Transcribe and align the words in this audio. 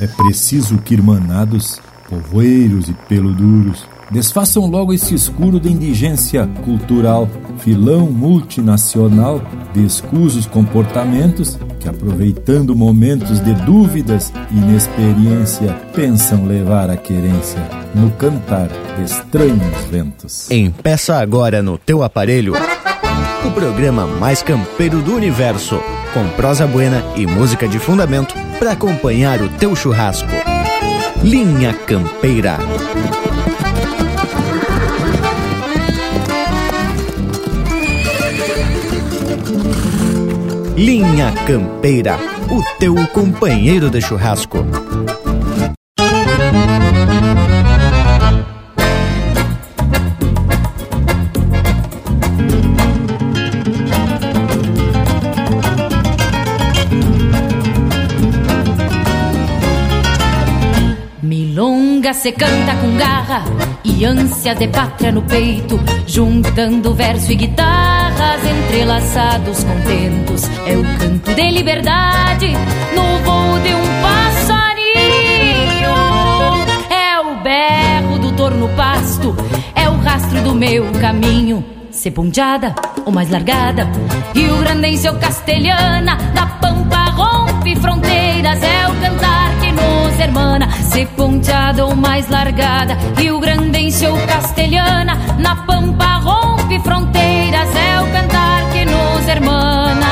É 0.00 0.06
preciso 0.06 0.78
que 0.78 0.94
irmanados, 0.94 1.80
povoeiros 2.08 2.88
e 2.88 2.92
peluduros, 3.08 3.86
desfaçam 4.10 4.66
logo 4.66 4.92
esse 4.92 5.14
escuro 5.14 5.58
de 5.58 5.70
indigência 5.70 6.46
cultural, 6.64 7.28
filão 7.58 8.10
multinacional 8.10 9.40
de 9.72 9.84
escusos 9.84 10.46
comportamentos 10.46 11.58
que, 11.80 11.88
aproveitando 11.88 12.76
momentos 12.76 13.40
de 13.40 13.54
dúvidas 13.54 14.32
e 14.50 14.56
inexperiência, 14.56 15.72
pensam 15.94 16.46
levar 16.46 16.90
a 16.90 16.96
querência 16.96 17.60
no 17.94 18.10
cantar 18.12 18.68
de 18.96 19.04
estranhos 19.04 19.84
ventos. 19.90 20.50
Empeça 20.50 21.16
agora 21.16 21.62
no 21.62 21.78
teu 21.78 22.02
aparelho 22.02 22.54
o 23.46 23.50
programa 23.52 24.06
mais 24.06 24.42
campeiro 24.42 25.00
do 25.02 25.14
universo, 25.14 25.80
com 26.16 26.26
prosa 26.30 26.66
buena 26.66 27.04
e 27.14 27.26
música 27.26 27.68
de 27.68 27.78
fundamento 27.78 28.34
para 28.58 28.72
acompanhar 28.72 29.42
o 29.42 29.50
teu 29.50 29.76
churrasco. 29.76 30.26
Linha 31.22 31.74
Campeira. 31.74 32.56
Linha 40.74 41.34
Campeira, 41.46 42.18
o 42.50 42.62
teu 42.78 42.94
companheiro 43.08 43.90
de 43.90 44.00
churrasco. 44.00 44.64
Se 62.26 62.32
canta 62.32 62.74
com 62.80 62.96
garra 62.96 63.44
e 63.84 64.04
ânsia 64.04 64.52
de 64.52 64.66
pátria 64.66 65.12
no 65.12 65.22
peito, 65.22 65.78
juntando 66.08 66.92
verso 66.92 67.30
e 67.30 67.36
guitarras 67.36 68.44
entrelaçados 68.44 69.62
contentos. 69.62 70.42
É 70.66 70.76
o 70.76 70.82
canto 70.98 71.32
de 71.32 71.50
liberdade 71.52 72.48
no 72.96 73.18
voo 73.22 73.60
de 73.60 73.72
um 73.72 74.02
passarinho. 74.02 75.06
É 76.90 77.20
o 77.20 77.36
berro 77.44 78.18
do 78.18 78.32
torno 78.32 78.68
pasto, 78.70 79.36
é 79.72 79.88
o 79.88 79.96
rastro 79.96 80.42
do 80.42 80.52
meu 80.52 80.90
caminho. 81.00 81.64
Se 81.92 82.10
ponteada 82.10 82.74
ou 83.04 83.12
mais 83.12 83.30
largada, 83.30 83.88
Rio 84.34 84.56
Grandense 84.58 85.08
ou 85.08 85.14
castelhana, 85.14 86.16
da 86.34 86.46
pampa 86.46 87.04
rompe 87.04 87.76
fronteiras, 87.76 88.60
é 88.64 88.88
o 88.88 88.96
cantar 88.96 89.45
nos 90.16 90.20
hermana. 90.20 90.68
Se 90.90 91.06
ponteada 91.06 91.84
ou 91.84 91.94
mais 91.94 92.28
largada, 92.28 92.96
Rio 93.16 93.38
Grandense 93.38 94.06
ou 94.06 94.16
castelhana, 94.26 95.14
na 95.38 95.56
pampa 95.56 96.16
rompe 96.16 96.78
fronteiras, 96.80 97.68
é 97.74 98.00
o 98.00 98.12
cantar 98.12 98.70
que 98.72 98.84
nos 98.84 99.28
hermana. 99.28 100.06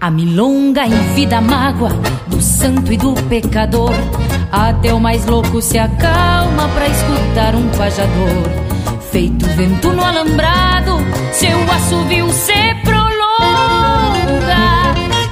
A 0.00 0.10
milonga 0.10 0.84
enfida 0.84 1.38
a 1.38 1.40
mágoa 1.40 1.90
do 2.26 2.42
santo 2.42 2.92
e 2.92 2.96
do 2.96 3.14
pecador. 3.28 3.94
Até 4.50 4.92
o 4.92 4.98
mais 4.98 5.24
louco 5.26 5.62
se 5.62 5.78
acalma 5.78 6.68
pra 6.74 6.88
escutar 6.88 7.54
um 7.54 7.68
pajador. 7.70 8.61
Feito 9.12 9.44
vento 9.44 9.92
no 9.92 10.02
alambrado, 10.02 10.96
seu 11.32 11.58
assovio 11.70 12.32
se 12.32 12.74
prolonga. 12.82 13.04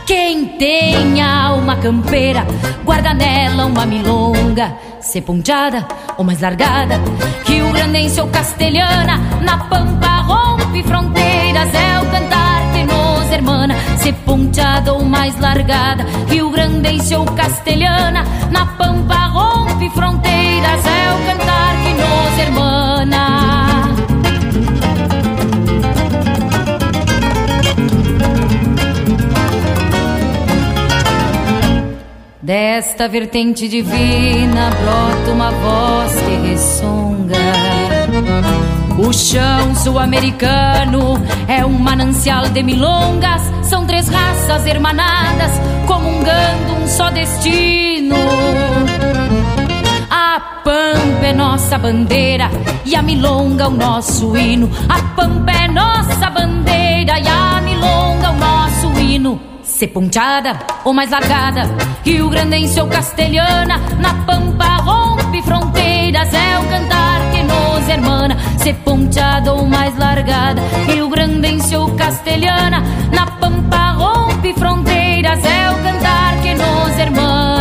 Quem 0.04 0.44
tem 0.58 1.22
alma 1.22 1.76
campeira, 1.76 2.46
guarda 2.84 3.14
nela 3.14 3.64
uma 3.64 3.86
milonga. 3.86 4.76
Se 5.00 5.22
ponteada 5.22 5.88
ou 6.18 6.24
mais 6.24 6.42
largada, 6.42 7.00
Rio 7.46 7.72
Grandense 7.72 8.20
ou 8.20 8.28
castelhana, 8.28 9.16
na 9.40 9.56
pampa 9.56 10.20
rompe 10.24 10.82
fronteiras, 10.82 11.74
é 11.74 12.00
o 12.00 12.10
cantar 12.10 12.72
que 12.74 12.84
nos 12.84 13.32
hermana. 13.32 13.74
Se 13.96 14.12
ponteada 14.12 14.92
ou 14.92 15.02
mais 15.06 15.40
largada, 15.40 16.04
Rio 16.28 16.50
Grandense 16.50 17.14
ou 17.14 17.24
castelhana, 17.24 18.24
na 18.50 18.66
pampa 18.66 19.26
rompe 19.28 19.88
fronteiras, 19.88 20.84
é 20.84 21.14
o 21.14 21.26
cantar 21.26 21.76
que 21.82 21.94
nos 21.94 22.38
hermana. 22.38 23.69
Desta 32.50 33.06
vertente 33.06 33.68
divina 33.68 34.70
brota 34.70 35.30
uma 35.30 35.52
voz 35.52 36.12
que 36.20 36.48
ressonga. 36.48 37.36
O 38.98 39.12
chão 39.12 39.72
sul-americano 39.76 41.14
é 41.46 41.64
um 41.64 41.78
manancial 41.78 42.48
de 42.48 42.60
milongas. 42.64 43.40
São 43.62 43.86
três 43.86 44.08
raças 44.08 44.66
hermanadas, 44.66 45.52
comungando 45.86 46.72
um 46.82 46.88
só 46.88 47.08
destino. 47.10 48.16
A 50.10 50.40
pampa 50.64 51.26
é 51.26 51.32
nossa 51.32 51.78
bandeira 51.78 52.50
e 52.84 52.96
a 52.96 53.02
milonga 53.02 53.68
o 53.68 53.70
nosso 53.70 54.36
hino. 54.36 54.68
A 54.88 55.00
pampa 55.14 55.52
é 55.52 55.68
nossa 55.68 56.28
bandeira 56.28 57.16
e 57.20 57.28
a 57.28 57.60
milonga 57.60 58.32
o 58.32 58.36
nosso 58.36 59.00
hino. 59.00 59.40
Se 59.62 59.86
ponteada 59.86 60.58
ou 60.84 60.92
mais 60.92 61.10
largada, 61.10 61.62
Rio 62.10 62.28
Grandense 62.28 62.80
ou 62.80 62.88
castelhana, 62.88 63.78
na 64.00 64.12
pampa 64.24 64.78
rompe 64.78 65.40
fronteiras, 65.42 66.34
é 66.34 66.58
o 66.58 66.64
cantar 66.68 67.30
que 67.30 67.40
nos 67.44 67.88
hermana. 67.88 68.36
Se 68.58 68.72
ponteada 68.72 69.52
ou 69.52 69.64
mais 69.64 69.96
largada, 69.96 70.60
Rio 70.88 71.08
Grandense 71.08 71.76
ou 71.76 71.88
castelhana, 71.94 72.82
na 73.12 73.26
pampa 73.26 73.92
rompe 73.92 74.52
fronteiras, 74.54 75.38
é 75.44 75.70
o 75.70 75.82
cantar 75.84 76.42
que 76.42 76.52
nos 76.52 76.98
hermana. 76.98 77.59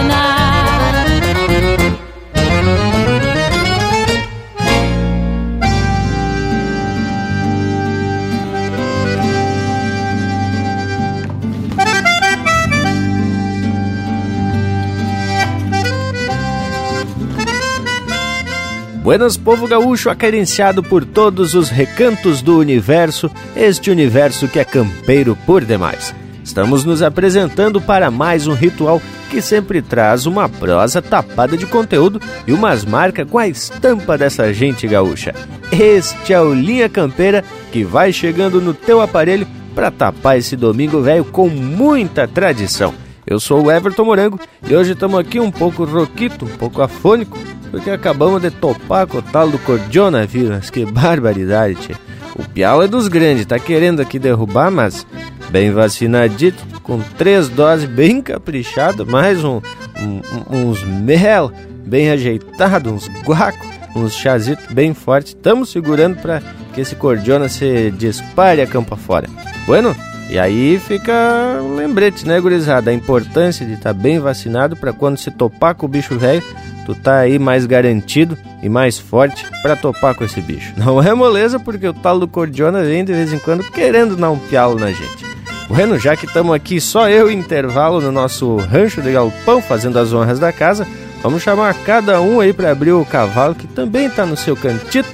Buenas, 19.09 19.35
povo 19.35 19.67
gaúcho 19.67 20.07
acarenciado 20.07 20.83
por 20.83 21.03
todos 21.03 21.55
os 21.55 21.69
recantos 21.69 22.43
do 22.43 22.59
universo, 22.59 23.27
este 23.55 23.89
universo 23.89 24.47
que 24.47 24.59
é 24.59 24.63
campeiro 24.63 25.35
por 25.47 25.65
demais. 25.65 26.13
Estamos 26.43 26.85
nos 26.85 27.01
apresentando 27.01 27.81
para 27.81 28.11
mais 28.11 28.45
um 28.45 28.53
ritual 28.53 29.01
que 29.31 29.41
sempre 29.41 29.81
traz 29.81 30.27
uma 30.27 30.47
prosa 30.47 31.01
tapada 31.01 31.57
de 31.57 31.65
conteúdo 31.65 32.21
e 32.45 32.53
umas 32.53 32.85
marcas 32.85 33.27
com 33.27 33.39
a 33.39 33.47
estampa 33.47 34.15
dessa 34.15 34.53
gente 34.53 34.87
gaúcha. 34.87 35.33
Este 35.71 36.31
é 36.31 36.39
o 36.39 36.53
Linha 36.53 36.87
Campeira 36.87 37.43
que 37.71 37.83
vai 37.83 38.13
chegando 38.13 38.61
no 38.61 38.75
teu 38.75 39.01
aparelho 39.01 39.47
para 39.73 39.89
tapar 39.89 40.37
esse 40.37 40.55
domingo 40.55 41.01
velho 41.01 41.25
com 41.25 41.49
muita 41.49 42.27
tradição. 42.27 42.93
Eu 43.25 43.39
sou 43.39 43.63
o 43.63 43.71
Everton 43.71 44.05
Morango 44.05 44.39
e 44.69 44.75
hoje 44.75 44.91
estamos 44.91 45.19
aqui 45.19 45.39
um 45.39 45.49
pouco 45.49 45.83
roquito, 45.83 46.45
um 46.45 46.57
pouco 46.57 46.83
afônico, 46.83 47.39
porque 47.69 47.89
acabamos 47.89 48.41
de 48.41 48.51
topar 48.51 49.07
com 49.07 49.17
o 49.17 49.21
tal 49.21 49.49
do 49.49 49.59
cordionavírus. 49.59 50.69
Que 50.69 50.85
barbaridade, 50.89 51.75
tia. 51.75 51.95
O 52.35 52.47
Piau 52.47 52.81
é 52.81 52.87
dos 52.87 53.07
grandes, 53.07 53.45
tá 53.45 53.59
querendo 53.59 54.01
aqui 54.01 54.17
derrubar, 54.17 54.71
mas 54.71 55.05
bem 55.49 55.71
vacinadito, 55.71 56.63
com 56.83 56.99
três 57.17 57.49
doses 57.49 57.89
bem 57.89 58.21
caprichado, 58.21 59.05
mais 59.05 59.43
um, 59.43 59.59
um, 59.99 60.21
uns 60.49 60.83
mel 60.83 61.51
bem 61.85 62.11
ajeitado, 62.11 62.93
uns 62.93 63.09
guaco, 63.25 63.65
uns 63.95 64.13
chazitos 64.13 64.65
bem 64.67 64.93
fortes. 64.93 65.33
Estamos 65.33 65.69
segurando 65.69 66.17
para 66.21 66.41
que 66.73 66.79
esse 66.79 66.95
cordiona 66.95 67.49
se 67.49 67.91
dispare 67.91 68.61
a 68.61 68.67
campo 68.67 68.95
fora. 68.95 69.27
Bueno, 69.65 69.95
e 70.29 70.37
aí 70.37 70.79
fica 70.79 71.59
um 71.61 71.75
lembrete, 71.75 72.25
né, 72.27 72.39
gurizada? 72.39 72.91
A 72.91 72.93
importância 72.93 73.65
de 73.65 73.73
estar 73.73 73.93
tá 73.93 73.99
bem 73.99 74.19
vacinado 74.19 74.75
para 74.75 74.93
quando 74.93 75.17
se 75.17 75.31
topar 75.31 75.73
com 75.73 75.87
o 75.87 75.89
bicho 75.89 76.17
velho, 76.17 76.43
tu 76.89 76.95
tá 76.95 77.19
aí 77.19 77.37
mais 77.37 77.67
garantido 77.67 78.35
e 78.63 78.69
mais 78.69 78.97
forte 78.97 79.45
para 79.61 79.75
topar 79.75 80.15
com 80.15 80.23
esse 80.23 80.41
bicho. 80.41 80.73
Não 80.75 81.01
é 81.01 81.13
moleza, 81.13 81.59
porque 81.59 81.87
o 81.87 81.93
tal 81.93 82.19
do 82.19 82.27
cordiona 82.27 82.81
vem 82.81 83.05
de 83.05 83.13
vez 83.13 83.31
em 83.31 83.37
quando 83.37 83.63
querendo 83.63 84.15
dar 84.15 84.31
um 84.31 84.39
pialo 84.39 84.79
na 84.79 84.87
gente. 84.87 85.25
Bueno, 85.67 85.99
já 85.99 86.15
que 86.15 86.25
estamos 86.25 86.53
aqui 86.55 86.81
só 86.81 87.07
eu 87.07 87.29
e 87.29 87.35
intervalo 87.35 88.01
no 88.01 88.11
nosso 88.11 88.57
rancho 88.57 89.03
de 89.03 89.11
galpão 89.11 89.61
fazendo 89.61 89.99
as 89.99 90.11
honras 90.11 90.39
da 90.39 90.51
casa, 90.51 90.87
vamos 91.21 91.43
chamar 91.43 91.75
cada 91.85 92.19
um 92.21 92.39
aí 92.39 92.51
para 92.51 92.71
abrir 92.71 92.91
o 92.91 93.05
cavalo 93.05 93.53
que 93.53 93.67
também 93.67 94.07
está 94.07 94.25
no 94.25 94.35
seu 94.35 94.55
cantito 94.55 95.09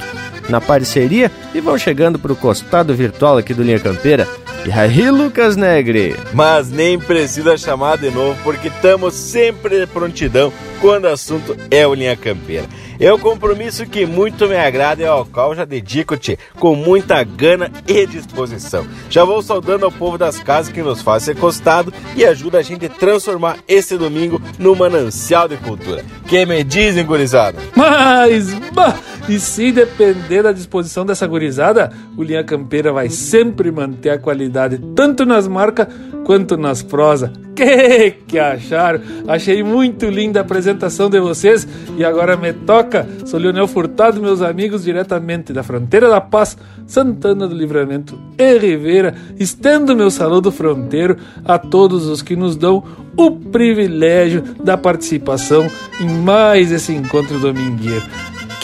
na 0.47 0.61
parceria 0.61 1.29
e 1.53 1.59
vão 1.59 1.77
chegando 1.77 2.17
para 2.17 2.31
o 2.31 2.35
costado 2.37 2.95
virtual 2.95 3.37
aqui 3.37 3.53
do 3.53 3.63
Linha 3.63 3.79
Campeira. 3.79 4.25
E 4.65 4.71
aí, 4.71 5.11
Lucas 5.11 5.55
Negre? 5.55 6.15
Mas 6.33 6.71
nem 6.71 6.97
precisa 6.97 7.55
chamar 7.55 7.97
de 7.97 8.09
novo, 8.09 8.35
porque 8.43 8.67
estamos 8.67 9.13
sempre 9.13 9.85
prontidão 9.85 10.51
quando 10.85 11.05
o 11.05 11.07
assunto 11.07 11.57
é 11.71 11.87
o 11.87 11.95
Linha 11.95 12.15
Campeira. 12.15 12.67
É 12.99 13.11
um 13.11 13.17
compromisso 13.17 13.87
que 13.87 14.05
muito 14.05 14.47
me 14.47 14.55
agrada 14.55 15.01
e 15.01 15.05
ao 15.05 15.25
qual 15.25 15.55
já 15.55 15.65
dedico-te 15.65 16.37
com 16.59 16.75
muita 16.75 17.23
gana 17.23 17.71
e 17.87 18.05
disposição. 18.05 18.85
Já 19.09 19.25
vou 19.25 19.41
saudando 19.41 19.83
ao 19.83 19.91
povo 19.91 20.15
das 20.15 20.37
casas 20.37 20.71
que 20.71 20.83
nos 20.83 21.01
faz 21.01 21.23
ser 21.23 21.35
costado 21.37 21.91
e 22.15 22.23
ajuda 22.23 22.59
a 22.59 22.61
gente 22.61 22.85
a 22.85 22.89
transformar 22.89 23.57
esse 23.67 23.97
domingo 23.97 24.39
no 24.59 24.75
manancial 24.75 25.47
de 25.47 25.57
cultura. 25.57 26.05
Que 26.27 26.45
me 26.45 26.63
dizem, 26.63 27.03
gurizada? 27.03 27.57
Mas, 27.75 28.53
bah, 28.71 28.95
e 29.27 29.39
se 29.39 29.71
depender 29.71 30.43
da 30.43 30.51
disposição 30.51 31.03
dessa 31.03 31.25
gurizada, 31.25 31.91
o 32.15 32.21
Linha 32.21 32.43
Campeira 32.43 32.93
vai 32.93 33.09
sempre 33.09 33.71
manter 33.71 34.11
a 34.11 34.19
qualidade 34.19 34.79
tanto 34.95 35.25
nas 35.25 35.47
marcas 35.47 35.87
quanto 36.23 36.55
nas 36.55 36.83
prosas. 36.83 37.31
Que 37.55 38.11
que 38.27 38.37
acharam? 38.37 38.99
Achei 39.27 39.63
muito 39.63 40.07
linda 40.07 40.39
a 40.39 40.41
apresentação 40.41 41.09
de 41.09 41.19
vocês 41.21 41.65
e 41.97 42.03
agora 42.03 42.35
me 42.35 42.51
toca. 42.51 43.07
Sou 43.25 43.39
Leonel 43.39 43.67
Furtado, 43.67 44.21
meus 44.21 44.41
amigos, 44.41 44.83
diretamente 44.83 45.53
da 45.53 45.63
fronteira 45.63 46.09
da 46.09 46.19
Paz, 46.19 46.57
Santana 46.85 47.47
do 47.47 47.55
Livramento 47.55 48.19
e 48.37 48.57
Rivera. 48.57 49.15
Estendo 49.39 49.95
meu 49.95 50.11
saludo 50.11 50.51
fronteiro 50.51 51.15
a 51.45 51.57
todos 51.57 52.07
os 52.07 52.21
que 52.21 52.35
nos 52.35 52.57
dão 52.57 52.83
o 53.15 53.31
privilégio 53.31 54.43
da 54.61 54.77
participação 54.77 55.65
em 56.01 56.09
mais 56.09 56.73
esse 56.73 56.93
encontro 56.93 57.39
domingueiro 57.39 58.03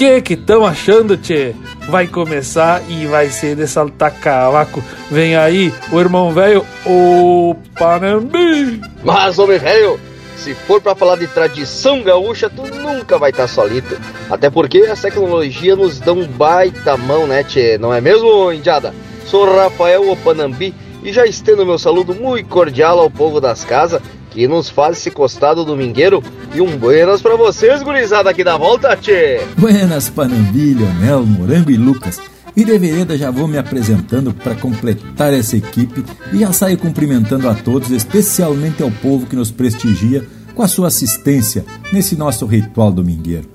que 0.01 0.21
que 0.21 0.33
estão 0.33 0.65
achando, 0.65 1.15
tchê? 1.15 1.53
Vai 1.88 2.07
começar 2.07 2.81
e 2.89 3.06
vai 3.06 3.30
ser 3.30 3.56
de 3.56 3.68
saltar 3.68 4.12
cavaco. 4.12 4.83
Vem 5.12 5.36
aí 5.36 5.71
o 5.92 6.00
irmão 6.00 6.33
velho, 6.33 6.65
o 6.88 7.56
Panambi. 7.77 8.81
Mas, 9.03 9.38
homem 9.38 9.59
velho, 9.59 10.00
se 10.38 10.56
for 10.56 10.81
para 10.81 10.95
falar 10.95 11.18
de 11.18 11.27
tradição 11.27 12.01
gaúcha, 12.01 12.50
tu 12.50 12.63
nunca 12.63 13.19
vai 13.19 13.30
estar 13.30 13.44
tá 13.44 13.48
solito. 13.48 13.95
Até 14.27 14.50
porque 14.50 14.80
a 14.92 14.95
tecnologia 14.95 15.75
nos 15.75 16.00
dá 16.00 16.13
um 16.13 16.25
baita 16.25 16.98
mão, 16.98 17.27
né, 17.27 17.44
tchê? 17.44 17.77
Não 17.77 17.94
é 17.94 18.01
mesmo, 18.01 18.51
indiada? 18.51 18.95
Sou 19.27 19.56
Rafael 19.56 20.09
Opanambi 20.09 20.74
e 21.03 21.13
já 21.13 21.27
estendo 21.27 21.63
meu 21.63 21.77
saludo 21.77 22.15
muito 22.15 22.50
cordial 22.50 23.00
ao 23.00 23.09
povo 23.12 23.39
das 23.39 23.63
casas 23.63 24.01
que 24.31 24.48
nos 24.48 24.69
faz 24.69 24.98
esse 24.98 25.12
costado 25.12 25.63
domingueiro. 25.63 26.24
E 26.56 26.62
um 26.62 26.78
buenas 26.78 27.22
para 27.22 27.36
vocês, 27.36 27.83
gurizada, 27.83 28.30
aqui 28.30 28.44
da 28.44 28.57
volta, 28.57 28.95
tchê! 28.95 29.42
Buenas, 29.57 30.10
Panambi, 30.10 30.74
Leonel, 30.74 31.25
Morango 31.25 31.69
e 31.69 31.78
Lucas. 31.78 32.19
E 32.56 32.66
de 32.66 32.78
vereda 32.78 33.18
já 33.18 33.30
vou 33.30 33.48
me 33.48 33.57
apresentando 33.57 34.33
para 34.33 34.56
completar 34.56 35.33
essa 35.33 35.56
equipe 35.56 36.04
e 36.33 36.39
já 36.39 36.51
saio 36.51 36.78
cumprimentando 36.78 37.48
a 37.48 37.54
todos, 37.54 37.92
especialmente 37.92 38.81
ao 38.81 38.92
povo 38.92 39.25
que 39.25 39.36
nos 39.36 39.51
prestigia 39.51 40.25
com 40.54 40.63
a 40.63 40.68
sua 40.68 40.88
assistência 40.88 41.66
nesse 41.94 42.16
nosso 42.16 42.45
ritual 42.45 42.92
domingueiro. 42.92 43.50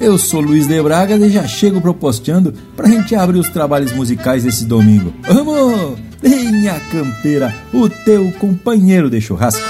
Eu 0.00 0.16
sou 0.16 0.40
Luiz 0.40 0.66
de 0.66 0.82
Braga 0.82 1.14
e 1.14 1.28
já 1.28 1.46
chego 1.46 1.78
proposteando 1.78 2.54
para 2.74 2.86
a 2.86 2.90
gente 2.90 3.14
abrir 3.14 3.38
os 3.38 3.50
trabalhos 3.50 3.92
musicais 3.92 4.44
desse 4.44 4.64
domingo. 4.64 5.12
Vamos! 5.22 5.98
Venha 6.22 6.80
Campeira, 6.90 7.54
o 7.72 7.86
teu 7.86 8.32
companheiro 8.32 9.10
de 9.10 9.20
churrasco. 9.20 9.60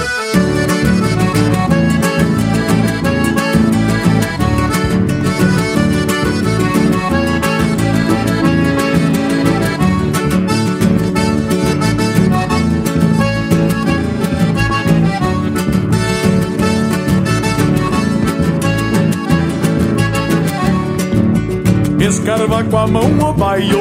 Escarva 22.40 22.64
com 22.64 22.76
a 22.76 22.87
mão 22.87 23.19
o 23.19 23.32
baio 23.34 23.78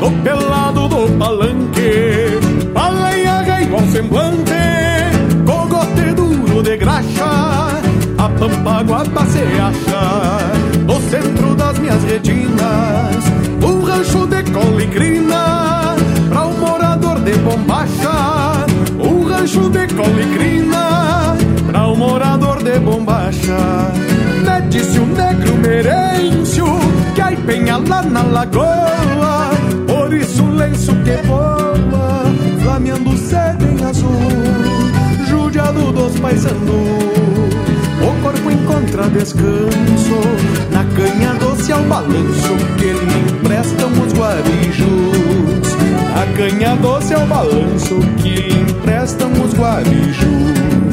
Do 0.00 0.10
pelado 0.22 0.88
do 0.88 1.18
palanque. 1.18 2.38
Baleia 2.72 3.62
igual 3.62 3.82
semblante 3.88 4.52
Cogote 5.46 6.14
duro 6.14 6.62
de 6.62 6.76
graxa 6.76 7.80
A 8.18 8.28
pampa 8.28 8.82
guapa 8.82 9.26
se 9.26 9.42
acha. 9.60 10.82
No 10.86 11.00
centro 11.10 11.54
das 11.54 11.78
minhas 11.78 12.02
retinas 12.04 13.24
Um 13.62 13.82
rancho 13.84 14.26
de 14.26 14.42
colicrina 14.50 15.96
Pra 16.28 16.46
um 16.46 16.58
morador 16.58 17.20
de 17.20 17.32
bombacha. 17.38 18.66
Um 18.98 19.24
rancho 19.24 19.70
de 19.70 19.86
colicrina 19.94 21.36
Pra 21.70 21.88
um 21.88 21.96
morador 21.96 22.62
de 22.62 22.78
bombacha. 22.80 23.92
Mete-se 24.44 24.98
um 24.98 25.06
negro 25.06 25.54
merêncio 25.56 27.01
Que 27.22 27.28
aí 27.28 27.36
penha 27.36 27.76
lá 27.76 28.02
na 28.02 28.22
lagoa 28.22 29.50
Por 29.86 30.12
isso 30.12 30.42
o 30.42 30.56
lenço 30.56 30.92
que 31.04 31.24
voa 31.24 32.24
Flameando 32.62 33.16
sede 33.16 33.64
em 33.64 33.84
azul 33.84 34.10
Judiado 35.28 35.92
dos 35.92 36.18
paisanos. 36.18 36.58
O 38.02 38.22
corpo 38.22 38.50
encontra 38.50 39.08
descanso 39.10 40.20
Na 40.72 40.84
canha 40.96 41.34
doce 41.34 41.72
ao 41.72 41.82
balanço 41.84 42.56
Que 42.76 42.92
lhe 42.92 43.30
emprestam 43.30 43.92
os 44.04 44.12
guarijos. 44.12 45.76
A 46.16 46.36
canha 46.36 46.74
doce 46.74 47.14
ao 47.14 47.24
balanço 47.26 48.00
Que 48.20 48.30
lhe 48.30 48.62
emprestam 48.62 49.30
os 49.30 49.54
guarijos 49.54 50.91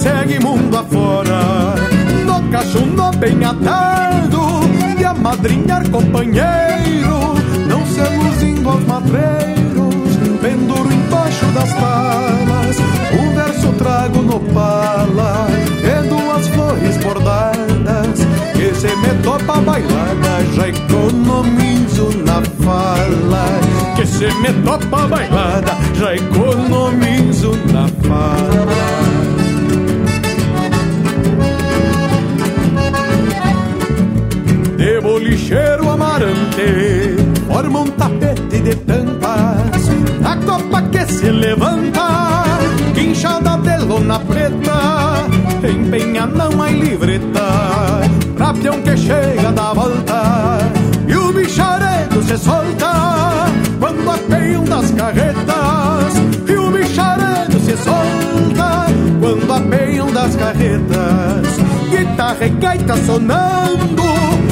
segue 0.00 0.38
mundo 0.40 0.78
afora, 0.78 1.74
no 2.24 2.50
cachundo 2.50 3.10
bem 3.18 3.44
atado, 3.44 4.60
de 4.96 5.04
amadrinhar 5.04 5.86
companheiro, 5.90 7.34
não 7.68 7.84
se 7.84 8.00
luzindo 8.00 8.70
aos 8.70 8.84
matreiros, 8.86 10.16
penduro 10.40 10.90
embaixo 10.90 11.44
das 11.52 11.70
palmas, 11.74 12.76
um 13.12 13.34
verso 13.34 13.72
trago 13.74 14.22
no 14.22 14.40
pala, 14.54 15.48
e 15.84 16.08
duas 16.08 16.48
flores 16.48 16.96
bordadas, 16.96 18.26
que 18.54 18.74
se 18.74 18.96
me 18.96 19.22
topa 19.22 19.60
bailada, 19.60 20.44
já 20.54 20.68
economizo 20.68 22.08
na 22.24 22.40
fala, 22.64 23.44
que 23.96 24.06
se 24.06 24.32
me 24.40 24.50
topa 24.64 25.06
bailada, 25.06 25.76
já 25.94 26.14
economizo 26.14 27.52
na 27.70 27.86
fala. 28.08 29.19
Amarante 36.60 37.16
forma 37.46 37.80
um 37.80 37.86
tapete 37.86 38.60
de 38.60 38.74
tampas 38.76 39.88
A 40.24 40.36
copa 40.36 40.82
que 40.82 41.12
se 41.12 41.30
levanta 41.30 42.44
Quinchada 42.94 43.56
de 43.58 43.84
lona 43.84 44.18
preta. 44.20 45.26
Empenha 45.62 46.26
não 46.26 46.62
há 46.62 46.70
livreta 46.70 48.00
Pra 48.36 48.52
peão 48.54 48.80
que 48.82 48.96
chega 48.96 49.52
da 49.52 49.72
volta. 49.72 50.58
E 51.06 51.14
o 51.14 51.32
bicharedo 51.32 52.22
se 52.22 52.38
solta 52.38 53.46
Quando 53.78 54.10
apeiam 54.10 54.64
das 54.64 54.90
carretas. 54.92 56.14
E 56.48 56.52
o 56.52 56.70
bicharedo 56.70 57.60
se 57.60 57.76
solta 57.76 58.86
Quando 59.20 59.52
apeiam 59.52 60.10
das 60.12 60.36
carretas. 60.36 61.58
Guitarra 61.90 62.46
e 62.46 62.50
gaita 62.50 62.96
sonando 63.04 64.49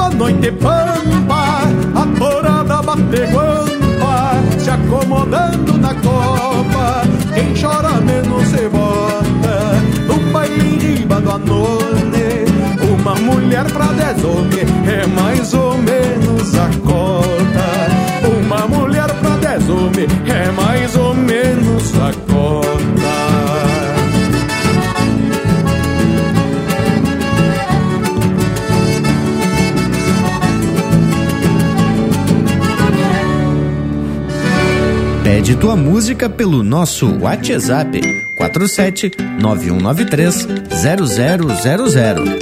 Atorando 0.00 0.16
noite 0.16 0.50
pampa, 0.52 1.60
a 1.94 2.06
porada 2.18 2.80
bate 2.80 3.26
guampa, 3.32 4.32
se 4.58 4.70
acomodando 4.70 5.76
na 5.76 5.94
copa. 5.94 7.02
Quem 7.34 7.52
chora 7.54 8.00
menos 8.00 8.48
se 8.48 8.66
bota, 8.70 9.76
no 10.06 10.32
baile 10.32 10.78
riba 10.78 11.20
do 11.20 11.30
anone. 11.32 12.46
Uma 12.98 13.14
mulher 13.16 13.64
pra 13.70 13.92
dez 13.92 14.24
homens 14.24 14.70
é 14.88 15.06
mais 15.06 15.52
ou 15.52 15.76
menos 15.76 16.54
a 16.54 16.70
cota. 16.82 17.68
Uma 18.26 18.66
mulher 18.68 19.12
pra 19.20 19.36
dez 19.36 19.68
homens 19.68 20.10
é 20.26 20.50
mais 20.50 20.96
ou 20.96 21.14
menos 21.14 21.59
Pede 35.50 35.60
tua 35.60 35.74
música 35.74 36.30
pelo 36.30 36.62
nosso 36.62 37.18
WhatsApp 37.18 38.00
47 38.36 39.10
9193 39.40 40.46
0000. 40.70 42.38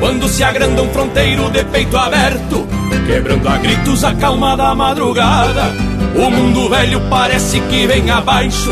Quando 0.00 0.28
se 0.28 0.42
agranda 0.42 0.82
um 0.82 0.88
fronteiro 0.88 1.48
de 1.50 1.64
peito 1.66 1.96
aberto 1.96 2.75
Quebrando 3.06 3.48
a 3.48 3.58
gritos 3.58 4.04
a 4.04 4.14
calma 4.14 4.56
da 4.56 4.74
madrugada 4.74 5.72
O 6.14 6.30
mundo 6.30 6.68
velho 6.68 7.00
parece 7.10 7.60
que 7.60 7.86
vem 7.86 8.10
abaixo 8.10 8.70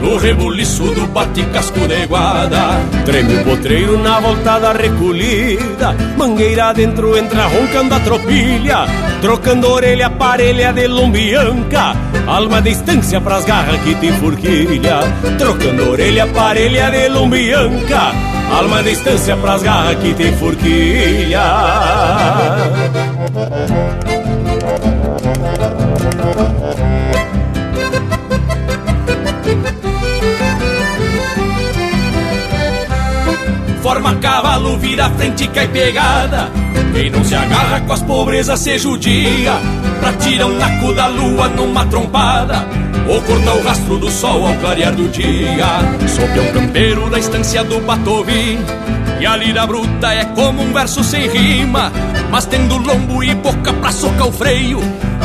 No 0.00 0.18
rebuliço 0.18 0.84
do 0.84 1.06
bate-casco 1.06 1.80
de 1.86 2.06
guarda 2.06 2.80
Treme 3.04 3.36
o 3.36 3.44
potreiro 3.44 3.98
na 3.98 4.20
volta 4.20 4.58
da 4.58 4.72
recolhida 4.72 5.96
Mangueira 6.16 6.72
dentro 6.72 7.16
entra 7.16 7.46
roncando 7.46 7.94
a 7.94 8.00
tropilha 8.00 8.86
Trocando 9.20 9.70
orelha 9.70 10.10
parelha 10.10 10.72
de 10.72 10.88
lombianca 10.88 11.94
Alma 12.26 12.60
de 12.60 12.70
distância 12.70 13.20
pras 13.20 13.44
garras 13.44 13.80
que 13.82 13.94
te 13.96 14.12
forquilha. 14.12 15.00
Trocando 15.38 15.90
orelha 15.90 16.26
parelha 16.28 16.90
de 16.90 17.08
lombianca 17.08 18.12
Alma 18.50 18.82
de 18.82 18.90
distância 18.90 19.36
pras 19.36 19.62
garras 19.62 19.96
que 19.96 20.14
te 20.14 20.32
forquilha 20.32 21.42
Forma 33.80 34.16
cavalo, 34.16 34.76
vira 34.78 35.08
frente, 35.10 35.46
cai 35.48 35.68
pegada. 35.68 36.50
Quem 36.92 37.10
não 37.10 37.22
se 37.24 37.36
agarra 37.36 37.80
com 37.82 37.92
as 37.92 38.02
pobrezas 38.02 38.58
se 38.58 38.76
judia. 38.78 39.52
Pra 40.00 40.12
tirar 40.14 40.46
um 40.46 40.58
naco 40.58 40.92
da 40.92 41.06
lua 41.06 41.48
numa 41.48 41.86
trompada. 41.86 42.66
Ou 43.08 43.22
cortar 43.22 43.54
o 43.54 43.62
rastro 43.62 43.98
do 43.98 44.10
sol 44.10 44.48
ao 44.48 44.54
clarear 44.56 44.96
do 44.96 45.08
dia. 45.08 45.66
Sob 46.08 46.40
um 46.40 46.52
campeiro 46.52 47.08
da 47.08 47.20
estância 47.20 47.62
do 47.62 47.80
Batovi. 47.82 48.58
E 49.20 49.26
a 49.26 49.36
lira 49.36 49.64
bruta 49.64 50.12
é 50.12 50.24
como 50.24 50.62
um 50.62 50.72
verso 50.72 51.04
sem 51.04 51.28
rima 51.28 51.92
Mas 52.32 52.46
tendo 52.46 52.78
lombo 52.78 53.22
e 53.22 53.34
boca 53.34 53.74
pra 53.74 53.92
socar 53.92 54.26
o 54.26 54.32
freio 54.32 54.80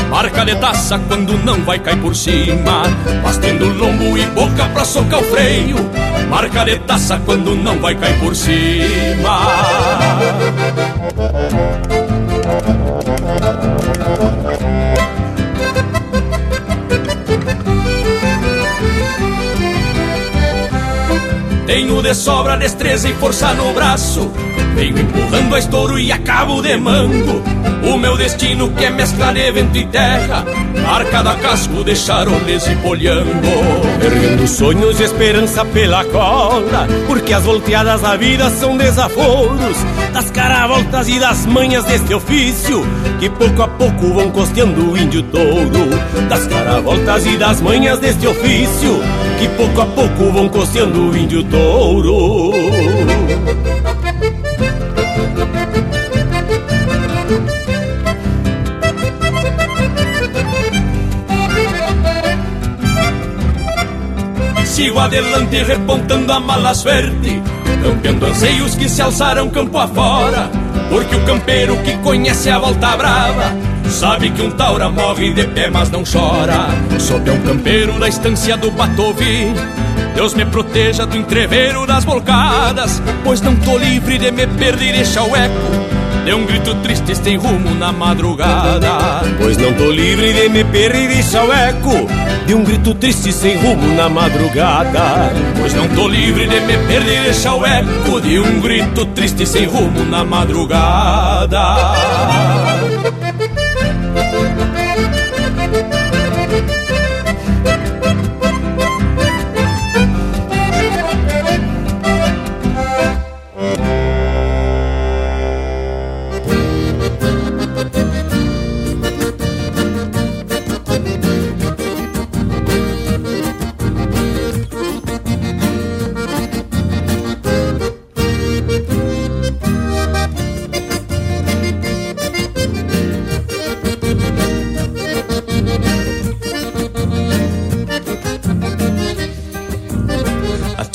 Marca 0.09 0.43
de 0.43 0.55
taça 0.55 0.99
quando 1.07 1.41
não 1.41 1.63
vai 1.63 1.79
cair 1.79 1.97
por 2.01 2.13
cima. 2.13 2.83
Mas 3.23 3.37
tendo 3.37 3.69
lombo 3.69 4.17
e 4.17 4.25
boca 4.25 4.65
pra 4.73 4.83
socar 4.83 5.21
o 5.21 5.23
freio 5.23 5.77
Marca 6.29 6.65
de 6.65 6.77
taça 6.79 7.17
quando 7.25 7.55
não 7.55 7.79
vai 7.79 7.95
cair 7.95 8.19
por 8.19 8.35
cima. 8.35 9.39
Tenho 21.65 22.01
de 22.01 22.13
sobra 22.13 22.57
destreza 22.57 23.07
e 23.07 23.13
força 23.13 23.53
no 23.53 23.73
braço 23.73 24.29
Venho 24.77 24.99
empurrando 24.99 25.55
a 25.55 25.59
estouro 25.59 25.97
e 25.97 26.11
acabo 26.11 26.61
de 26.61 26.77
mango. 26.77 27.41
O 27.83 27.97
meu 27.97 28.15
destino 28.15 28.69
que 28.73 28.85
é 28.85 28.91
mescla 28.91 29.33
de 29.33 29.51
vento 29.51 29.75
e 29.75 29.87
terra. 29.87 30.45
Marca 30.85 31.23
da 31.23 31.33
casco 31.33 31.83
de 31.83 31.95
charoles 31.95 32.65
e 32.67 32.75
polhango 32.75 33.25
Erguendo 34.01 34.47
sonhos 34.47 34.99
e 34.99 35.03
esperança 35.03 35.65
pela 35.65 36.05
cola 36.05 36.87
Porque 37.07 37.33
as 37.33 37.43
volteadas 37.43 38.01
da 38.01 38.15
vida 38.15 38.51
são 38.51 38.77
desaforos. 38.77 39.77
Das 40.13 40.29
caravoltas 40.29 41.09
e 41.09 41.19
das 41.19 41.47
manhas 41.47 41.83
deste 41.85 42.13
ofício. 42.13 42.85
Que 43.19 43.31
pouco 43.31 43.63
a 43.63 43.67
pouco 43.67 44.13
vão 44.13 44.29
costeando 44.29 44.91
o 44.91 44.97
índio 44.97 45.23
touro. 45.23 45.89
Das 46.29 46.45
caravoltas 46.45 47.25
e 47.25 47.35
das 47.35 47.61
manhas 47.61 47.97
deste 47.97 48.27
ofício. 48.27 49.01
Que 49.39 49.47
pouco 49.49 49.81
a 49.81 49.85
pouco 49.87 50.31
vão 50.31 50.47
costeando 50.47 51.09
o 51.09 51.17
índio 51.17 51.43
touro 51.45 52.53
Sigo 64.87 65.01
adelante 65.01 65.63
repontando 65.63 66.31
a 66.31 66.39
mala 66.39 66.73
suerte 66.73 67.41
Campeando 67.83 68.25
anseios 68.25 68.73
que 68.73 68.87
se 68.87 69.01
alçaram 69.01 69.49
campo 69.49 69.77
afora. 69.77 70.49
Porque 70.89 71.13
o 71.13 71.25
campeiro 71.25 71.75
que 71.83 71.97
conhece 71.97 72.49
a 72.49 72.57
volta 72.57 72.95
brava 72.95 73.53
Sabe 73.89 74.29
que 74.29 74.41
um 74.41 74.51
taura 74.51 74.89
morre 74.89 75.33
de 75.33 75.43
pé 75.43 75.69
mas 75.69 75.91
não 75.91 76.05
chora. 76.05 76.69
Sob 77.01 77.29
um 77.29 77.41
campeiro 77.41 77.99
da 77.99 78.07
estância 78.07 78.55
do 78.55 78.71
Batovi. 78.71 79.53
Deus 80.15 80.33
me 80.33 80.45
proteja 80.45 81.05
do 81.05 81.17
entreveiro 81.17 81.85
das 81.85 82.05
volcadas 82.05 83.01
Pois 83.25 83.41
não 83.41 83.57
tô 83.57 83.77
livre 83.77 84.17
de 84.17 84.31
me 84.31 84.47
perder 84.47 84.91
e 84.91 84.93
deixar 84.93 85.23
o 85.23 85.35
eco 85.35 85.86
de 86.27 86.33
um 86.33 86.45
grito 86.45 86.75
triste 86.83 87.15
sem 87.15 87.37
rumo 87.37 87.73
na 87.75 87.93
madrugada. 87.93 89.21
Pois 89.39 89.55
não 89.55 89.73
tô 89.73 89.89
livre 89.89 90.33
de 90.33 90.49
me 90.49 90.61
perder 90.65 91.05
e 91.05 91.07
deixar 91.07 91.45
o 91.45 91.53
eco 91.53 92.05
De 92.45 92.53
um 92.53 92.65
grito 92.65 92.93
triste 92.95 93.31
sem 93.31 93.55
rumo 93.55 93.95
na 93.95 94.09
madrugada. 94.09 95.31
Pois 95.57 95.73
não 95.73 95.87
tô 95.87 96.05
livre 96.09 96.45
de 96.45 96.59
me 96.59 96.77
perder 96.85 97.21
e 97.21 97.23
deixar 97.23 97.55
o 97.55 97.65
eco 97.65 98.19
De 98.19 98.39
um 98.39 98.59
grito 98.59 99.05
triste 99.05 99.45
sem 99.45 99.65
rumo 99.67 100.03
na 100.03 100.25
madrugada 100.25 101.63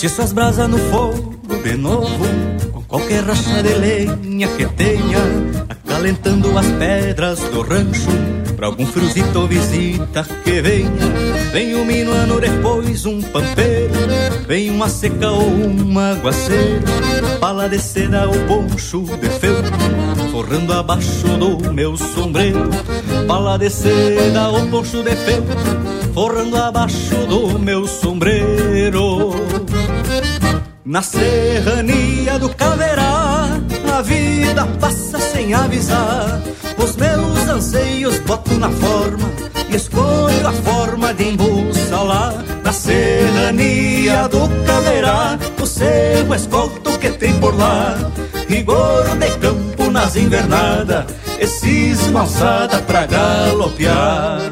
Atiça 0.02 0.24
as 0.24 0.32
brasas 0.32 0.68
no 0.68 0.78
fogo 0.78 1.36
de 1.62 1.76
novo, 1.76 2.26
com 2.72 2.82
qualquer 2.82 3.22
racha 3.22 3.62
de 3.62 3.72
lenha 3.74 4.48
que 4.48 4.66
tenha, 4.66 5.20
acalentando 5.68 6.58
as 6.58 6.66
pedras 6.66 7.38
do 7.38 7.62
rancho, 7.62 8.10
pra 8.56 8.66
algum 8.66 8.84
friozito 8.84 9.38
ou 9.38 9.46
visita 9.46 10.26
que 10.42 10.60
venha. 10.60 10.90
Vem 11.52 11.76
um 11.76 11.84
minuano 11.84 12.40
depois 12.40 13.06
um 13.06 13.22
pampeiro, 13.22 13.94
vem 14.48 14.70
uma 14.70 14.88
seca 14.88 15.30
ou 15.30 15.48
um 15.48 15.96
aguaceiro, 15.96 16.82
pala 17.38 17.68
de 17.68 17.78
seda 17.78 18.26
ou 18.26 18.34
poncho 18.48 19.04
de 19.18 19.28
feltro, 19.28 19.70
forrando 20.32 20.72
abaixo 20.72 21.28
do 21.38 21.72
meu 21.72 21.96
sombreiro, 21.96 22.70
pala 23.28 23.56
de 23.56 23.70
seda 23.70 24.48
ou 24.48 24.66
poncho 24.66 25.00
de 25.04 25.14
feltro, 25.14 25.56
forrando 26.12 26.56
abaixo 26.56 27.14
do 27.28 27.56
meu 27.56 27.86
sombreiro. 27.86 29.51
Na 30.92 31.00
serrania 31.00 32.38
do 32.38 32.50
Caverá, 32.50 33.48
a 33.96 34.02
vida 34.02 34.66
passa 34.78 35.18
sem 35.18 35.54
avisar. 35.54 36.42
Os 36.76 36.96
meus 36.96 37.48
anseios 37.48 38.18
boto 38.18 38.52
na 38.58 38.68
forma 38.68 39.26
e 39.70 39.76
escolho 39.76 40.46
a 40.46 40.52
forma 40.52 41.14
de 41.14 41.34
lá 41.90 42.34
Na 42.62 42.74
serrania 42.74 44.28
do 44.28 44.46
Caverá, 44.66 45.38
o 45.62 45.66
seu 45.66 46.34
escolto 46.34 46.98
que 46.98 47.08
tem 47.08 47.40
por 47.40 47.56
lá. 47.56 47.96
Rigor 48.46 49.16
de 49.16 49.30
campo 49.38 49.90
nas 49.90 50.14
invernadas, 50.14 51.06
esses 51.40 52.06
malçada 52.08 52.82
pra 52.82 53.06
galopear. 53.06 54.42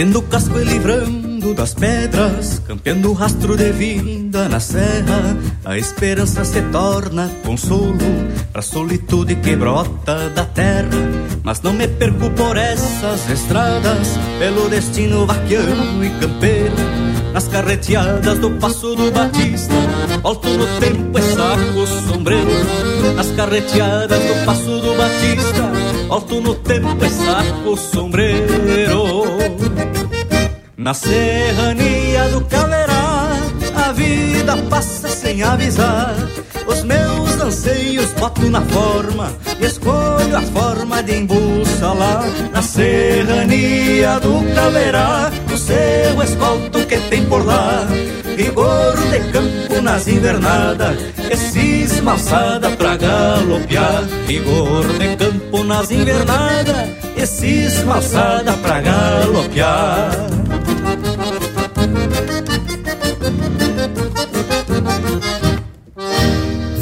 Batendo 0.00 0.22
casco 0.22 0.58
e 0.58 0.64
livrando 0.64 1.52
das 1.52 1.74
pedras, 1.74 2.62
campeando 2.66 3.12
rastro 3.12 3.54
de 3.54 3.70
vida 3.70 4.48
na 4.48 4.58
serra, 4.58 5.36
a 5.62 5.76
esperança 5.76 6.42
se 6.42 6.62
torna 6.72 7.30
consolo 7.44 7.98
pra 8.50 8.62
solitude 8.62 9.34
que 9.34 9.54
brota 9.56 10.30
da 10.30 10.46
terra. 10.46 10.88
Mas 11.42 11.60
não 11.60 11.74
me 11.74 11.86
perco 11.86 12.30
por 12.30 12.56
essas 12.56 13.28
estradas, 13.28 14.18
pelo 14.38 14.70
destino 14.70 15.26
vaquiano 15.26 16.02
e 16.02 16.08
campeiro, 16.18 16.76
nas 17.34 17.46
carreteadas 17.48 18.38
do 18.38 18.52
Passo 18.52 18.94
do 18.94 19.10
Batista, 19.10 19.74
volto 20.22 20.48
no 20.48 20.66
tempo 20.80 21.18
e 21.18 21.22
saco 21.22 21.86
sombreiro, 22.08 23.14
nas 23.16 23.30
carreteadas 23.32 24.18
do 24.18 24.46
Passo 24.46 24.80
do 24.80 24.96
Batista, 24.96 25.70
volto 26.08 26.40
no 26.40 26.54
tempo 26.54 27.04
e 27.04 27.10
saco 27.10 27.76
sombreiro. 27.76 29.89
Na 30.80 30.94
serrania 30.94 32.24
do 32.30 32.40
Caverá, 32.46 33.36
a 33.76 33.92
vida 33.92 34.56
passa 34.70 35.10
sem 35.10 35.42
avisar. 35.42 36.14
Os 36.66 36.82
meus 36.84 37.38
anseios 37.38 38.10
boto 38.14 38.48
na 38.48 38.62
forma 38.62 39.30
e 39.60 39.66
escolho 39.66 40.34
a 40.34 40.40
forma 40.40 41.02
de 41.02 41.26
lá. 41.82 42.24
Na 42.50 42.62
serrania 42.62 44.18
do 44.20 44.54
Caverá, 44.54 45.30
o 45.52 45.58
seu 45.58 46.22
escolto 46.24 46.86
que 46.86 46.96
tem 47.10 47.26
por 47.26 47.44
lá. 47.44 47.86
Rigor 48.38 48.96
de 49.10 49.20
campo 49.32 49.82
nas 49.82 50.08
invernadas, 50.08 50.96
esses 51.30 52.00
malçada 52.00 52.70
pra 52.70 52.96
galopear. 52.96 54.02
Rigor 54.26 54.86
de 54.98 55.14
campo 55.14 55.62
nas 55.62 55.90
invernadas, 55.90 56.88
esses 57.18 57.84
malçada 57.84 58.54
pra 58.54 58.80
galopear. 58.80 60.39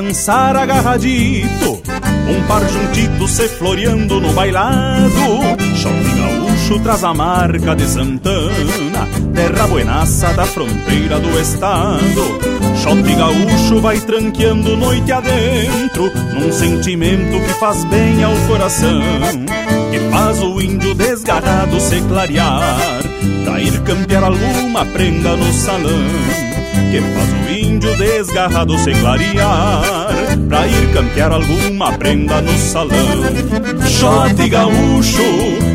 Dançar 0.00 0.54
agarradito 0.54 1.82
Um 2.28 2.42
par 2.46 2.62
juntito 2.68 3.26
se 3.26 3.48
floreando 3.48 4.20
no 4.20 4.32
bailado. 4.32 5.10
Shot 5.74 5.92
gaúcho 5.92 6.78
traz 6.80 7.02
a 7.02 7.12
marca 7.12 7.74
de 7.74 7.84
Santana 7.84 9.08
Terra 9.34 9.66
buenaça 9.66 10.32
da 10.34 10.44
fronteira 10.46 11.18
do 11.18 11.40
estado. 11.40 12.38
Shot 12.76 13.02
gaúcho 13.02 13.80
vai 13.80 13.98
tranqueando 13.98 14.76
noite 14.76 15.10
adentro 15.10 16.12
Num 16.34 16.52
sentimento 16.52 17.40
que 17.44 17.54
faz 17.58 17.84
bem 17.86 18.22
ao 18.22 18.34
coração 18.46 19.00
Que 19.90 19.98
faz 20.10 20.40
o 20.40 20.60
índio 20.60 20.94
desgarrado 20.94 21.80
se 21.80 22.00
clarear. 22.02 23.02
Pra 23.44 23.60
ir 23.60 23.80
campear 23.80 24.22
alguma 24.22 24.84
prenda 24.86 25.36
no 25.36 25.52
salão 25.52 26.04
que 26.90 27.00
faz 27.00 27.28
o 27.32 27.52
índio 27.52 27.57
desgarrado 27.78 28.78
se 28.78 28.92
clarear 28.92 30.08
Pra 30.48 30.66
ir 30.66 30.92
campear 30.92 31.32
alguma 31.32 31.92
prenda 31.98 32.40
no 32.40 32.56
salão. 32.58 32.96
Shot 33.86 34.48
gaúcho, 34.48 35.22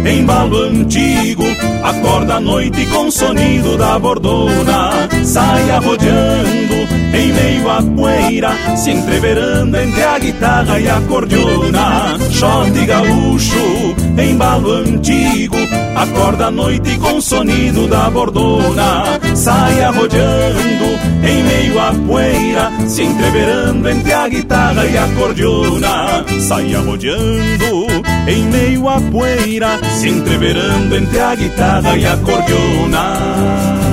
embalo 0.05 0.63
antigo 0.63 1.43
Acorda 1.83 2.35
a 2.35 2.39
noite 2.39 2.85
com 2.87 3.07
o 3.07 3.11
sonido 3.11 3.77
da 3.77 3.99
bordona. 3.99 5.09
Sai 5.23 5.69
arrodeando 5.69 6.73
em 7.13 7.31
meio 7.31 7.69
à 7.69 7.81
poeira 7.83 8.51
Se 8.75 8.91
entreverando 8.91 9.77
entre 9.77 10.03
a 10.03 10.19
guitarra 10.19 10.79
e 10.79 10.89
a 10.89 10.99
cordiona 11.01 12.17
Shot 12.31 12.85
gaúcho, 12.85 13.95
embalo 14.17 14.71
antigo 14.71 15.57
Acorda 15.95 16.47
a 16.47 16.51
noite 16.51 16.97
com 16.97 17.17
o 17.17 17.21
sonido 17.21 17.87
da 17.87 18.09
bordona. 18.09 19.03
Sai 19.35 19.83
arrodeando 19.83 20.85
em 21.23 21.43
meio 21.43 21.79
à 21.79 21.93
poeira 21.93 22.71
Se 22.87 23.03
entreverando 23.03 23.87
entre 23.89 24.11
a 24.11 24.27
guitarra 24.27 24.85
e 24.85 24.97
a 24.97 25.07
cordiona. 25.09 26.25
Sai 26.39 26.73
arrodeando 26.73 27.87
em 28.27 28.43
meio 28.45 28.89
à 28.89 28.99
poeira 28.99 29.79
Se 29.91 30.09
entreverando 30.09 30.95
entre 30.95 31.19
a 31.19 31.35
guitarra 31.35 31.95
e 31.95 32.05
a 32.05 32.17
cordiona 32.17 33.92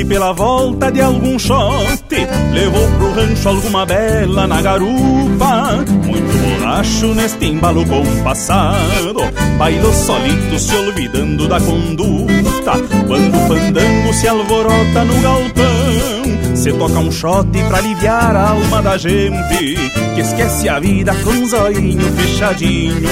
romance 0.00 0.04
pela 0.04 0.32
volta 0.32 0.90
de 0.90 1.00
algum 1.00 1.38
shot 1.38 1.60
Levou 2.52 2.88
pro 2.98 3.12
rancho 3.12 3.48
alguma 3.48 3.86
bela 3.86 4.46
na 4.46 4.60
garupa. 4.60 5.84
Muito 6.04 6.38
borracho 6.38 7.14
neste 7.14 7.46
embalo 7.46 7.84
compassado. 7.86 9.20
Bailou 9.58 9.92
solito 9.92 10.58
se 10.58 10.74
olvidando 10.74 11.48
da 11.48 11.60
conduta. 11.60 12.72
Quando 13.06 13.36
o 13.36 13.48
fandango 13.48 14.12
se 14.12 14.28
alvorota 14.28 15.04
no 15.04 15.20
galpão 15.20 16.49
Se 16.60 16.74
toca 16.74 16.98
um 16.98 17.10
shot 17.10 17.48
pra 17.68 17.78
aliviar 17.78 18.36
a 18.36 18.50
alma 18.50 18.82
da 18.82 18.98
gente 18.98 19.76
Que 20.14 20.20
esquece 20.20 20.68
a 20.68 20.78
vida 20.78 21.14
com 21.24 21.30
um 21.30 21.48
zoinho 21.48 22.12
fechadinho. 22.12 23.08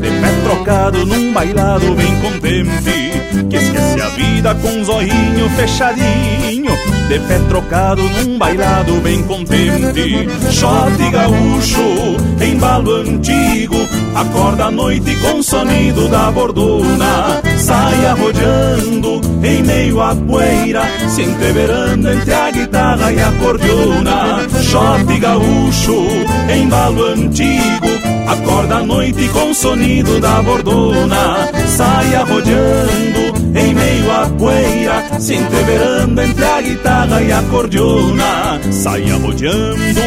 De 0.00 0.10
pé 0.20 0.32
trocado 0.42 1.06
num 1.06 1.32
bailado 1.32 1.94
bem 1.94 2.20
contente 2.20 3.46
Que 3.48 3.56
esquece 3.56 4.00
a 4.00 4.08
vida 4.08 4.56
com 4.56 4.68
um 4.70 4.84
zoinho 4.84 5.48
fechadinho. 5.50 6.72
De 7.08 7.20
pé 7.20 7.38
trocado 7.48 8.02
num 8.02 8.36
bailado 8.36 8.94
bem 9.02 9.22
contente 9.22 10.28
Shot 10.50 11.10
gaúcho, 11.12 12.16
embalo 12.44 12.96
antigo. 13.02 13.76
Acorda 14.16 14.64
a 14.64 14.70
noite 14.72 15.14
com 15.22 15.38
o 15.38 15.42
sonido 15.44 16.08
da 16.08 16.28
bordona 16.32 17.40
Sai 17.56 18.06
arrodeando 18.06 19.20
em 19.44 19.62
meio 19.62 20.02
à 20.02 20.16
poeira 20.16 20.82
Se 21.08 21.22
entreverando 21.22 22.10
entre 22.10 22.34
a 22.34 22.50
guitarra 22.50 22.79
e 23.12 23.20
a 23.20 23.32
cordiona 23.32 24.48
Shot 24.62 25.18
gaúcho, 25.20 26.06
embalo 26.48 27.04
antigo. 27.06 27.88
Acorda 28.26 28.76
à 28.76 28.82
noite 28.84 29.28
com 29.28 29.50
o 29.50 29.54
sonido 29.54 30.20
da 30.20 30.40
bordona 30.40 31.50
Sai 31.66 32.14
arrodeando 32.14 33.58
em 33.58 33.74
meio 33.74 34.12
à 34.12 34.28
poeira 34.28 35.18
Se 35.18 35.34
entreverando 35.34 36.22
entre 36.22 36.44
a 36.44 36.60
guitarra 36.60 37.22
e 37.22 37.32
a 37.32 37.42
cordiona 37.42 38.60
Sai 38.70 39.10
arrodeando 39.10 40.00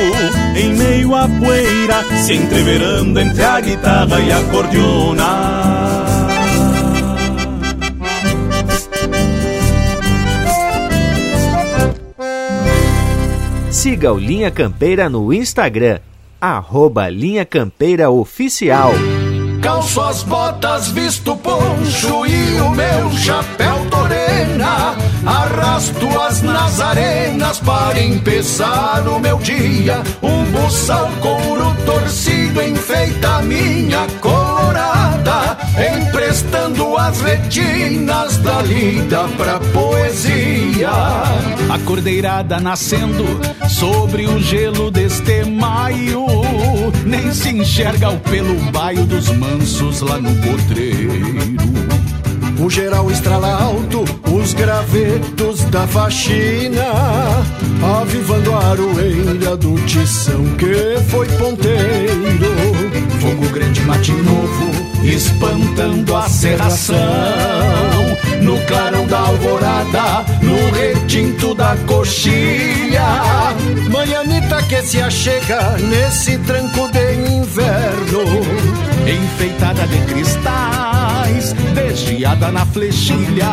em 0.56 0.74
meio 0.74 1.14
à 1.16 1.28
poeira 1.28 2.02
Se 2.24 2.34
entreverando 2.34 3.20
entre 3.20 3.44
a 3.44 3.60
guitarra 3.60 4.20
e 4.22 4.32
a 4.32 4.42
cordiona 4.44 6.13
Siga 13.84 14.14
o 14.14 14.18
Linha 14.18 14.50
Campeira 14.50 15.10
no 15.10 15.34
Instagram, 15.34 16.00
arroba 16.40 17.10
Linha 17.10 17.44
Campeira 17.44 18.10
Oficial. 18.10 18.94
Calço 19.62 20.00
as 20.00 20.24
botas, 20.24 20.88
visto 20.88 21.36
poncho 21.36 22.26
e 22.26 22.62
o 22.62 22.70
meu 22.70 23.12
chapéu 23.12 23.86
torena. 23.90 24.96
Arrasto 25.26 26.08
as 26.22 26.42
nazarenas 26.42 27.60
para 27.60 28.02
empezar 28.02 29.06
o 29.06 29.20
meu 29.20 29.38
dia. 29.40 30.02
Um 30.22 30.46
buçal 30.46 31.10
couro 31.20 31.76
torcido 31.86 32.62
enfeita 32.62 33.42
minha 33.42 34.08
colorada, 34.22 35.43
emprestando 35.78 36.96
as 36.98 37.22
retinas 37.22 38.38
da 38.38 38.62
lida 38.62 39.28
pra 39.38 39.60
poesia. 39.60 40.90
A 40.90 41.80
cordeirada 41.86 42.60
nascendo 42.60 43.26
sobre 43.68 44.28
o 44.28 44.40
gelo 44.40 44.92
deste 44.92 45.44
maio, 45.46 46.26
nem 47.06 47.34
se 47.34 47.50
enxerga 47.50 48.10
o 48.10 48.20
pelo 48.20 48.56
baio 48.72 49.06
dos 49.06 49.30
mansos 49.30 50.02
lá 50.02 50.20
no 50.20 50.34
potreiro. 50.36 51.14
O 52.60 52.70
geral 52.70 53.10
estrala 53.12 53.52
alto, 53.52 54.06
os 54.32 54.54
gravetos 54.54 55.66
da 55.66 55.88
faxina, 55.88 56.86
avivando 58.00 58.54
a 58.54 58.68
aroeira 58.70 59.58
do 59.58 59.76
tição 59.86 60.46
que 60.56 60.98
foi 61.10 61.28
ponteiro. 61.30 62.54
Fogo 63.20 63.50
grande, 63.52 63.82
mate 63.82 64.12
novo, 64.12 64.83
espantando 65.04 66.16
a 66.16 66.30
serração. 66.30 66.96
No 68.42 68.58
clarão 68.66 69.06
da 69.08 69.20
alvorada, 69.20 70.26
no 70.42 70.72
retinto 70.72 71.54
da 71.56 71.76
coxilha. 71.88 73.04
Manhanita 73.90 74.62
que 74.64 74.82
se 74.82 75.02
achega 75.02 75.78
nesse 75.78 76.38
tranco 76.40 76.90
de 76.90 77.14
inverno. 77.14 78.83
Enfeitada 79.06 79.86
de 79.88 79.98
cristais, 80.06 81.54
desviada 81.74 82.52
na 82.52 82.66
flechilha. 82.66 83.48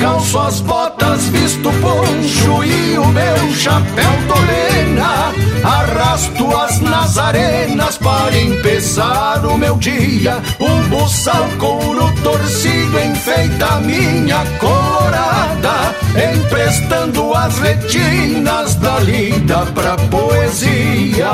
Calço 0.00 0.38
as 0.38 0.60
botas, 0.60 1.26
visto 1.26 1.70
poncho 1.80 2.64
e 2.64 2.98
o 2.98 3.06
meu 3.06 3.54
chapéu 3.54 4.10
torena. 4.26 5.32
Arrasto 5.62 6.56
as 6.56 6.80
nazarenas 6.80 7.98
para 7.98 8.36
empezar 8.36 9.44
o 9.46 9.56
meu 9.56 9.76
dia. 9.76 10.42
Um 10.58 10.88
buçal 10.88 11.48
couro 11.58 12.12
torcido 12.22 12.98
enfeita 12.98 13.76
minha 13.80 14.44
colorada, 14.58 15.94
emprestando 16.34 17.32
as 17.34 17.58
retinas 17.58 18.74
da 18.74 18.98
lida 19.00 19.66
pra 19.66 19.96
poesia. 19.96 21.30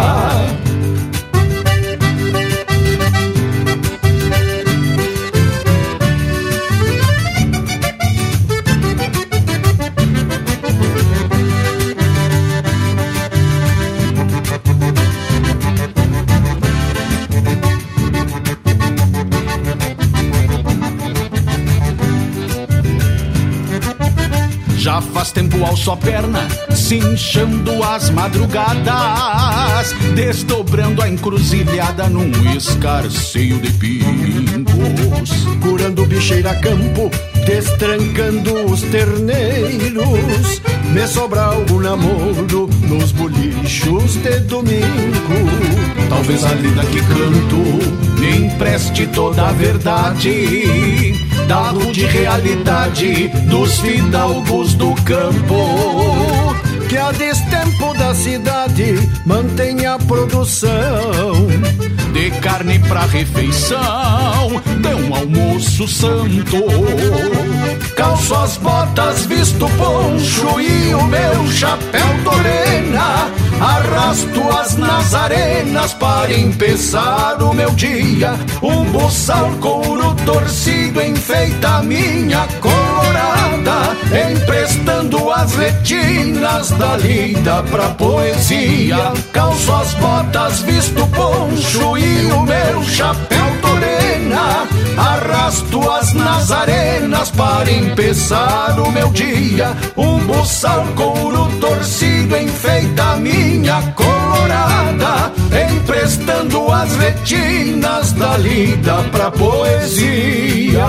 Tempo 25.36 25.62
ao 25.66 25.76
só 25.76 25.94
perna, 25.96 26.48
cinchando 26.74 27.84
as 27.84 28.08
madrugadas, 28.08 29.92
desdobrando 30.14 31.02
a 31.02 31.10
encruzilhada 31.10 32.08
num 32.08 32.30
escarceio 32.56 33.58
de 33.58 33.70
pingos. 33.72 35.30
Curando 35.60 36.06
bicheira 36.06 36.54
campo, 36.54 37.10
destrancando 37.44 38.64
os 38.64 38.80
terneiros. 38.80 40.62
Me 40.94 41.06
sobra 41.06 41.42
algum 41.42 41.80
namoro 41.80 42.70
nos 42.88 43.12
bolichos 43.12 44.16
de 44.16 44.40
domingo. 44.40 44.86
Talvez 46.08 46.44
a 46.46 46.54
lida 46.54 46.82
que 46.86 47.02
canto 47.02 48.18
me 48.18 48.46
empreste 48.46 49.06
toda 49.08 49.48
a 49.48 49.52
verdade 49.52 51.25
da 51.46 51.70
rude 51.70 52.04
realidade 52.06 53.28
dos 53.48 53.80
fidalgos 53.80 54.74
do 54.74 54.94
campo. 55.02 56.56
Que 56.88 56.96
a 56.96 57.10
destempo 57.12 57.94
da 57.94 58.14
cidade 58.14 58.94
mantenha 59.24 59.94
a 59.94 59.98
produção 59.98 61.46
de 62.12 62.30
carne 62.40 62.78
pra 62.78 63.00
refeição, 63.06 64.62
de 64.80 64.94
um 64.94 65.14
almoço 65.14 65.86
santo. 65.86 66.64
Calço 67.96 68.34
as 68.34 68.56
botas, 68.56 69.26
visto 69.26 69.68
poncho 69.70 70.60
e 70.60 70.94
o 70.94 71.04
meu 71.04 71.46
chapéu 71.52 72.06
torena. 72.24 73.30
Arrasto 73.60 74.58
as 74.58 74.76
nazarenas 74.76 75.94
para 75.94 76.32
empezar 76.32 77.42
o 77.42 77.54
meu 77.54 77.70
dia. 77.70 78.34
Um 78.62 78.84
buçal 78.84 79.50
couro 79.60 80.14
torcido 80.24 81.02
enfeita 81.02 81.82
minha 81.82 82.46
colorada, 82.60 83.96
emprestando 84.30 85.30
as 85.30 85.54
retinas 85.54 86.70
da 86.72 86.96
lida 86.96 87.62
pra 87.64 87.88
poesia. 87.90 89.12
Calço 89.32 89.72
as 89.72 89.94
botas, 89.94 90.60
visto 90.60 91.06
poncho 91.08 91.96
e 91.96 92.26
o 92.32 92.42
meu 92.42 92.82
chapéu 92.84 93.46
torena. 93.62 94.75
Arrasto 94.96 95.90
as 95.90 96.12
nazarenas 96.12 97.30
para 97.30 97.70
empezar 97.70 98.78
o 98.80 98.90
meu 98.90 99.08
dia. 99.10 99.76
Um 99.96 100.18
buçal 100.20 100.84
couro 100.94 101.48
torcido 101.60 102.36
enfeita 102.36 103.16
minha 103.16 103.82
colorada, 103.94 105.32
emprestando 105.70 106.70
as 106.72 106.96
retinas 106.96 108.12
da 108.12 108.36
lida 108.38 109.02
pra 109.12 109.30
poesia. 109.30 110.86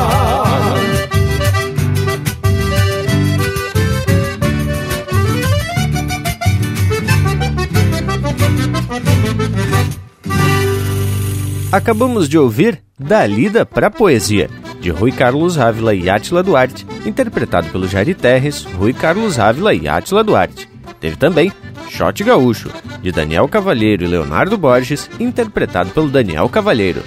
Acabamos 11.69 12.29
de 12.29 12.37
ouvir 12.37 12.79
Da 12.97 13.25
Lida 13.25 13.65
pra 13.65 13.91
Poesia, 13.91 14.49
de 14.79 14.89
Rui 14.89 15.11
Carlos 15.11 15.57
Ávila 15.57 15.93
e 15.93 16.09
Átila 16.09 16.41
Duarte, 16.41 16.87
interpretado 17.05 17.67
pelo 17.69 17.89
Jairi 17.89 18.13
Terres, 18.13 18.63
Rui 18.63 18.93
Carlos 18.93 19.37
Ávila 19.37 19.73
e 19.73 19.85
Átila 19.85 20.23
Duarte. 20.23 20.69
Teve 21.01 21.17
também 21.17 21.51
Shot 21.89 22.23
Gaúcho, 22.23 22.71
de 23.01 23.11
Daniel 23.11 23.49
Cavalheiro 23.49 24.05
e 24.05 24.07
Leonardo 24.07 24.57
Borges, 24.57 25.09
interpretado 25.19 25.89
pelo 25.89 26.07
Daniel 26.07 26.47
Cavalheiro. 26.47 27.03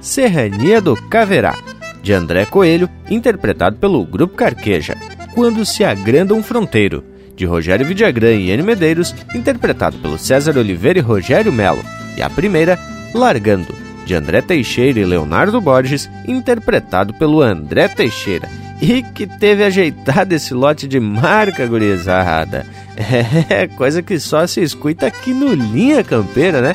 Serrania 0.00 0.80
do 0.80 0.94
Caverá, 0.94 1.56
de 2.00 2.12
André 2.12 2.46
Coelho, 2.46 2.88
interpretado 3.10 3.78
pelo 3.78 4.04
Grupo 4.04 4.36
Carqueja. 4.36 4.96
Quando 5.34 5.66
se 5.66 5.82
agranda 5.82 6.34
um 6.34 6.42
fronteiro, 6.42 7.02
de 7.34 7.44
Rogério 7.44 7.84
Vidagrã 7.84 8.30
e 8.30 8.50
N 8.52 8.62
Medeiros, 8.62 9.12
interpretado 9.34 9.98
pelo 9.98 10.18
César 10.18 10.56
Oliveira 10.56 11.00
e 11.00 11.02
Rogério 11.02 11.52
Melo. 11.52 11.82
E 12.16 12.22
a 12.22 12.30
primeira, 12.30 12.78
Largando, 13.12 13.87
de 14.08 14.14
André 14.14 14.40
Teixeira 14.40 14.98
e 14.98 15.04
Leonardo 15.04 15.60
Borges, 15.60 16.08
interpretado 16.26 17.12
pelo 17.12 17.42
André 17.42 17.88
Teixeira. 17.88 18.48
E 18.80 19.02
que 19.02 19.26
teve 19.26 19.62
ajeitado 19.62 20.34
esse 20.34 20.54
lote 20.54 20.88
de 20.88 20.98
marca 20.98 21.66
gurizada. 21.66 22.66
É 23.48 23.68
coisa 23.68 24.02
que 24.02 24.18
só 24.18 24.44
se 24.44 24.60
escuta 24.60 25.06
aqui 25.06 25.32
no 25.32 25.54
Linha 25.54 26.02
Campeira, 26.02 26.60
né? 26.60 26.74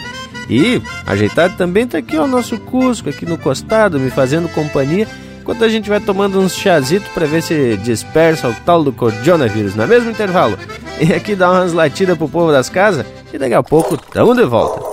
E 0.49 0.81
ajeitado 1.05 1.57
também 1.57 1.85
tá 1.85 1.97
aqui 1.97 2.15
o 2.15 2.27
nosso 2.27 2.57
Cusco, 2.59 3.09
aqui 3.09 3.25
no 3.25 3.37
costado, 3.37 3.99
me 3.99 4.09
fazendo 4.09 4.47
companhia, 4.47 5.05
enquanto 5.41 5.65
a 5.65 5.69
gente 5.69 5.89
vai 5.89 5.99
tomando 5.99 6.39
uns 6.39 6.55
chazitos 6.55 7.09
para 7.09 7.25
ver 7.25 7.41
se 7.43 7.75
dispersa 7.77 8.47
o 8.47 8.55
tal 8.65 8.85
do 8.85 8.93
coronavírus, 8.93 9.75
no 9.75 9.85
mesmo 9.85 10.11
intervalo. 10.11 10.57
E 10.97 11.11
aqui 11.11 11.35
dá 11.35 11.51
umas 11.51 11.73
latidas 11.73 12.17
pro 12.17 12.29
povo 12.29 12.53
das 12.53 12.69
casas 12.69 13.05
e 13.33 13.37
daqui 13.37 13.53
a 13.53 13.63
pouco 13.63 13.97
tamo 13.97 14.33
de 14.33 14.45
volta. 14.45 14.92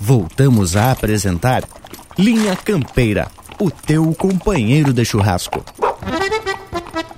Voltamos 0.00 0.76
a 0.76 0.90
apresentar 0.90 1.64
Linha 2.18 2.54
Campeira, 2.56 3.28
o 3.58 3.70
teu 3.70 4.14
companheiro 4.14 4.92
de 4.92 5.04
churrasco. 5.04 5.64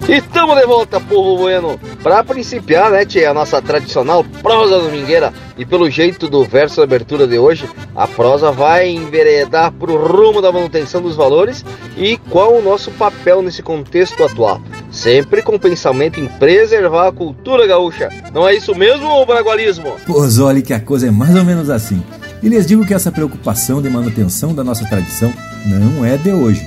Estamos 0.08 0.56
de 0.56 0.64
volta, 0.64 1.00
povo 1.00 1.36
bueno. 1.36 1.80
Para 2.00 2.22
principiar, 2.22 2.92
né, 2.92 3.04
tia, 3.04 3.28
a 3.28 3.34
nossa 3.34 3.60
tradicional 3.60 4.22
prosa 4.40 4.78
domingueira. 4.78 5.32
E 5.58 5.66
pelo 5.66 5.90
jeito 5.90 6.28
do 6.28 6.44
verso 6.44 6.76
da 6.76 6.84
abertura 6.84 7.26
de 7.26 7.36
hoje, 7.36 7.68
a 7.92 8.06
prosa 8.06 8.52
vai 8.52 8.88
enveredar 8.88 9.72
pro 9.72 9.96
rumo 9.96 10.40
da 10.40 10.52
manutenção 10.52 11.02
dos 11.02 11.16
valores 11.16 11.64
e 11.96 12.16
qual 12.30 12.54
o 12.54 12.62
nosso 12.62 12.92
papel 12.92 13.42
nesse 13.42 13.64
contexto 13.64 14.22
atual. 14.22 14.60
Sempre 14.92 15.42
com 15.42 15.58
pensamento 15.58 16.20
em 16.20 16.28
preservar 16.28 17.08
a 17.08 17.12
cultura 17.12 17.66
gaúcha. 17.66 18.08
Não 18.32 18.48
é 18.48 18.54
isso 18.54 18.76
mesmo, 18.76 19.08
ou 19.08 19.26
bragualismo? 19.26 19.96
Pois 20.06 20.38
olhe 20.38 20.62
que 20.62 20.72
a 20.72 20.78
coisa 20.78 21.08
é 21.08 21.10
mais 21.10 21.34
ou 21.34 21.44
menos 21.44 21.68
assim. 21.68 22.00
E 22.40 22.48
lhes 22.48 22.64
digo 22.64 22.86
que 22.86 22.94
essa 22.94 23.10
preocupação 23.10 23.82
de 23.82 23.90
manutenção 23.90 24.54
da 24.54 24.62
nossa 24.62 24.84
tradição 24.84 25.32
não 25.66 26.04
é 26.04 26.16
de 26.16 26.30
hoje 26.30 26.64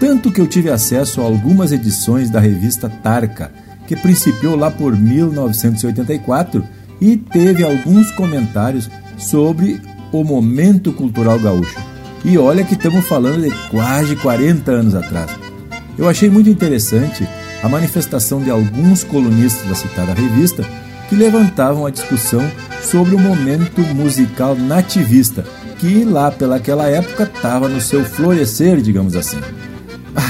tanto 0.00 0.32
que 0.32 0.40
eu 0.40 0.46
tive 0.46 0.70
acesso 0.70 1.20
a 1.20 1.24
algumas 1.24 1.72
edições 1.72 2.30
da 2.30 2.40
revista 2.40 2.88
Tarca, 2.88 3.52
que 3.86 3.94
principiou 3.94 4.56
lá 4.56 4.70
por 4.70 4.96
1984 4.96 6.64
e 6.98 7.18
teve 7.18 7.62
alguns 7.62 8.10
comentários 8.12 8.90
sobre 9.18 9.78
o 10.10 10.24
momento 10.24 10.90
cultural 10.90 11.38
gaúcho. 11.38 11.78
E 12.24 12.38
olha 12.38 12.64
que 12.64 12.74
estamos 12.74 13.06
falando 13.06 13.42
de 13.42 13.68
quase 13.68 14.16
40 14.16 14.72
anos 14.72 14.94
atrás. 14.94 15.30
Eu 15.98 16.08
achei 16.08 16.30
muito 16.30 16.48
interessante 16.48 17.28
a 17.62 17.68
manifestação 17.68 18.42
de 18.42 18.50
alguns 18.50 19.04
colunistas 19.04 19.68
da 19.68 19.74
citada 19.74 20.14
revista 20.14 20.64
que 21.10 21.14
levantavam 21.14 21.84
a 21.84 21.90
discussão 21.90 22.42
sobre 22.82 23.14
o 23.14 23.18
momento 23.18 23.82
musical 23.94 24.54
nativista, 24.54 25.44
que 25.78 26.04
lá 26.04 26.30
pelaquela 26.30 26.88
época 26.88 27.24
estava 27.24 27.68
no 27.68 27.80
seu 27.80 28.02
florescer, 28.02 28.80
digamos 28.80 29.14
assim. 29.14 29.40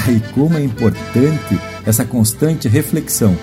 E 0.09 0.19
como 0.33 0.57
é 0.57 0.63
importante 0.63 1.59
essa 1.85 2.05
constante 2.05 2.67
reflexão, 2.67 3.35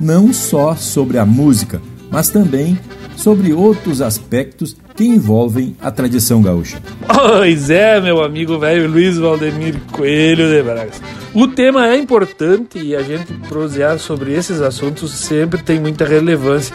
não 0.00 0.32
só 0.32 0.74
sobre 0.74 1.18
a 1.18 1.26
música, 1.26 1.80
mas 2.10 2.28
também 2.28 2.78
sobre 3.16 3.52
outros 3.52 4.02
aspectos 4.02 4.76
que 4.94 5.04
envolvem 5.04 5.76
a 5.80 5.90
tradição 5.90 6.42
gaúcha. 6.42 6.78
Pois 7.06 7.70
é, 7.70 8.00
meu 8.00 8.22
amigo 8.22 8.58
velho 8.58 8.90
Luiz 8.90 9.16
Valdemir 9.16 9.80
Coelho 9.90 10.48
de 10.48 10.62
Bragas. 10.62 11.00
O 11.32 11.46
tema 11.46 11.88
é 11.88 11.96
importante 11.96 12.78
e 12.78 12.94
a 12.94 13.02
gente 13.02 13.32
prosear 13.48 13.98
sobre 13.98 14.32
esses 14.34 14.60
assuntos 14.60 15.12
sempre 15.12 15.62
tem 15.62 15.80
muita 15.80 16.04
relevância, 16.04 16.74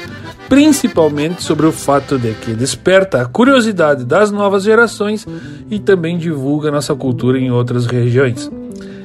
principalmente 0.50 1.44
sobre 1.44 1.66
o 1.66 1.72
fato 1.72 2.18
de 2.18 2.34
que 2.34 2.54
desperta 2.54 3.22
a 3.22 3.26
curiosidade 3.26 4.04
das 4.04 4.32
novas 4.32 4.64
gerações 4.64 5.28
e 5.70 5.80
também 5.80 6.18
divulga 6.18 6.72
nossa 6.72 6.96
cultura 6.96 7.38
em 7.38 7.52
outras 7.52 7.86
regiões 7.86 8.50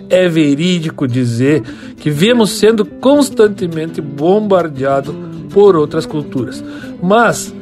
é 0.08 0.28
verídico 0.28 1.06
dizer 1.06 1.62
que 1.96 2.10
vemos 2.10 2.50
sendo 2.50 2.84
constantemente 2.84 4.00
bombardeado 4.00 5.14
por 5.50 5.76
outras 5.76 6.06
culturas. 6.06 6.62
Mas 7.02 7.54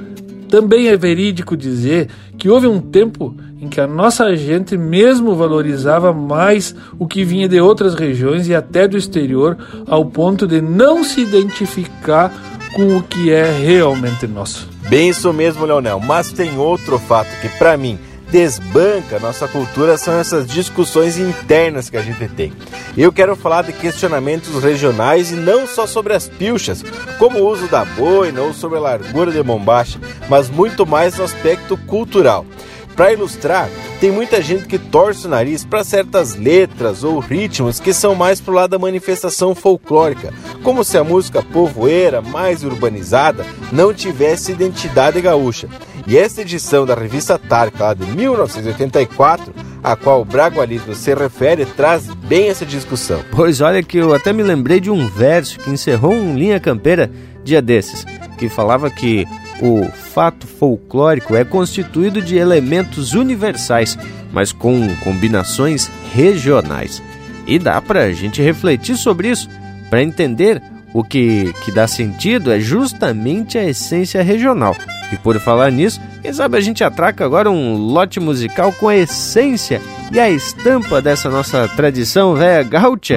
também 0.48 0.88
é 0.88 0.96
verídico 0.96 1.56
dizer 1.56 2.08
que 2.36 2.48
houve 2.48 2.66
um 2.66 2.80
tempo 2.80 3.34
em 3.60 3.68
que 3.68 3.80
a 3.80 3.86
nossa 3.86 4.34
gente 4.34 4.76
mesmo 4.76 5.34
valorizava 5.34 6.12
mais 6.12 6.74
o 6.98 7.06
que 7.06 7.24
vinha 7.24 7.48
de 7.48 7.60
outras 7.60 7.94
regiões 7.94 8.48
e 8.48 8.54
até 8.54 8.88
do 8.88 8.96
exterior, 8.96 9.56
ao 9.86 10.06
ponto 10.06 10.46
de 10.46 10.60
não 10.62 11.04
se 11.04 11.20
identificar 11.20 12.32
com 12.74 12.96
o 12.96 13.02
que 13.02 13.30
é 13.30 13.50
realmente 13.50 14.26
nosso. 14.26 14.66
Bem 14.88 15.10
isso 15.10 15.32
mesmo, 15.32 15.66
Leonel, 15.66 16.00
mas 16.00 16.32
tem 16.32 16.56
outro 16.58 16.98
fato 16.98 17.28
que 17.40 17.48
para 17.58 17.76
mim 17.76 17.98
desbanca 18.30 19.18
nossa 19.18 19.48
cultura 19.48 19.98
são 19.98 20.14
essas 20.14 20.46
discussões 20.46 21.18
internas 21.18 21.90
que 21.90 21.96
a 21.96 22.02
gente 22.02 22.28
tem. 22.28 22.52
Eu 22.96 23.12
quero 23.12 23.34
falar 23.34 23.62
de 23.62 23.72
questionamentos 23.72 24.62
regionais 24.62 25.30
e 25.30 25.34
não 25.34 25.66
só 25.66 25.86
sobre 25.86 26.14
as 26.14 26.28
pilchas, 26.28 26.84
como 27.18 27.40
o 27.40 27.48
uso 27.48 27.66
da 27.66 27.84
boina 27.84 28.40
ou 28.40 28.54
sobre 28.54 28.78
a 28.78 28.82
largura 28.82 29.32
de 29.32 29.42
bombacha, 29.42 29.98
mas 30.28 30.48
muito 30.48 30.86
mais 30.86 31.16
no 31.16 31.24
aspecto 31.24 31.76
cultural. 31.76 32.46
Para 32.94 33.12
ilustrar, 33.12 33.68
tem 34.00 34.10
muita 34.10 34.42
gente 34.42 34.66
que 34.66 34.78
torce 34.78 35.26
o 35.26 35.30
nariz 35.30 35.64
para 35.64 35.82
certas 35.82 36.34
letras 36.34 37.02
ou 37.02 37.18
ritmos 37.18 37.80
que 37.80 37.94
são 37.94 38.14
mais 38.14 38.40
pro 38.40 38.52
lado 38.52 38.70
da 38.70 38.78
manifestação 38.78 39.54
folclórica, 39.54 40.34
como 40.62 40.84
se 40.84 40.98
a 40.98 41.04
música 41.04 41.42
povoeira 41.42 42.20
mais 42.20 42.62
urbanizada 42.62 43.44
não 43.72 43.94
tivesse 43.94 44.52
identidade 44.52 45.20
gaúcha. 45.20 45.68
E 46.06 46.16
essa 46.16 46.42
edição 46.42 46.86
da 46.86 46.94
revista 46.94 47.38
Tarca, 47.38 47.84
lá 47.84 47.94
de 47.94 48.04
1984, 48.06 49.52
a 49.82 49.96
qual 49.96 50.22
o 50.22 50.24
Bragualismo 50.24 50.94
se 50.94 51.14
refere, 51.14 51.64
traz 51.64 52.06
bem 52.14 52.48
essa 52.48 52.66
discussão. 52.66 53.22
Pois 53.30 53.60
olha 53.60 53.82
que 53.82 53.98
eu 53.98 54.14
até 54.14 54.32
me 54.32 54.42
lembrei 54.42 54.80
de 54.80 54.90
um 54.90 55.08
verso 55.08 55.58
que 55.58 55.70
encerrou 55.70 56.12
um 56.12 56.36
Linha 56.36 56.60
Campeira 56.60 57.10
dia 57.44 57.62
desses, 57.62 58.04
que 58.38 58.48
falava 58.48 58.90
que 58.90 59.26
o 59.60 59.86
fato 59.86 60.46
folclórico 60.46 61.36
é 61.36 61.44
constituído 61.44 62.22
de 62.22 62.36
elementos 62.36 63.14
universais, 63.14 63.98
mas 64.32 64.52
com 64.52 64.94
combinações 64.96 65.90
regionais. 66.12 67.02
E 67.46 67.58
dá 67.58 67.80
para 67.80 68.04
a 68.04 68.12
gente 68.12 68.42
refletir 68.42 68.96
sobre 68.96 69.28
isso, 69.30 69.48
para 69.88 70.02
entender 70.02 70.62
o 70.92 71.04
que, 71.04 71.52
que 71.64 71.70
dá 71.70 71.86
sentido 71.86 72.50
é 72.52 72.58
justamente 72.58 73.58
a 73.58 73.64
essência 73.64 74.22
regional. 74.22 74.76
E 75.12 75.16
por 75.16 75.38
falar 75.40 75.70
nisso, 75.70 76.00
quem 76.22 76.32
sabe 76.32 76.56
a 76.56 76.60
gente 76.60 76.84
atraca 76.84 77.24
agora 77.24 77.50
um 77.50 77.76
lote 77.76 78.20
musical 78.20 78.72
com 78.72 78.88
a 78.88 78.96
essência 78.96 79.80
e 80.12 80.20
a 80.20 80.30
estampa 80.30 81.02
dessa 81.02 81.28
nossa 81.28 81.68
tradição 81.68 82.34
velha 82.34 82.62
gaúcha? 82.62 83.16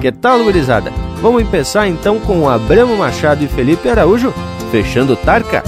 Que 0.00 0.12
tal, 0.12 0.44
gurizada? 0.44 0.92
Vamos 1.20 1.44
começar 1.44 1.88
então 1.88 2.20
com 2.20 2.48
Abramo 2.48 2.96
Machado 2.96 3.42
e 3.42 3.48
Felipe 3.48 3.88
Araújo 3.88 4.32
fechando 4.70 5.16
Tarca. 5.16 5.62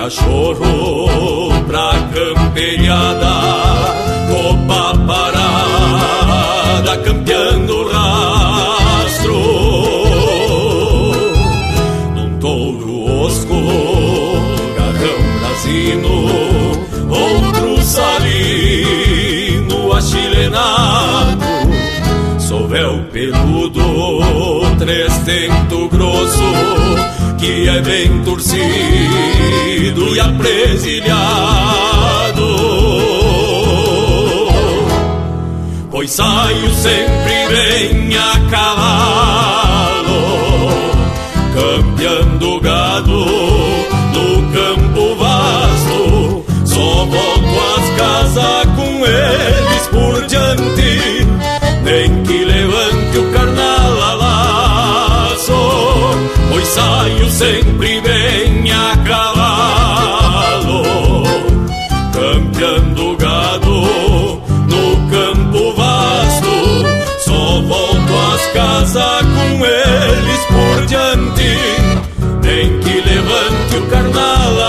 Cachorro 0.00 1.50
pra 1.66 1.92
camperiada 2.14 3.34
Copa 4.30 4.96
parada 5.06 6.96
campeando 7.04 7.86
rastro. 7.90 9.40
Num 12.14 12.38
touro 12.38 13.26
osco, 13.26 13.60
garrão 14.74 15.20
brasino 15.38 16.16
Outro 17.10 17.82
salino 17.82 19.78
achilenado. 19.92 21.44
Sovel 22.38 23.04
peludo, 23.12 23.82
trescento 24.78 25.88
grosso, 25.90 26.54
que 27.38 27.68
é 27.68 27.82
bem 27.82 28.22
torcido 28.24 28.89
exiliado. 30.62 31.20
Pois 35.90 36.10
saio 36.10 36.70
sempre 36.74 37.48
bem 37.48 38.16
a 38.16 38.40
cavalo, 38.50 40.22
campeando 41.54 42.60
gado 42.60 43.26
no 44.14 44.52
campo 44.52 45.14
vasto. 45.16 46.44
Só 46.64 47.04
volto 47.04 47.54
às 47.76 47.86
casas 47.96 48.66
com 48.76 49.06
eles 49.06 49.86
por 49.90 50.26
diante, 50.26 51.26
nem 51.84 52.22
que 52.22 52.44
levante 52.44 53.18
o 53.18 53.32
carnal 53.32 54.02
a 54.02 54.14
laço. 54.14 55.60
Pois 56.50 56.68
saio 56.68 57.30
sempre 57.30 58.00
bem 58.00 58.19
que 73.70 73.76
o 73.76 73.86
carnal 73.86 74.59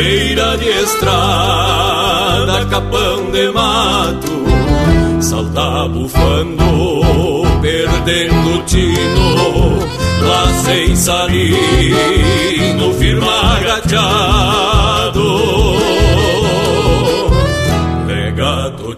beira 0.00 0.56
de 0.56 0.68
estrada, 0.84 2.64
capão 2.70 3.30
de 3.30 3.50
mato, 3.52 4.32
salta 5.20 5.88
bufando, 5.88 7.44
perdendo 7.60 8.64
tino, 8.64 9.78
lá 10.26 10.46
sem 10.64 10.96
sarino, 10.96 12.94
firma 12.98 13.56
agachado. 13.56 15.28
Legato 18.06 18.96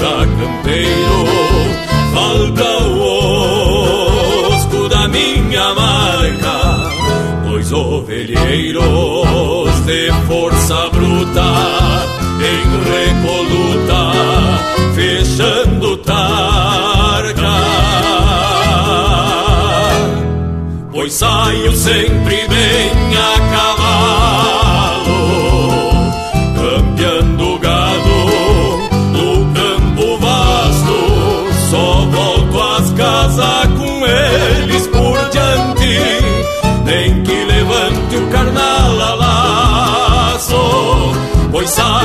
da 0.00 0.18
campeiro, 0.38 1.18
falta 2.12 2.70
o 2.88 4.52
osco 4.52 4.88
da 4.88 5.06
minha 5.06 5.74
marca, 5.74 6.56
pois 7.46 7.72
ovelheiro 7.72 8.95
de 9.86 10.10
força 10.26 10.90
bruta, 10.90 11.44
em 12.42 12.64
recoluta, 12.90 14.12
fechando 14.96 15.96
targa. 15.98 17.56
Pois 20.90 21.12
saio 21.12 21.72
sempre 21.76 22.48
bem 22.48 22.85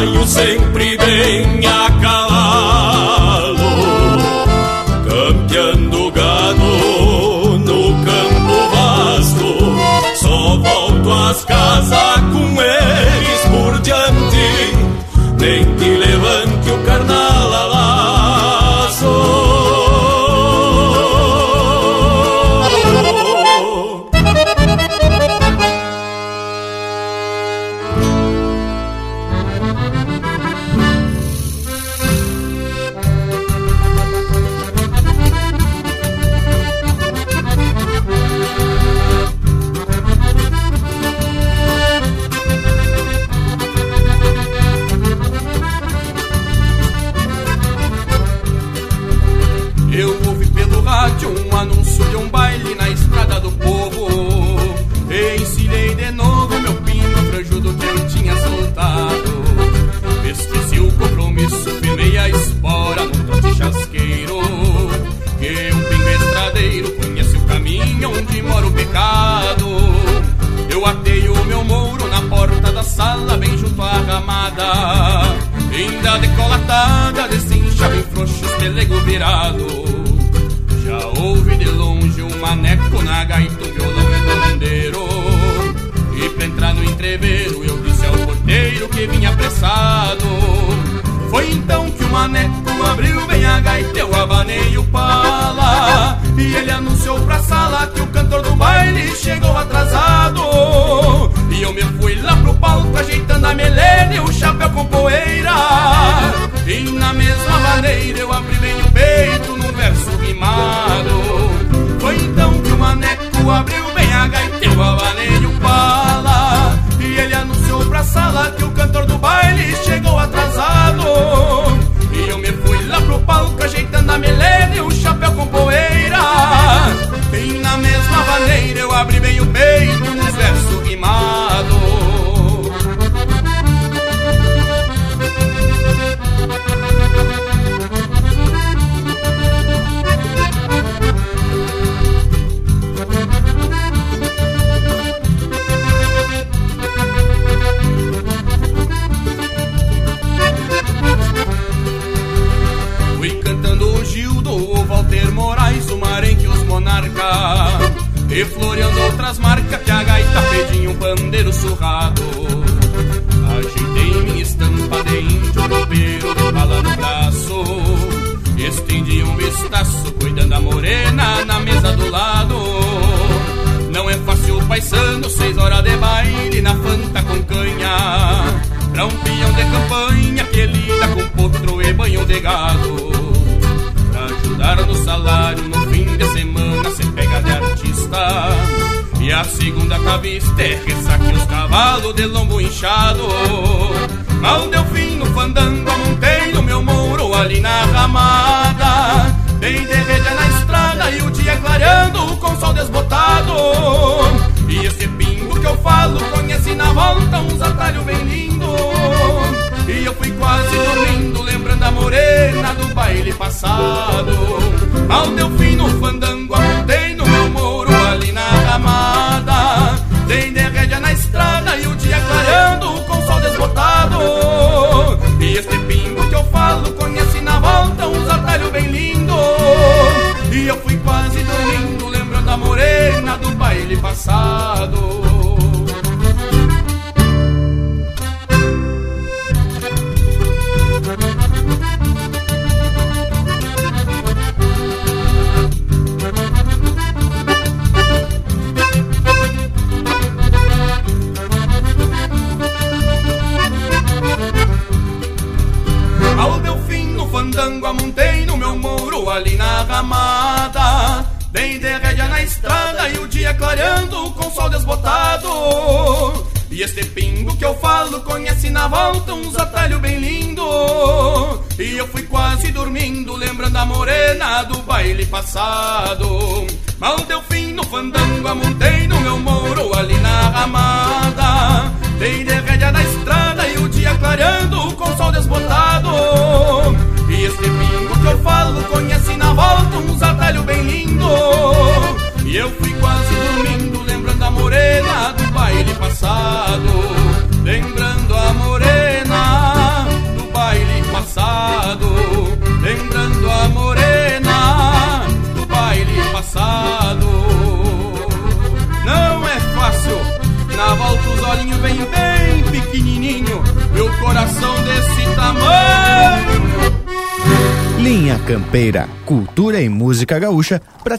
Saio 0.02 0.26
sempre 0.26 0.91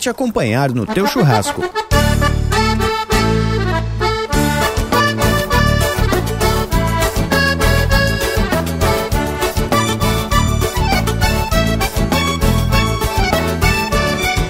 te 0.03 0.11
acompanhar 0.11 0.72
no 0.72 0.84
teu 0.84 1.07
churrasco. 1.07 1.62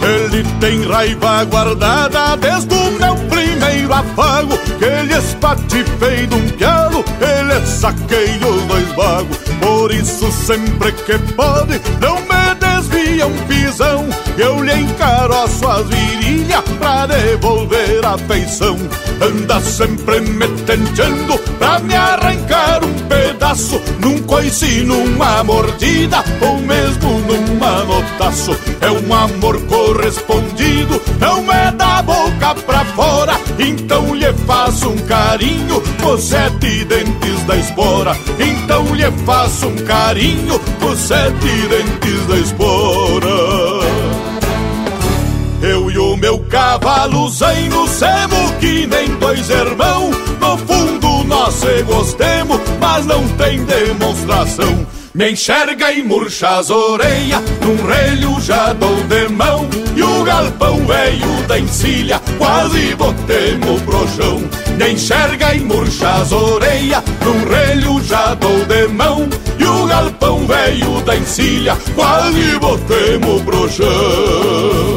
Ele 0.02 0.42
tem 0.58 0.86
raiva 0.88 1.44
guardada 1.44 2.36
desde 2.38 2.74
o 2.74 2.90
meu 2.92 3.14
primeiro 3.28 3.92
afago 3.92 4.58
Que 4.78 4.84
ele 4.84 5.16
espatifei 5.16 6.26
de 6.26 6.34
um 6.34 6.48
pialo, 6.50 7.04
ele 7.20 7.66
saqueia 7.66 8.46
os 8.46 8.62
dois 8.62 8.88
vagos 8.92 9.38
Por 9.60 9.92
isso 9.92 10.32
sempre 10.32 10.90
que 10.92 11.18
pode, 11.34 11.80
não 12.00 12.16
me 12.22 12.54
desvia 12.58 13.26
um 13.26 13.36
pisão 13.46 14.08
Eu 14.38 14.62
lhe 14.62 14.72
encaro 14.72 15.46
suas 15.48 15.86
virilhas 15.88 16.62
pra 16.78 17.06
devolver 17.06 18.04
a 18.04 18.16
feição. 18.16 18.76
Anda 19.20 19.60
sempre 19.60 20.20
me 20.20 20.48
tentando 20.62 21.38
pra 21.58 21.78
me 21.80 21.94
arrancar 21.94 22.82
um 22.82 22.94
pedaço. 23.08 23.80
Num 24.00 24.22
coice, 24.22 24.82
numa 24.82 25.44
mordida 25.44 26.24
ou 26.40 26.58
mesmo 26.58 27.20
num 27.20 27.56
manotaço 27.56 28.56
É 28.80 28.90
um 28.90 29.14
amor 29.14 29.60
correspondido, 29.66 31.00
não 31.20 31.52
é 31.52 31.70
da 31.72 32.02
boca 32.02 32.54
pra 32.66 32.84
fora. 32.86 33.38
Então 33.58 34.14
lhe 34.14 34.32
faço 34.46 34.88
um 34.88 34.98
carinho 35.06 35.82
com 36.02 36.16
sete 36.16 36.84
dentes 36.84 37.42
da 37.46 37.56
espora. 37.56 38.16
Então 38.38 38.94
lhe 38.94 39.10
faço 39.26 39.68
um 39.68 39.76
carinho 39.84 40.58
com 40.80 40.96
sete 40.96 41.68
dentes 41.68 42.26
da 42.26 42.36
espora 42.36 43.61
meu 46.22 46.38
cavalo 46.48 47.28
zaino 47.30 47.88
semos 47.88 48.52
que 48.60 48.86
nem 48.86 49.08
dois 49.16 49.50
irmãos 49.50 50.16
No 50.40 50.56
fundo 50.56 51.24
nós 51.24 51.52
se 51.54 51.82
gostemos, 51.82 52.60
mas 52.80 53.04
não 53.06 53.26
tem 53.30 53.64
demonstração. 53.64 54.86
Me 55.14 55.32
enxerga 55.32 55.92
e 55.92 56.02
murcha 56.02 56.58
as 56.58 56.70
orelhas, 56.70 57.42
num 57.60 57.76
relho 57.86 58.40
já 58.40 58.72
dou 58.72 58.96
de 59.04 59.28
mão. 59.28 59.68
E 59.96 60.02
o 60.02 60.22
galpão 60.22 60.86
velho 60.86 61.42
da 61.48 61.58
encilha, 61.58 62.20
quase 62.38 62.94
botemos 62.94 63.82
pro 63.82 64.08
chão. 64.08 64.42
Me 64.78 64.92
enxerga 64.92 65.54
e 65.54 65.60
murcha 65.60 66.08
as 66.08 66.32
orelhas, 66.32 67.02
num 67.24 67.44
relho 67.48 68.02
já 68.04 68.34
dou 68.34 68.64
de 68.64 68.88
mão. 68.88 69.28
E 69.58 69.64
o 69.64 69.86
galpão 69.86 70.46
velho 70.46 71.00
da 71.02 71.16
encilha, 71.16 71.76
quase 71.94 72.58
botemos 72.58 73.42
pro 73.42 73.70
chão 73.70 74.91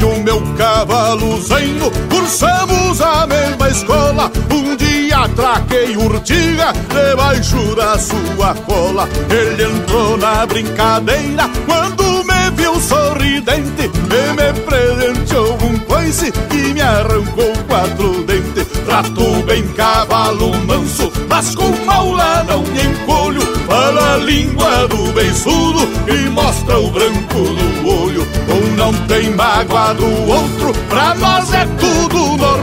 e 0.00 0.04
o 0.04 0.22
meu 0.22 0.40
cavalo 0.56 1.40
zaino 1.42 1.90
cursamos 2.10 3.00
a 3.00 3.26
mesma 3.26 3.68
escola. 3.68 4.32
Um 4.50 4.74
dia 4.76 5.28
traquei 5.36 5.96
urtiga 5.96 6.72
debaixo 6.88 7.74
da 7.76 7.98
sua 7.98 8.54
cola. 8.66 9.08
Ele 9.30 9.64
entrou 9.64 10.16
na 10.16 10.46
brincadeira 10.46 11.48
quando 11.66 12.19
viu 12.70 12.80
sorridente 12.80 13.84
e 13.84 14.32
me 14.32 14.60
presenteou 14.60 15.58
um 15.62 15.78
coice 15.80 16.32
e 16.52 16.72
me 16.72 16.80
arrancou 16.80 17.52
quatro 17.66 18.24
dentes. 18.24 18.66
Trato 18.84 19.42
bem 19.46 19.66
cavalo 19.68 20.54
manso, 20.66 21.12
mas 21.28 21.54
com 21.54 21.70
maula 21.84 22.44
não 22.44 22.62
me 22.62 22.82
encolho. 22.82 23.40
Fala 23.66 24.14
a 24.14 24.16
língua 24.18 24.88
do 24.88 25.12
beiçudo 25.12 25.88
e 26.08 26.28
mostra 26.30 26.78
o 26.78 26.90
branco 26.90 27.38
do 27.38 27.88
olho. 27.88 28.26
Um 28.48 28.76
não 28.76 28.92
tem 29.06 29.30
mágoa 29.30 29.94
do 29.94 30.28
outro, 30.28 30.72
pra 30.88 31.14
nós 31.14 31.52
é 31.52 31.66
tudo 31.78 32.36
normal. 32.36 32.59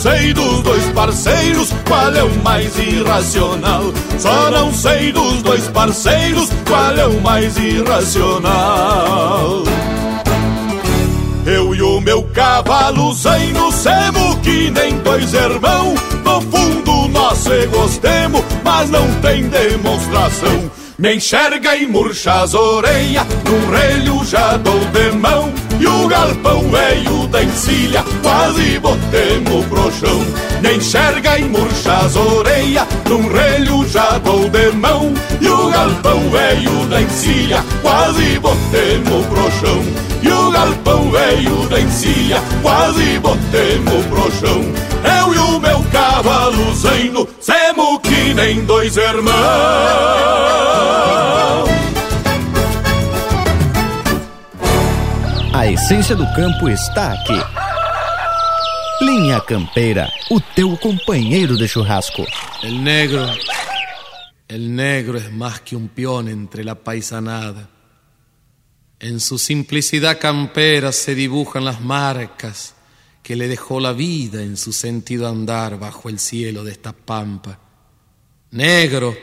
Sei 0.00 0.34
dos 0.34 0.62
dois 0.62 0.84
parceiros 0.90 1.72
qual 1.86 2.14
é 2.14 2.22
o 2.22 2.42
mais 2.42 2.78
irracional. 2.78 3.82
Só 4.18 4.50
não 4.50 4.72
sei 4.72 5.10
dos 5.10 5.42
dois 5.42 5.66
parceiros 5.68 6.50
qual 6.66 6.96
é 6.96 7.06
o 7.06 7.20
mais 7.20 7.56
irracional. 7.56 9.64
Eu 11.46 11.74
e 11.74 11.82
o 11.82 12.00
meu 12.00 12.22
cavalo 12.34 13.12
zaino 13.14 13.72
semo 13.72 14.38
que 14.40 14.70
nem 14.70 14.98
dois 14.98 15.32
irmãos. 15.32 15.98
No 16.24 16.40
fundo 16.42 17.08
nós 17.08 17.38
se 17.38 17.66
gostemos, 17.66 18.42
mas 18.64 18.90
não 18.90 19.06
tem 19.22 19.48
demonstração. 19.48 20.70
Me 20.98 21.14
enxerga 21.14 21.76
e 21.76 21.86
murcha 21.86 22.40
as 22.40 22.54
orelhas, 22.54 23.26
num 23.44 23.70
relho 23.70 24.24
já 24.24 24.56
dou 24.56 24.80
de 24.80 25.10
mão. 25.12 25.52
E 25.78 25.86
o 25.86 26.08
galpão 26.08 26.70
velho 26.70 27.26
da 27.28 27.42
encilha, 27.42 28.02
quase 28.22 28.78
botemos 28.78 29.66
pro 29.66 29.92
chão. 29.92 30.24
Me 30.62 30.76
enxerga 30.76 31.38
e 31.38 31.44
murcha 31.44 31.92
as 31.98 32.16
orelhas, 32.16 32.86
num 33.10 33.28
relho 33.28 33.86
já 33.86 34.16
dou 34.24 34.48
de 34.48 34.70
mão. 34.70 35.12
E 35.38 35.46
o 35.46 35.68
galpão 35.68 36.30
velho 36.30 36.86
da 36.86 37.02
encilha, 37.02 37.62
quase 37.82 38.38
botemos 38.38 39.26
pro 39.26 39.50
chão. 39.50 39.84
E 40.22 40.28
o 40.28 40.50
galpão 40.50 41.10
velho 41.10 41.68
da 41.68 41.78
encilha, 41.78 42.42
quase 42.62 43.18
botemos 43.18 44.06
pro 44.06 44.32
chão. 44.32 44.85
Eu 45.06 45.34
e 45.34 45.38
o 45.38 45.58
meu 45.58 45.82
cavalo 45.90 46.74
zaino, 46.74 47.28
semo 47.40 47.98
que 48.00 48.34
nem 48.34 48.64
dois 48.64 48.96
irmãos. 48.96 49.36
A 55.52 55.66
essência 55.66 56.14
do 56.14 56.24
campo 56.34 56.68
está 56.68 57.12
aqui. 57.12 57.40
Linha 59.00 59.40
Campeira, 59.40 60.08
o 60.30 60.40
teu 60.40 60.76
companheiro 60.76 61.56
de 61.56 61.66
churrasco. 61.66 62.24
El 62.62 62.84
negro, 62.84 63.26
el 64.48 64.74
negro 64.74 65.18
es 65.18 65.32
más 65.32 65.60
que 65.60 65.74
un 65.74 65.88
peón 65.88 66.28
entre 66.28 66.62
la 66.62 66.76
paisanada. 66.76 67.68
En 69.00 69.18
su 69.18 69.38
simplicidad 69.38 70.18
campera 70.18 70.92
se 70.92 71.14
dibujan 71.14 71.64
las 71.64 71.80
marcas 71.80 72.75
que 73.26 73.34
le 73.34 73.48
dejó 73.48 73.80
la 73.80 73.92
vida 73.92 74.40
en 74.40 74.56
su 74.56 74.72
sentido 74.72 75.26
andar 75.26 75.80
bajo 75.80 76.08
el 76.08 76.20
cielo 76.20 76.62
de 76.62 76.70
esta 76.70 76.92
pampa. 76.92 77.58
Negro, 78.52 79.16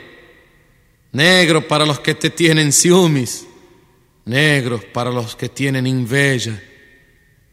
negro 1.12 1.66
para 1.66 1.86
los 1.86 2.00
que 2.00 2.14
te 2.14 2.28
tienen 2.28 2.70
ciumis 2.70 3.46
negros 4.26 4.84
para 4.84 5.10
los 5.10 5.36
que 5.36 5.48
tienen 5.48 5.86
inveja, 5.86 6.60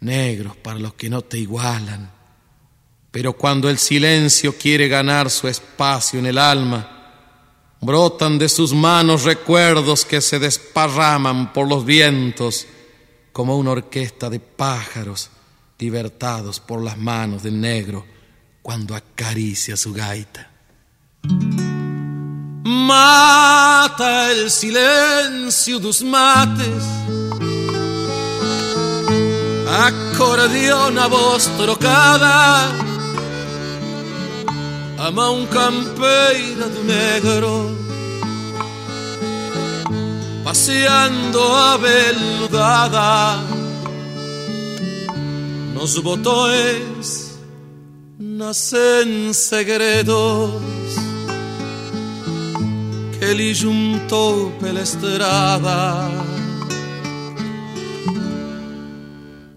negros 0.02 0.58
para 0.58 0.78
los 0.78 0.93
que 0.95 1.10
no 1.10 1.22
te 1.22 1.38
igualan. 1.38 2.12
Pero 3.12 3.32
cuando 3.32 3.70
el 3.70 3.78
silencio 3.78 4.54
quiere 4.58 4.89
ganar 4.89 5.30
su 5.30 5.47
espacio 5.47 6.20
en 6.20 6.26
el 6.26 6.38
alma, 6.38 7.78
brotan 7.80 8.38
de 8.38 8.49
sus 8.49 8.74
manos 8.74 9.24
recuerdos 9.24 10.04
que 10.04 10.20
se 10.20 10.38
desparraman 10.38 11.54
por 11.54 11.70
los 11.70 11.86
vientos 11.86 12.68
como 13.32 13.58
una 13.58 13.72
orquesta 13.72 14.30
de 14.30 14.41
pájaros 14.41 15.30
libertados 15.82 16.59
por 16.59 16.82
las 16.82 16.97
manos 16.97 17.41
del 17.41 17.59
negro 17.59 18.05
cuando 18.61 18.95
acaricia 18.95 19.75
su 19.75 19.91
gaita. 19.91 20.47
Mata 22.63 24.32
el 24.32 24.51
silencio 24.51 25.79
dos 25.79 26.03
mates. 26.03 26.84
Acordeona 29.67 31.07
voz 31.07 31.47
trocada. 31.57 32.69
A 34.99 35.09
mão 35.09 35.47
campeira 35.47 36.67
do 36.69 36.84
negro. 36.84 37.75
Passeando 40.43 41.41
abeludada 41.73 43.61
Nos 45.74 45.97
botões 45.99 47.39
Nascem 48.19 49.34
segredos 49.34 51.11
ele 53.22 53.53
juntou 53.53 54.51
pela 54.59 54.82
estrada. 54.82 56.09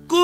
Quando 0.06 0.22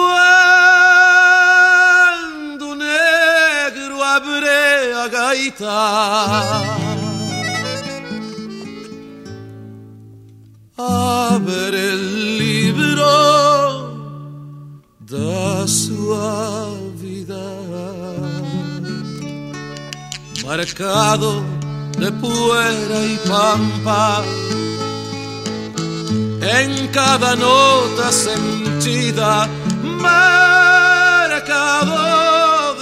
o 2.62 2.74
negro 2.74 4.02
abre 4.02 4.92
a 4.94 5.08
gaita, 5.08 5.70
abre 10.76 11.94
o 11.94 12.49
da 15.70 15.76
sua 15.76 16.74
vida, 16.96 17.46
marcado 20.44 21.44
de 21.96 22.10
puera 22.12 22.98
y 23.06 23.16
pampa. 23.28 24.24
En 26.58 26.88
cada 26.88 27.36
nota 27.36 28.10
sentida, 28.10 29.48
marcado 29.82 30.74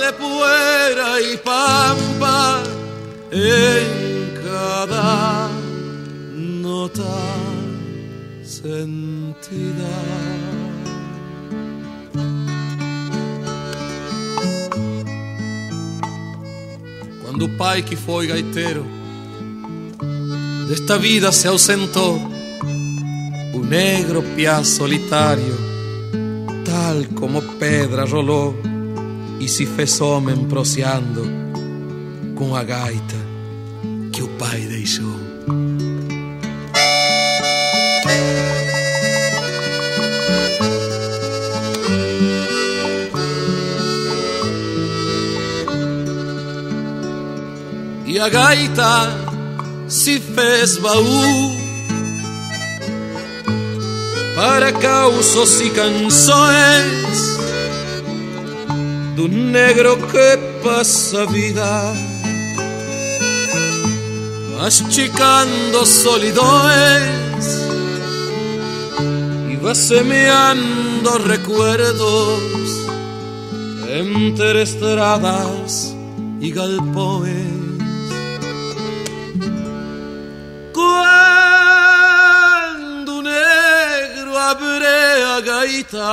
de 0.01 0.12
puera 0.14 1.20
y 1.20 1.36
pampa. 1.39 2.62
En 3.30 4.34
cada 4.45 5.49
nota 6.34 7.16
sentida. 8.43 10.28
Quando 17.29 17.45
o 17.45 17.49
pai 17.59 17.83
que 17.83 17.95
foi 17.95 18.26
gaiteiro 18.26 18.87
desta 20.66 20.99
vida 20.99 21.31
se 21.31 21.47
ausentou, 21.47 22.18
o 23.53 23.59
negro 23.59 24.22
piá 24.35 24.64
solitário, 24.64 25.55
tal 26.64 27.05
como 27.20 27.43
pedra 27.59 28.07
rolou 28.07 28.57
e 29.39 29.47
se 29.47 29.66
fez 29.66 30.01
homem 30.01 30.47
proseando 30.47 31.22
com 32.35 32.57
a 32.57 32.64
gaita 32.64 33.16
que 34.11 34.22
o 34.22 34.29
pai 34.29 34.61
deixou. 34.61 35.12
E 48.29 48.31
a 48.31 48.31
gaita 48.31 49.09
se 49.89 50.20
fez 50.20 50.76
baú 50.76 51.57
para 54.37 54.70
causos 54.70 55.59
e 55.62 55.70
canções 55.70 57.39
do 59.16 59.29
negro 59.29 59.97
que 59.97 60.37
passa 60.62 61.22
a 61.22 61.24
vida 61.24 61.95
masticando 64.61 65.87
solidões 65.87 67.47
e 69.51 69.57
va 69.57 69.74
semeando 69.74 71.16
recuerdos 71.26 72.74
entre 73.89 74.64
estradas 74.64 75.97
e 76.43 76.51
galpões. 76.51 77.57
Abre 85.39 85.39
a 85.39 85.41
gaita, 85.41 86.05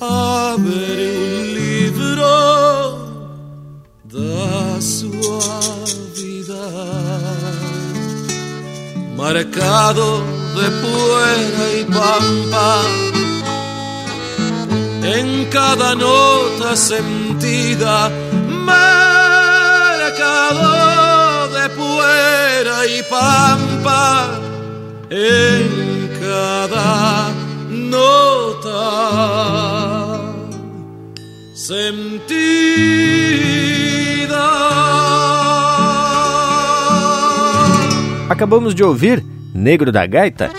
abre 0.00 0.76
o 0.76 1.42
livro 1.58 2.34
da 4.04 4.80
sua 4.80 5.50
vida, 6.14 6.64
marcado 9.16 10.22
de 10.54 10.70
poeira 10.82 11.64
e 11.72 11.84
pampa. 11.84 12.70
En 15.02 15.28
cada 15.50 15.94
nota 15.94 16.76
sentida, 16.76 18.10
marcado 18.64 19.58
de 21.48 21.68
puera 21.70 22.86
y 22.86 23.02
pampa 23.04 24.43
en 25.16 26.10
cada 26.18 27.30
nota 27.70 28.80
sentida. 31.54 31.94
Acabamos 38.28 38.74
de 38.74 38.82
ouvir 38.82 39.24
Negro 39.54 39.92
da 39.92 40.04
Gaita, 40.04 40.50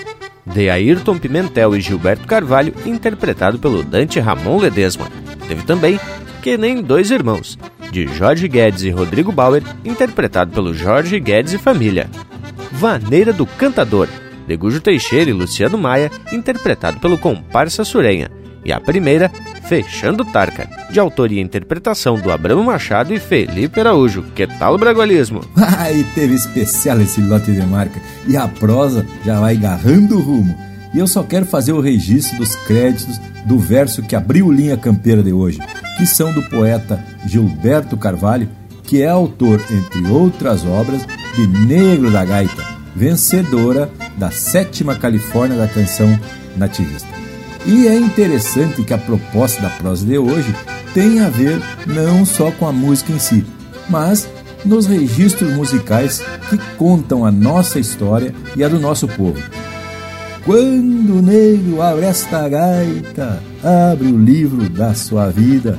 de 0.46 0.70
Ayrton 0.70 1.18
Pimentel 1.18 1.76
e 1.76 1.82
Gilberto 1.82 2.26
Carvalho, 2.26 2.74
interpretado 2.86 3.60
pelo 3.60 3.84
Dante 3.84 4.22
Ramon 4.22 4.60
Ledesma. 4.60 5.10
Teve 5.50 5.64
também 5.64 6.00
Que 6.42 6.58
Nem 6.58 6.82
Dois 6.82 7.12
Irmãos, 7.12 7.60
de 7.92 8.08
Jorge 8.08 8.48
Guedes 8.48 8.84
e 8.84 8.90
Rodrigo 8.90 9.34
Bauer, 9.34 9.64
interpretado 9.84 10.52
pelo 10.52 10.74
Jorge 10.74 11.20
Guedes 11.20 11.52
e 11.52 11.58
Família. 11.58 12.10
Vaneira 12.72 13.34
do 13.34 13.46
Cantador, 13.46 14.08
de 14.48 14.56
Gujo 14.56 14.82
Teixeira 14.82 15.30
e 15.30 15.34
Luciano 15.34 15.78
Maia, 15.78 16.12
interpretado 16.32 17.00
pelo 17.00 17.18
Comparsa 17.18 17.84
Surenha. 17.84 18.30
E 18.66 18.74
a 18.74 18.80
primeira, 18.80 19.32
Fechando 19.68 20.26
Tarca, 20.26 20.68
de 20.90 21.00
autoria 21.00 21.40
e 21.40 21.44
interpretação 21.44 22.20
do 22.20 22.32
Abramo 22.32 22.64
Machado 22.64 23.14
e 23.14 23.20
Felipe 23.20 23.80
Araújo. 23.80 24.24
Que 24.34 24.48
tal 24.48 24.74
o 24.74 24.78
bragualismo? 24.78 25.42
Ai, 25.56 26.04
teve 26.16 26.34
especial 26.34 27.00
esse 27.00 27.22
lote 27.22 27.52
de 27.52 27.62
marca. 27.62 28.02
E 28.28 28.36
a 28.36 28.48
prosa 28.48 29.06
já 29.24 29.40
vai 29.40 29.56
agarrando 29.56 30.18
o 30.18 30.22
rumo. 30.22 30.58
E 30.96 31.00
eu 31.00 31.06
só 31.06 31.22
quero 31.22 31.46
fazer 31.46 31.74
o 31.74 31.82
registro 31.82 32.38
dos 32.38 32.56
créditos 32.56 33.20
do 33.46 33.60
verso 33.60 34.02
que 34.02 34.16
abriu 34.16 34.52
linha 34.52 34.78
campeira 34.78 35.22
de 35.22 35.32
hoje, 35.32 35.60
que 35.98 36.06
são 36.06 36.34
do 36.34 36.42
poeta 36.44 37.04
Gilberto 37.26 37.96
Carvalho, 37.96 38.50
que 38.84 39.02
é 39.02 39.10
autor, 39.10 39.62
entre 39.70 40.12
outras 40.12 40.66
obras, 40.66 41.06
de 41.36 41.48
Negro 41.48 42.10
da 42.10 42.24
Gaita, 42.24 42.75
vencedora 42.96 43.92
da 44.18 44.32
sétima 44.32 44.96
Califórnia 44.96 45.58
da 45.58 45.68
canção 45.68 46.18
nativista. 46.56 47.10
E 47.66 47.88
é 47.88 47.98
interessante 47.98 48.84
que 48.84 48.94
a 48.94 48.98
proposta 48.98 49.62
da 49.62 49.70
prosa 49.70 50.06
de 50.06 50.18
hoje 50.18 50.56
tem 50.94 51.20
a 51.20 51.30
ver 51.30 51.60
não 51.86 52.26
só 52.26 52.52
com 52.52 52.68
a 52.68 52.72
música 52.72 53.12
em 53.12 53.20
si, 53.20 53.46
mas 53.90 54.30
nos 54.64 54.86
registros 54.86 55.54
musicais 55.54 56.24
que 56.50 56.58
contam 56.78 57.26
a 57.26 57.32
nossa 57.32 57.80
história 57.80 58.34
e 58.56 58.64
a 58.64 58.68
do 58.68 58.80
nosso 58.80 59.08
povo. 59.08 59.42
Quando 60.46 61.18
o 61.18 61.22
negro 61.22 61.82
abre 61.82 62.06
esta 62.06 62.48
gaita, 62.48 63.42
abre 63.64 64.08
o 64.08 64.18
livro 64.18 64.70
da 64.70 64.94
sua 64.94 65.30
vida, 65.30 65.78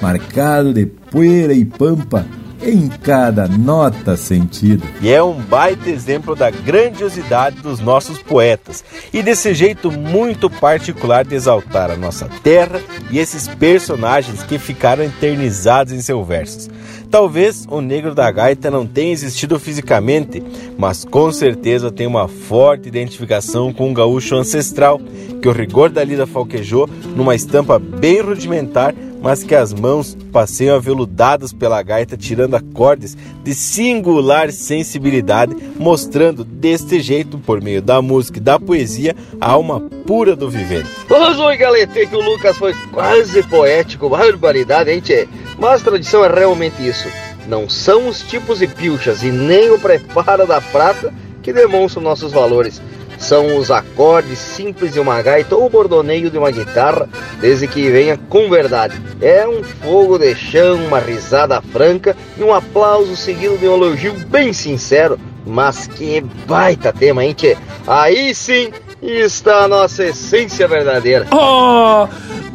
marcado 0.00 0.72
de 0.72 0.86
poeira 0.86 1.52
e 1.52 1.64
pampa 1.64 2.24
em 2.62 2.88
cada 2.88 3.46
nota 3.46 4.16
sentido. 4.16 4.86
E 5.00 5.10
é 5.10 5.22
um 5.22 5.34
baita 5.34 5.90
exemplo 5.90 6.34
da 6.34 6.50
grandiosidade 6.50 7.60
dos 7.60 7.80
nossos 7.80 8.18
poetas 8.18 8.84
e 9.12 9.22
desse 9.22 9.54
jeito 9.54 9.90
muito 9.90 10.48
particular 10.48 11.24
de 11.24 11.34
exaltar 11.34 11.90
a 11.90 11.96
nossa 11.96 12.28
terra 12.42 12.80
e 13.10 13.18
esses 13.18 13.46
personagens 13.46 14.42
que 14.42 14.58
ficaram 14.58 15.04
eternizados 15.04 15.92
em 15.92 16.00
seus 16.00 16.26
versos. 16.26 16.68
Talvez 17.10 17.66
o 17.70 17.80
negro 17.80 18.14
da 18.14 18.30
gaita 18.30 18.70
não 18.70 18.86
tenha 18.86 19.12
existido 19.12 19.58
fisicamente, 19.60 20.42
mas 20.76 21.04
com 21.04 21.30
certeza 21.30 21.90
tem 21.90 22.06
uma 22.06 22.26
forte 22.26 22.88
identificação 22.88 23.72
com 23.72 23.88
um 23.88 23.94
gaúcho 23.94 24.34
ancestral 24.34 25.00
que 25.40 25.48
o 25.48 25.52
rigor 25.52 25.88
da 25.88 26.02
lida 26.02 26.26
falquejou 26.26 26.88
numa 27.14 27.34
estampa 27.34 27.78
bem 27.78 28.20
rudimentar 28.20 28.94
mas 29.26 29.42
que 29.42 29.56
as 29.56 29.74
mãos 29.74 30.16
passeiam 30.30 30.76
aveludadas 30.76 31.52
pela 31.52 31.82
gaita, 31.82 32.16
tirando 32.16 32.54
acordes 32.54 33.18
de 33.42 33.54
singular 33.56 34.52
sensibilidade, 34.52 35.56
mostrando 35.76 36.44
deste 36.44 37.00
jeito, 37.00 37.36
por 37.36 37.60
meio 37.60 37.82
da 37.82 38.00
música 38.00 38.38
e 38.38 38.40
da 38.40 38.56
poesia, 38.56 39.16
a 39.40 39.50
alma 39.50 39.80
pura 40.06 40.36
do 40.36 40.48
vivente. 40.48 40.88
Mas 41.10 41.40
oi, 41.40 41.56
galete, 41.56 42.06
que 42.06 42.14
o 42.14 42.20
Lucas 42.20 42.56
foi 42.56 42.72
quase 42.92 43.42
poético, 43.42 44.08
barbaridade, 44.08 44.92
hein, 44.92 45.00
tchê? 45.00 45.26
Mas 45.58 45.82
tradição 45.82 46.24
é 46.24 46.32
realmente 46.32 46.86
isso. 46.86 47.08
Não 47.48 47.68
são 47.68 48.06
os 48.06 48.22
tipos 48.22 48.62
e 48.62 48.68
pilchas 48.68 49.24
e 49.24 49.32
nem 49.32 49.72
o 49.72 49.78
preparo 49.80 50.46
da 50.46 50.60
prata 50.60 51.12
que 51.42 51.52
demonstram 51.52 52.00
nossos 52.00 52.30
valores 52.30 52.80
são 53.26 53.58
os 53.58 53.72
acordes 53.72 54.38
simples 54.38 54.92
de 54.92 55.00
uma 55.00 55.20
gaita 55.20 55.56
ou 55.56 55.68
bordoneio 55.68 56.30
de 56.30 56.38
uma 56.38 56.52
guitarra, 56.52 57.08
desde 57.40 57.66
que 57.66 57.90
venha 57.90 58.16
com 58.28 58.48
verdade. 58.48 59.02
É 59.20 59.46
um 59.48 59.64
fogo 59.64 60.16
de 60.16 60.32
chão, 60.36 60.76
uma 60.86 61.00
risada 61.00 61.60
franca 61.60 62.16
e 62.38 62.44
um 62.44 62.54
aplauso 62.54 63.16
seguido 63.16 63.58
de 63.58 63.66
um 63.66 63.74
elogio 63.74 64.14
bem 64.28 64.52
sincero. 64.52 65.18
Mas 65.44 65.88
que 65.88 66.20
baita 66.46 66.92
tema, 66.92 67.24
hein, 67.24 67.34
tchê? 67.34 67.56
Aí 67.84 68.32
sim 68.32 68.70
está 69.02 69.64
a 69.64 69.68
nossa 69.68 70.04
essência 70.04 70.68
verdadeira. 70.68 71.26
Oh, 71.32 72.06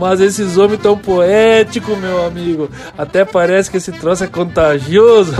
mas 0.02 0.20
esses 0.20 0.58
homens 0.58 0.82
tão 0.82 0.98
poéticos, 0.98 1.96
meu 2.00 2.26
amigo. 2.26 2.72
Até 2.98 3.24
parece 3.24 3.70
que 3.70 3.78
esse 3.78 3.92
troço 3.92 4.24
é 4.24 4.28
contagioso. 4.28 5.32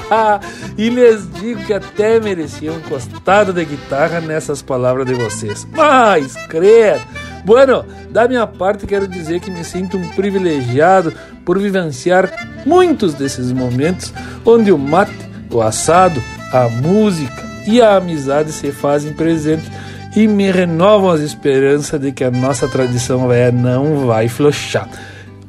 e 0.78 0.88
lhes 0.88 1.30
digo 1.34 1.62
que 1.64 1.74
até 1.74 2.18
merecia 2.18 2.72
um 2.72 2.78
encostado 2.78 3.52
de 3.52 3.62
guitarra 3.62 4.18
nessas 4.22 4.62
palavras 4.62 5.06
de 5.06 5.12
vocês. 5.12 5.68
Mas, 5.70 6.34
credo. 6.48 7.02
Bueno, 7.44 7.84
da 8.08 8.26
minha 8.26 8.46
parte 8.46 8.86
quero 8.86 9.06
dizer 9.06 9.38
que 9.38 9.50
me 9.50 9.62
sinto 9.62 9.98
um 9.98 10.08
privilegiado 10.08 11.12
por 11.44 11.58
vivenciar 11.58 12.32
muitos 12.64 13.12
desses 13.12 13.52
momentos 13.52 14.14
onde 14.46 14.72
o 14.72 14.78
mate, 14.78 15.12
o 15.50 15.60
assado, 15.60 16.22
a 16.54 16.70
música 16.70 17.44
e 17.66 17.82
a 17.82 17.96
amizade 17.96 18.50
se 18.50 18.72
fazem 18.72 19.12
presentes 19.12 19.70
e 20.14 20.26
me 20.26 20.50
renovam 20.50 21.10
as 21.10 21.20
esperanças 21.20 22.00
de 22.00 22.12
que 22.12 22.24
a 22.24 22.30
nossa 22.30 22.68
tradição 22.68 23.28
véia 23.28 23.52
não 23.52 24.06
vai 24.06 24.28
flochar. 24.28 24.88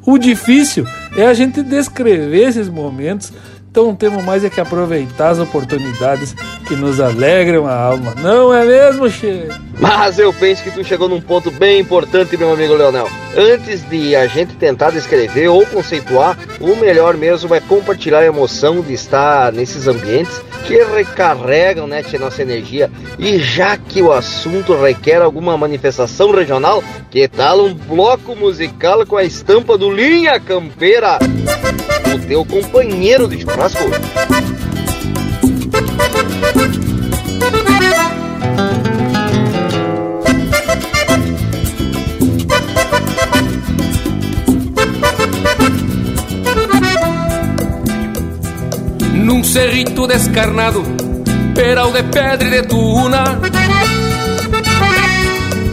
O 0.05 0.17
difícil 0.17 0.85
é 1.15 1.25
a 1.25 1.33
gente 1.33 1.61
descrever 1.61 2.47
esses 2.47 2.67
momentos 2.67 3.31
então 3.71 3.95
temos 3.95 4.21
mais 4.25 4.43
é 4.43 4.49
que 4.49 4.59
aproveitar 4.59 5.29
as 5.29 5.39
oportunidades 5.39 6.35
que 6.67 6.75
nos 6.75 6.99
alegram 6.99 7.65
a 7.65 7.73
alma. 7.73 8.13
Não 8.21 8.53
é 8.53 8.65
mesmo, 8.65 9.09
Che? 9.09 9.47
Mas 9.79 10.19
eu 10.19 10.33
penso 10.33 10.61
que 10.61 10.71
tu 10.71 10.83
chegou 10.83 11.07
num 11.07 11.21
ponto 11.21 11.49
bem 11.49 11.79
importante, 11.79 12.35
meu 12.35 12.51
amigo 12.51 12.75
Leonel. 12.75 13.09
Antes 13.35 13.81
de 13.89 14.13
a 14.13 14.27
gente 14.27 14.55
tentar 14.55 14.91
descrever 14.91 15.47
ou 15.47 15.65
conceituar, 15.65 16.37
o 16.59 16.75
melhor 16.75 17.15
mesmo 17.15 17.55
é 17.55 17.61
compartilhar 17.61 18.19
a 18.19 18.25
emoção 18.25 18.81
de 18.81 18.93
estar 18.93 19.53
nesses 19.53 19.87
ambientes 19.87 20.41
que 20.67 20.83
recarregam 20.83 21.87
né, 21.87 22.03
nossa 22.19 22.41
energia. 22.41 22.91
E 23.17 23.39
já 23.39 23.77
que 23.77 24.01
o 24.01 24.11
assunto 24.11 24.75
requer 24.75 25.21
alguma 25.21 25.57
manifestação 25.57 26.31
regional, 26.31 26.83
que 27.09 27.25
tal 27.27 27.65
um 27.65 27.73
bloco 27.73 28.35
musical 28.35 29.05
com 29.05 29.15
a 29.15 29.23
estampa 29.23 29.77
do 29.77 29.89
Linha 29.89 30.39
Campeira? 30.41 31.19
O 32.13 32.19
teu 32.27 32.45
companheiro 32.45 33.27
de 33.27 33.37
churrasco. 33.61 33.85
Num 49.13 49.43
descarnado, 50.07 50.83
peral 51.53 51.91
de 51.93 52.03
pedra 52.03 52.47
e 52.47 52.49
de 52.49 52.63
tuna, 52.63 53.39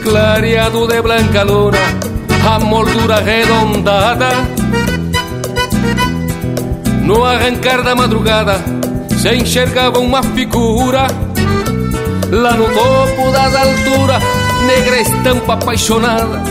clareado 0.02 0.86
de 0.86 1.00
blanca 1.00 1.44
luna, 1.44 1.78
a 2.46 2.58
moldura 2.58 3.16
arredondada 3.16 4.58
no 7.08 7.24
arrancar 7.24 7.82
da 7.82 7.96
madrugada 7.96 8.62
se 9.16 9.34
enxergava 9.34 9.98
uma 9.98 10.22
figura 10.22 11.06
Lá 12.30 12.52
no 12.52 12.66
topo 12.66 13.32
das 13.32 13.54
alturas, 13.54 14.22
negra 14.66 15.00
estampa 15.00 15.54
apaixonada. 15.54 16.42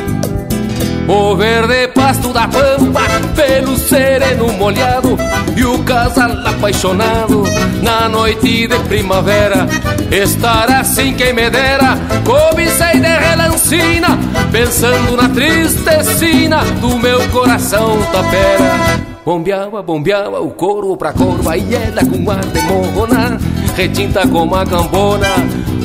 O 1.08 1.36
verde 1.36 1.88
pasto 1.90 2.34
da 2.34 2.48
pampa, 2.48 3.02
pelo 3.36 3.78
sereno 3.78 4.52
molhado 4.54 5.16
E 5.56 5.64
o 5.64 5.84
casal 5.84 6.32
apaixonado, 6.44 7.44
na 7.84 8.10
noite 8.10 8.68
de 8.68 8.80
primavera. 8.88 9.68
Estar 10.12 10.72
assim 10.72 11.14
quem 11.14 11.34
me 11.34 11.48
dera, 11.52 11.96
cobicei 12.26 13.00
de 13.00 13.08
relancina 13.08 14.18
Pensando 14.52 15.16
na 15.16 15.30
tristecina 15.30 16.64
do 16.82 16.98
meu 16.98 17.20
coração 17.30 18.00
tapera 18.12 19.17
Bombeava, 19.28 19.84
bombeava 19.84 20.40
o 20.40 20.52
couro 20.52 20.96
pra 20.96 21.12
corva 21.12 21.58
e 21.58 21.76
ela 21.76 22.02
com 22.06 22.32
ar 22.32 22.46
de 22.46 22.62
morrona 22.62 23.38
Retinta 23.76 24.26
como 24.26 24.56
a 24.56 24.66
cambona, 24.66 25.28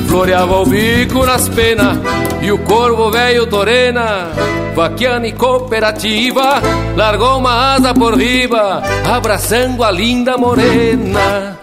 floreava 0.07 0.61
o 0.61 0.65
bico 0.65 1.25
nas 1.25 1.49
penas 1.49 1.97
E 2.41 2.49
o 2.53 2.57
corvo 2.59 3.11
velho 3.11 3.45
torena, 3.45 4.29
vaquiana 4.73 5.27
e 5.27 5.33
cooperativa 5.33 6.61
Largou 6.95 7.39
uma 7.39 7.73
asa 7.75 7.93
por 7.93 8.17
riba, 8.17 8.81
abraçando 9.13 9.83
a 9.83 9.91
linda 9.91 10.37
morena 10.37 11.62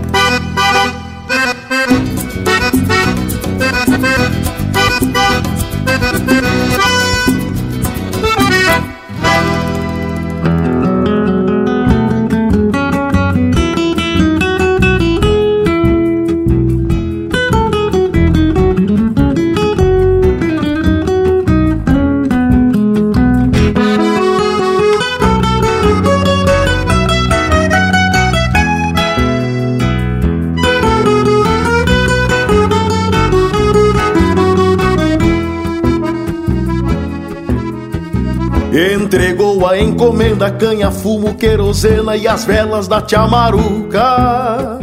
Encomenda, 39.77 40.49
canha, 40.49 40.91
fumo, 40.91 41.33
querosena 41.35 42.15
e 42.15 42.27
as 42.27 42.45
velas 42.45 42.87
da 42.87 43.01
tia 43.01 43.27
Maruca. 43.27 44.79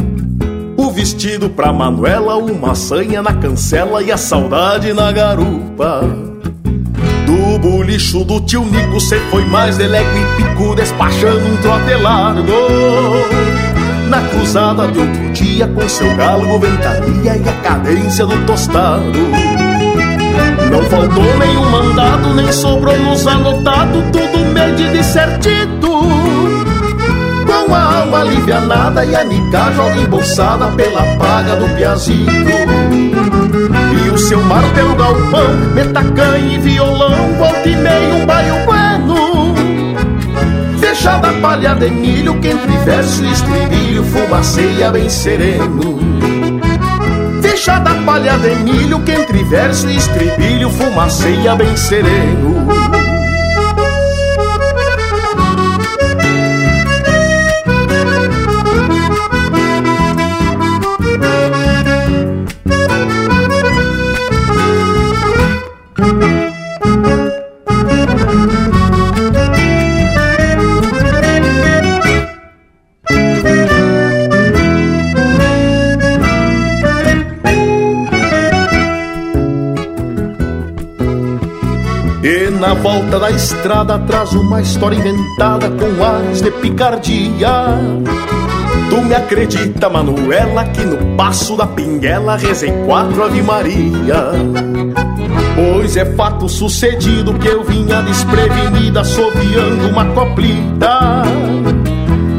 O 0.76 0.90
vestido 0.90 1.50
pra 1.50 1.72
Manuela, 1.72 2.36
uma 2.36 2.74
sanha 2.74 3.20
na 3.22 3.32
cancela 3.34 4.02
e 4.02 4.10
a 4.10 4.16
saudade 4.16 4.92
na 4.92 5.12
garupa. 5.12 6.02
Do 7.26 7.58
bolicho 7.58 8.24
do 8.24 8.40
tio 8.40 8.64
Nico, 8.64 9.00
cê 9.00 9.18
foi 9.30 9.44
mais 9.44 9.76
delego 9.76 10.08
e 10.16 10.42
pico, 10.42 10.74
despachando 10.74 11.46
um 11.46 11.56
trote 11.58 11.94
largo. 11.94 12.52
Na 14.08 14.22
cruzada 14.28 14.88
de 14.88 14.98
outro 14.98 15.32
dia, 15.32 15.68
com 15.68 15.88
seu 15.88 16.16
galgo, 16.16 16.58
ventaria 16.58 17.36
e 17.36 17.48
a 17.48 17.52
cadência 17.62 18.24
do 18.24 18.46
tostado. 18.46 19.57
Não 20.70 20.82
faltou 20.84 21.38
nenhum 21.38 21.70
mandado, 21.70 22.34
nem 22.34 22.52
sobrou 22.52 22.98
nos 22.98 23.26
anotado, 23.26 24.02
tudo 24.12 24.44
medido 24.52 24.96
e 24.96 25.04
certito. 25.04 25.88
Com 27.46 27.74
a 27.74 28.00
alma 28.00 28.20
alivianada 28.20 29.04
e 29.04 29.14
a 29.14 29.24
nica 29.24 29.72
joga 29.72 29.96
embolsada 29.96 30.66
pela 30.68 31.02
paga 31.16 31.56
do 31.56 31.68
piazito. 31.76 32.28
E 34.06 34.10
o 34.10 34.18
seu 34.18 34.42
mar 34.42 34.62
pelo 34.74 34.94
galpão, 34.94 35.54
metacanha 35.74 36.56
e 36.56 36.58
violão, 36.58 37.34
volta 37.38 37.68
e 37.68 37.76
meio 37.76 38.16
um 38.16 38.26
baio 38.26 38.54
bueno. 38.66 39.54
Fechada 40.78 41.32
palha 41.40 41.74
de 41.74 41.90
milho, 41.90 42.38
que 42.40 42.48
entre 42.48 42.76
verso 42.78 43.24
e 43.24 43.32
estribilho 43.32 44.04
fumaceia 44.04 44.90
bem 44.90 45.08
sereno. 45.08 45.97
Fechada 47.58 47.90
a 47.90 48.02
palha 48.04 48.38
de 48.38 48.54
milho 48.62 49.00
que 49.00 49.10
entre 49.10 49.42
verso 49.42 49.88
e 49.88 49.96
estribilho 49.96 50.70
fumaceia 50.70 51.56
bem 51.56 51.76
sereno. 51.76 52.87
Volta 82.82 83.18
da 83.18 83.30
estrada 83.30 83.98
traz 84.00 84.32
uma 84.32 84.60
história 84.60 84.96
inventada 84.96 85.70
com 85.70 86.04
ares 86.04 86.40
de 86.40 86.50
picardia. 86.50 87.50
Tu 88.90 89.02
me 89.02 89.14
acredita, 89.14 89.88
Manuela, 89.88 90.64
que 90.64 90.82
no 90.84 91.16
passo 91.16 91.56
da 91.56 91.66
pinguela 91.66 92.36
rezei 92.36 92.72
quatro 92.86 93.24
Ave 93.24 93.42
Maria. 93.42 94.32
Pois 95.54 95.96
é 95.96 96.04
fato 96.04 96.48
sucedido 96.48 97.34
que 97.34 97.48
eu 97.48 97.64
vinha 97.64 98.00
desprevenida, 98.02 99.00
assoviando 99.00 99.88
uma 99.88 100.06
coplita. 100.06 101.22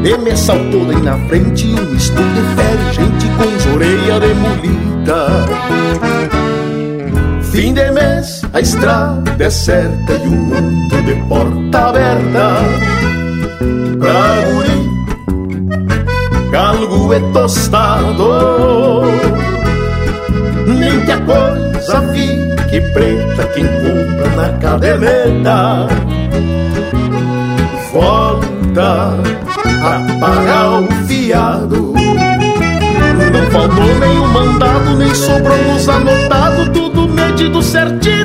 E 0.03 0.17
me 0.17 0.35
saltou 0.37 0.85
daí 0.85 1.01
na 1.01 1.17
frente 1.27 1.67
um 1.67 1.99
gente 2.93 3.27
com 3.37 3.73
orelhas 3.75 4.21
de 4.21 4.33
mulita. 4.35 5.27
Fim 7.51 7.73
de 7.73 7.91
mês, 7.91 8.38
a 8.53 8.59
estrada 8.59 9.43
é 9.43 9.49
certa 9.49 10.13
e 10.13 10.27
o 10.27 10.31
mundo 10.31 11.01
de 11.03 11.15
porta 11.27 11.89
aberta. 11.89 12.49
Pra 13.99 14.41
guri, 14.51 14.89
galgo 16.51 17.13
é 17.13 17.19
tostado. 17.31 19.03
Nem 20.65 21.05
que 21.05 21.11
a 21.11 21.21
coisa 21.21 22.01
fique 22.13 22.81
preta 22.93 23.43
quem 23.53 23.65
compra 23.65 24.29
na 24.35 24.49
caderneta. 24.59 25.87
Volta 27.93 29.15
a 29.83 30.19
pagar 30.19 30.81
o 30.81 30.87
fiado. 31.07 31.93
Não 33.31 33.51
faltou 33.51 33.99
nenhum 33.99 34.27
mandado, 34.27 34.97
nem 34.97 35.13
sobrou 35.13 35.57
nos 35.57 35.89
anotado, 35.89 36.71
tudo 36.71 37.07
medido 37.09 37.61
certito. 37.61 38.18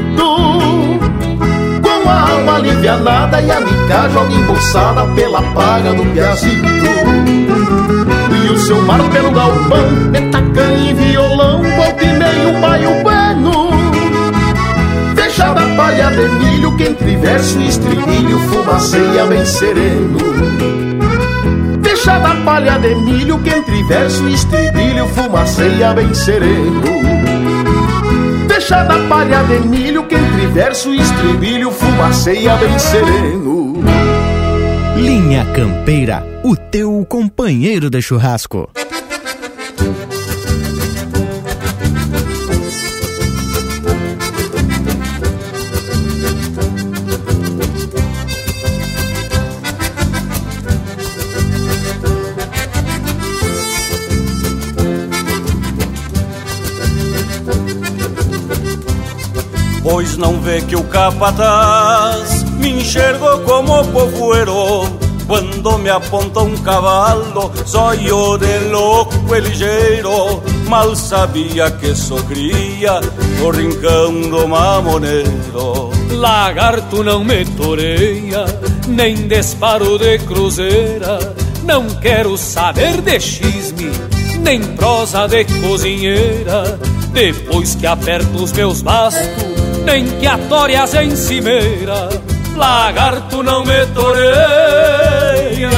Com 2.75 2.89
a 2.89 2.95
alivianada 2.95 3.41
e 3.41 3.51
a 3.51 3.61
mica 3.61 4.09
joga 4.13 4.33
embolsada 4.33 5.05
pela 5.15 5.41
paga 5.55 5.95
do 5.95 6.05
piazito. 6.13 6.67
E 8.45 8.51
o 8.51 8.59
seu 8.59 8.83
mar 8.83 9.01
pelo 9.11 9.31
galpão, 9.31 9.91
metacanha 10.11 10.91
e 10.91 10.95
violão, 10.95 11.63
volta 11.63 12.05
e 12.05 12.13
meio 12.19 12.49
um 12.51 12.61
baio 12.61 13.03
bueno. 13.03 13.71
Fechada 15.15 15.61
a 15.61 15.77
palha 15.77 16.11
de 16.11 16.29
milho, 16.29 16.77
que 16.77 16.83
entre 16.85 17.17
verso 17.17 17.61
e 17.61 17.69
estribilho 17.69 18.39
fumaceia 18.41 19.27
bem 19.27 19.45
sereno. 19.45 20.19
Fechada 21.83 22.29
a 22.29 22.37
palha 22.37 22.79
de 22.79 22.95
milho 22.97 23.39
que 23.39 23.51
entre 23.51 23.83
verso 23.85 24.29
e 24.29 24.35
estribilho 24.35 25.07
fumaceia 25.09 25.93
bem 25.95 26.13
sereno. 26.13 26.83
Fechada 28.49 28.95
a 28.95 29.09
palha 29.09 29.43
de 29.45 29.61
milho 29.61 30.04
verso 30.55 30.95
estribilho 30.95 31.73
fumaceia 31.73 32.55
bem 32.57 32.79
sereno. 32.79 33.75
Linha 34.97 35.45
Campeira, 35.47 36.25
o 36.45 36.55
teu 36.57 37.05
companheiro 37.09 37.91
de 37.91 38.01
churrasco. 38.01 38.71
Pois 59.95 60.17
não 60.17 60.41
vê 60.41 60.61
que 60.61 60.75
o 60.75 60.83
capataz 60.83 62.43
me 62.59 62.81
enxergou 62.81 63.39
como 63.43 63.85
povoeiro 63.93 64.89
quando 65.25 65.79
me 65.79 65.89
aponta 65.89 66.41
um 66.41 66.57
cavalo, 66.57 67.53
zóio 67.65 68.37
de 68.37 68.59
louco 68.73 69.15
e 69.33 69.39
ligeiro, 69.39 70.43
mal 70.67 70.97
sabia 70.97 71.71
que 71.71 71.95
sofria 71.95 73.01
no 73.39 73.51
rincão 73.51 74.21
do 74.23 74.49
mamoneiro. 74.49 75.93
Lagarto 76.11 77.05
não 77.05 77.23
me 77.23 77.45
toreia, 77.45 78.47
nem 78.89 79.29
disparo 79.29 79.97
de 79.97 80.19
cruzeira, 80.19 81.21
não 81.63 81.89
quero 82.01 82.37
saber 82.37 83.01
de 83.01 83.21
xisme, 83.21 83.93
nem 84.41 84.61
prosa 84.61 85.29
de 85.29 85.45
cozinheira. 85.45 86.81
Depois 87.13 87.77
que 87.77 87.87
aperto 87.87 88.43
os 88.43 88.51
meus 88.51 88.83
bastos, 88.83 89.54
nem 89.85 90.07
que 90.19 90.27
atórias 90.27 90.95
em 90.95 91.15
cimeira 91.15 92.09
lagarto 92.57 93.43
não 93.43 93.65
me 93.65 93.87
toreia, 93.87 95.71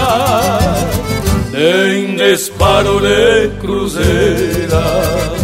nem 1.50 2.16
disparo 2.16 3.00
de 3.00 3.48
cruzeira. 3.60 5.35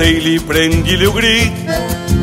Botei-lhe, 0.00 0.40
prendi-lhe 0.40 1.06
o 1.06 1.12
grito 1.12 1.70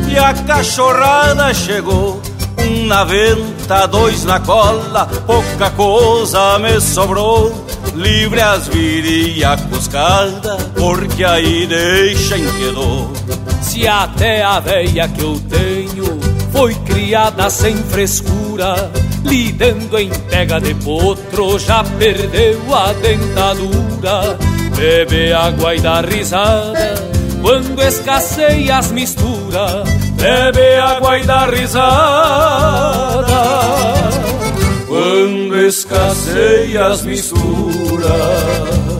e 0.08 0.18
a 0.18 0.34
cachorrada 0.34 1.54
chegou. 1.54 2.20
Um 2.58 2.86
na 2.86 3.04
venta, 3.04 3.86
dois 3.86 4.24
na 4.24 4.40
cola, 4.40 5.06
pouca 5.24 5.70
coisa 5.70 6.58
me 6.58 6.80
sobrou. 6.80 7.54
Livre 7.94 8.40
as 8.40 8.66
viria 8.66 9.56
cuscada, 9.70 10.56
porque 10.74 11.22
aí 11.22 11.68
deixa 11.68 12.36
em 12.36 12.50
quedou. 12.58 13.12
Se 13.62 13.86
até 13.86 14.42
a 14.42 14.58
veia 14.58 15.06
que 15.06 15.22
eu 15.22 15.40
tenho 15.48 16.18
foi 16.50 16.74
criada 16.74 17.48
sem 17.48 17.76
frescura, 17.76 18.90
lidando 19.24 19.96
em 19.96 20.10
pega 20.28 20.60
de 20.60 20.74
potro, 20.74 21.56
já 21.60 21.84
perdeu 21.84 22.74
a 22.74 22.92
dentadura. 22.94 24.36
Bebe 24.76 25.32
água 25.32 25.76
e 25.76 25.80
dá 25.80 26.00
risada 26.00 27.17
quando 27.42 27.82
escasseia 27.82 28.78
as 28.78 28.90
misturas, 28.92 29.88
bebe 30.14 30.76
água 30.76 31.18
e 31.18 31.24
dá 31.24 31.46
risada. 31.46 31.78
Quando 34.86 35.56
escasseia 35.58 36.86
as 36.86 37.02
misturas. 37.02 38.97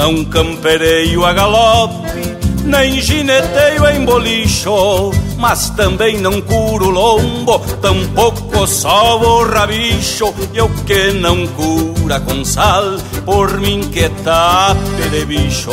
Não 0.00 0.24
campereio 0.24 1.26
a 1.26 1.34
galope, 1.34 2.22
nem 2.64 3.02
gineteio 3.02 3.86
em 3.86 4.02
bolicho, 4.02 5.10
mas 5.36 5.68
também 5.68 6.16
não 6.16 6.40
curo 6.40 6.88
lombo, 6.88 7.58
tampouco 7.82 8.66
sobo 8.66 9.44
rabicho, 9.44 10.32
e 10.54 10.60
o 10.62 10.70
que 10.86 11.12
não 11.12 11.46
cura 11.48 12.18
com 12.18 12.42
sal, 12.46 12.96
por 13.26 13.60
mim 13.60 13.82
que 13.92 14.08
tape 14.24 15.10
de 15.10 15.26
bicho. 15.26 15.70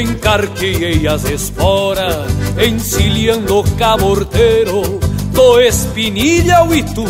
Encarqueei 0.00 1.06
as 1.06 1.24
esporas, 1.26 2.32
encilhando 2.58 3.58
o 3.58 3.70
caborteiro, 3.76 4.98
do 5.30 5.60
espinilha 5.60 6.56
ao 6.56 6.74
itu, 6.74 7.04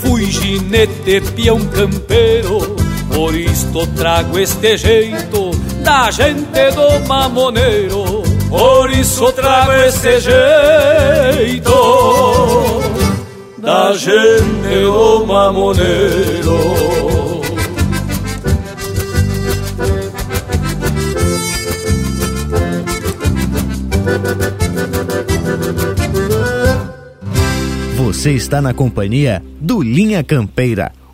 fui 0.00 0.30
ginete 0.30 1.20
peão 1.36 1.60
campeiro, 1.66 2.74
por 3.14 3.34
isto 3.34 3.86
trago 3.88 4.38
este 4.38 4.76
jeito 4.76 5.50
da 5.82 6.10
gente 6.10 6.70
do 6.74 7.06
mamoneiro. 7.06 8.22
Por 8.48 8.90
isso 8.90 9.32
trago 9.32 9.72
esse 9.72 10.20
jeito 10.20 11.72
da 13.58 13.92
gente 13.92 14.82
do 14.82 15.26
mamoneiro. 15.26 16.58
Você 27.96 28.32
está 28.32 28.62
na 28.62 28.72
companhia 28.72 29.42
do 29.60 29.82
Linha 29.82 30.22
Campeira, 30.24 30.92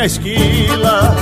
A 0.00 0.06
esquila 0.06 1.14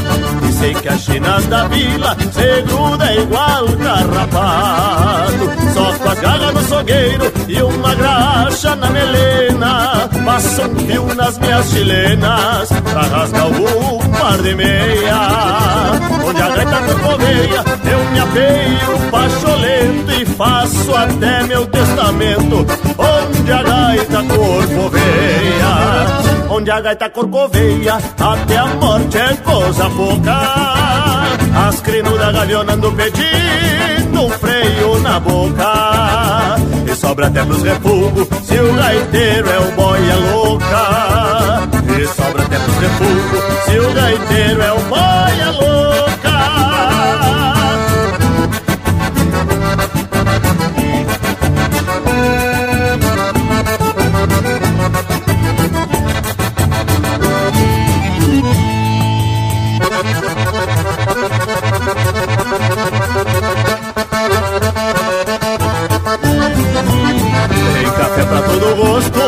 E 0.49 0.53
sei 0.53 0.75
que 0.75 0.89
as 0.89 1.01
chinas 1.01 1.45
da 1.47 1.67
vila 1.69 2.17
se 2.33 2.63
gruda 2.63 3.13
igual 3.15 3.67
carrapato. 3.83 5.73
Só 5.75 5.93
com 5.99 6.11
as 6.11 6.21
garras 6.21 6.55
no 6.55 6.63
sogueiro 6.63 7.33
e 7.49 7.63
uma 7.63 7.95
graxa 7.95 8.77
na 8.77 8.91
melena 8.91 10.09
Passo 10.25 10.63
um 10.63 10.77
fio 10.87 11.15
nas 11.15 11.39
minhas 11.39 11.71
chilenas 11.71 12.69
pra 12.85 13.03
rasgar 13.03 13.49
o 13.49 13.99
par 14.11 14.39
de 14.43 14.55
meia. 14.55 15.19
Onde 16.25 16.43
a 16.43 16.49
gaita 16.49 16.83
corcoveia, 16.83 17.65
eu 17.91 18.11
me 18.13 18.21
apeio 18.21 19.11
pacholento 19.11 20.13
E 20.21 20.27
faço 20.27 20.95
até 20.95 21.43
meu 21.45 21.67
testamento 21.67 22.67
Onde 22.99 23.53
a 23.53 23.63
gaita 23.63 24.23
corcoveia 24.23 25.68
Onde 26.51 26.71
a 26.71 26.81
gaita 26.81 27.11
corcoveia, 27.11 27.95
até 27.95 28.57
a 28.57 28.67
morte 28.67 29.19
é 29.19 29.37
coisa 29.37 29.91
pouca. 29.91 30.89
As 31.69 31.81
crinudas 31.81 32.33
gavionando 32.33 32.93
pedindo 32.93 34.23
um 34.23 34.31
freio 34.31 34.99
na 35.01 35.21
boca. 35.21 36.57
E 36.91 36.95
sobra 36.95 37.27
até 37.27 37.45
pros 37.45 37.63
refugos, 37.63 38.29
se 38.45 38.59
o 38.59 38.73
gaiteiro 38.75 39.51
é 39.51 39.59
o 39.59 39.73
boia 39.73 40.17
louca. 40.33 41.69
E 42.01 42.07
sobra 42.07 42.43
até 42.43 42.59
pros 42.59 42.77
refugos, 42.77 43.65
se 43.65 43.79
o 43.79 43.93
gaiteiro 43.93 44.63
é 44.63 44.73
o 44.73 44.81
boia 44.81 45.51
louca 45.51 46.18
pra 68.29 68.43
todo 68.43 68.77
gosto, 68.77 69.19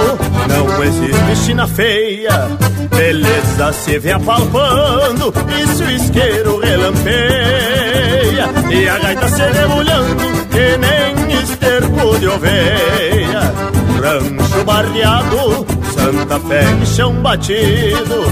não 0.48 0.84
existe 0.84 1.36
china 1.46 1.66
feia. 1.66 2.48
Beleza 2.96 3.72
se 3.72 3.98
vê 3.98 4.12
apalpando, 4.12 5.32
e 5.48 5.66
se 5.68 5.82
o 5.82 5.90
isqueiro 5.90 6.58
relampeia. 6.60 8.48
E 8.70 8.88
a 8.88 8.98
gaita 8.98 9.28
se 9.28 9.42
debulhando, 9.50 10.16
que 10.50 10.76
nem 10.78 11.42
esterco 11.42 12.18
de 12.18 12.28
oveia. 12.28 13.79
Rancho 14.00 14.64
barreado, 14.64 15.66
Santa 15.94 16.40
Fé 16.40 16.64
em 16.70 16.86
chão 16.86 17.12
batido, 17.20 18.24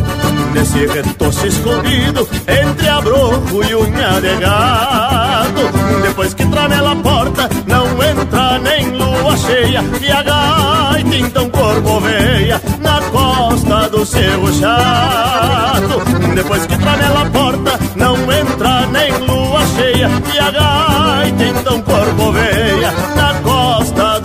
nesse 0.54 0.86
retoço 0.86 1.46
escondido 1.46 2.26
entre 2.46 2.88
abroco 2.88 3.62
e 3.62 3.74
unha 3.74 4.18
de 4.18 4.34
gado. 4.36 5.60
Depois 6.02 6.32
que 6.32 6.46
tramela 6.46 6.92
a 6.92 6.96
porta, 6.96 7.50
não 7.66 7.84
entra 8.02 8.58
nem 8.60 8.96
lua 8.96 9.36
cheia, 9.36 9.84
e 10.00 10.10
a 10.10 10.22
gaita 10.22 11.16
então 11.16 11.50
corcoveia 11.50 12.62
na 12.80 13.02
costa 13.10 13.90
do 13.90 14.06
seu 14.06 14.52
chato. 14.54 16.02
Depois 16.34 16.64
que 16.64 16.78
tramela 16.78 17.22
a 17.22 17.26
porta, 17.26 17.78
não 17.94 18.16
entra 18.32 18.86
nem 18.86 19.12
lua 19.18 19.60
cheia, 19.76 20.08
e 20.34 20.38
a 20.38 20.50
gaita 20.50 21.44
então 21.44 21.82
corcoveia 21.82 22.90
na 23.14 23.37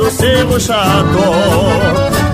do 0.03 0.11
seu 0.11 0.59
chato. 0.59 1.23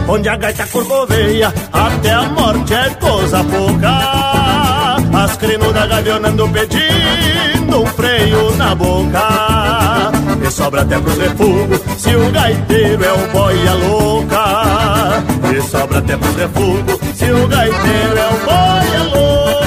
Onde 0.08 0.28
a 0.28 0.36
gaita 0.36 0.66
corcoveia, 0.68 1.54
até 1.72 2.12
a 2.12 2.24
morte 2.24 2.74
é 2.74 2.90
coisa 2.96 3.44
pouca. 3.44 5.00
As 5.14 5.38
crinudas 5.38 5.88
gavionando 5.88 6.50
pedindo 6.50 7.82
um 7.82 7.86
freio 7.86 8.56
na 8.58 8.74
boca. 8.74 10.12
E 10.42 10.52
sobra 10.52 10.82
até 10.82 11.00
pros 11.00 11.18
refugos, 11.18 11.82
se 11.98 12.16
o 12.16 12.32
gaiteiro 12.32 13.04
é 13.04 13.14
o 13.14 13.28
boia 13.32 13.74
louca. 13.74 15.24
E 15.56 15.62
sobra 15.62 16.00
até 16.00 16.18
pros 16.18 16.36
refugos, 16.36 17.00
se 17.16 17.32
o 17.32 17.48
gaiteiro 17.48 18.18
é 18.18 18.30
o 18.30 18.46
boia 18.46 19.04
louca. 19.14 19.59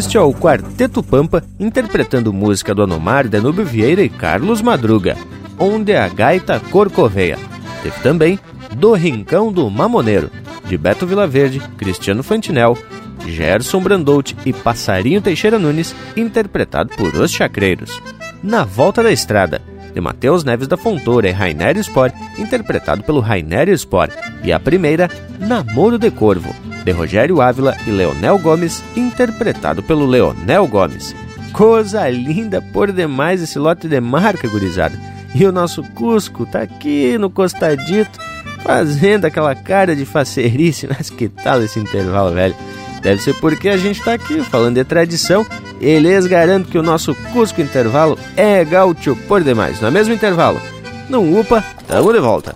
Este 0.00 0.16
é 0.16 0.20
o 0.22 0.32
Quarteto 0.32 1.02
Pampa 1.02 1.44
interpretando 1.58 2.32
música 2.32 2.74
do 2.74 2.82
Anomar, 2.82 3.28
Danúbio 3.28 3.66
Vieira 3.66 4.02
e 4.02 4.08
Carlos 4.08 4.62
Madruga, 4.62 5.14
Onde 5.58 5.94
a 5.94 6.08
Gaita 6.08 6.58
Corcoveia. 6.58 7.36
Teve 7.82 8.00
também 8.00 8.38
Do 8.74 8.94
Rincão 8.94 9.52
do 9.52 9.68
Mamoneiro, 9.68 10.30
de 10.64 10.78
Beto 10.78 11.06
Vilaverde, 11.06 11.60
Cristiano 11.76 12.22
Fantinel, 12.22 12.78
Gerson 13.26 13.82
Brandout 13.82 14.34
e 14.46 14.54
Passarinho 14.54 15.20
Teixeira 15.20 15.58
Nunes, 15.58 15.94
interpretado 16.16 16.96
por 16.96 17.14
Os 17.14 17.30
Chacreiros. 17.30 18.00
Na 18.42 18.64
Volta 18.64 19.02
da 19.02 19.12
Estrada, 19.12 19.60
de 19.92 20.00
Matheus 20.00 20.44
Neves 20.44 20.68
da 20.68 20.76
Fontoura 20.76 21.28
e 21.28 21.32
Rainer 21.32 21.76
Sport, 21.78 22.14
interpretado 22.38 23.02
pelo 23.02 23.20
Rainer 23.20 23.68
Sport. 23.70 24.12
E 24.42 24.52
a 24.52 24.60
primeira, 24.60 25.10
Namoro 25.38 25.98
de 25.98 26.10
Corvo, 26.10 26.54
de 26.84 26.92
Rogério 26.92 27.40
Ávila 27.40 27.76
e 27.86 27.90
Leonel 27.90 28.38
Gomes, 28.38 28.82
interpretado 28.96 29.82
pelo 29.82 30.06
Leonel 30.06 30.66
Gomes. 30.66 31.14
Coisa 31.52 32.08
linda 32.08 32.62
por 32.62 32.92
demais 32.92 33.42
esse 33.42 33.58
lote 33.58 33.88
de 33.88 34.00
marca, 34.00 34.48
gurizada. 34.48 34.98
E 35.34 35.44
o 35.44 35.52
nosso 35.52 35.82
Cusco 35.82 36.46
tá 36.46 36.62
aqui 36.62 37.16
no 37.18 37.30
costadito, 37.30 38.18
fazendo 38.62 39.24
aquela 39.24 39.54
cara 39.54 39.94
de 39.94 40.04
facerice. 40.04 40.86
Mas 40.90 41.10
que 41.10 41.28
tal 41.28 41.62
esse 41.62 41.78
intervalo, 41.78 42.34
velho? 42.34 42.54
Deve 43.02 43.22
ser 43.22 43.34
porque 43.34 43.68
a 43.68 43.76
gente 43.76 44.02
tá 44.02 44.14
aqui 44.14 44.42
falando 44.42 44.74
de 44.76 44.84
tradição. 44.84 45.46
Eles 45.80 46.26
garantem 46.26 46.70
que 46.70 46.78
o 46.78 46.82
nosso 46.82 47.14
Cusco 47.32 47.60
Intervalo 47.60 48.18
é 48.36 48.64
gaúcho 48.64 49.16
por 49.26 49.42
demais. 49.42 49.80
No 49.80 49.88
é 49.88 49.90
mesmo 49.90 50.12
intervalo, 50.12 50.60
não 51.08 51.38
upa, 51.38 51.64
tamo 51.86 52.12
de 52.12 52.20
volta. 52.20 52.54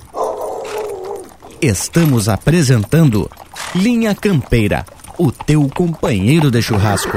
Estamos 1.60 2.28
apresentando 2.28 3.30
Linha 3.74 4.14
Campeira, 4.14 4.84
o 5.18 5.32
teu 5.32 5.68
companheiro 5.74 6.50
de 6.50 6.60
churrasco. 6.60 7.16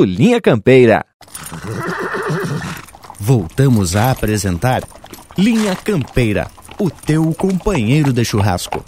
Linha 0.03 0.41
Campeira. 0.41 1.05
Voltamos 3.19 3.95
a 3.95 4.11
apresentar 4.11 4.83
Linha 5.37 5.75
Campeira, 5.75 6.47
o 6.79 6.89
teu 6.89 7.33
companheiro 7.33 8.11
de 8.11 8.25
churrasco. 8.25 8.83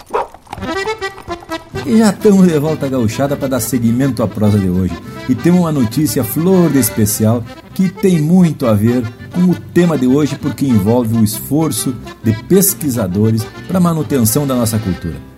E 1.86 1.98
já 1.98 2.10
estamos 2.10 2.48
de 2.48 2.58
volta 2.58 2.88
gauchada 2.88 3.36
para 3.36 3.50
dar 3.50 3.60
seguimento 3.60 4.24
à 4.24 4.28
prosa 4.28 4.58
de 4.58 4.70
hoje. 4.70 4.94
E 5.28 5.36
temos 5.36 5.62
uma 5.62 5.72
notícia 5.72 6.24
flor 6.24 6.70
de 6.70 6.80
especial 6.80 7.44
que 7.74 7.90
tem 7.90 8.20
muito 8.20 8.66
a 8.66 8.74
ver 8.74 9.04
com 9.34 9.42
o 9.42 9.56
tema 9.56 9.98
de 9.98 10.08
hoje 10.08 10.38
porque 10.38 10.66
envolve 10.66 11.18
o 11.18 11.24
esforço 11.24 11.96
de 12.24 12.34
pesquisadores 12.44 13.44
para 13.68 13.78
a 13.78 13.82
manutenção 13.82 14.48
da 14.48 14.56
nossa 14.56 14.80
cultura. 14.80 15.33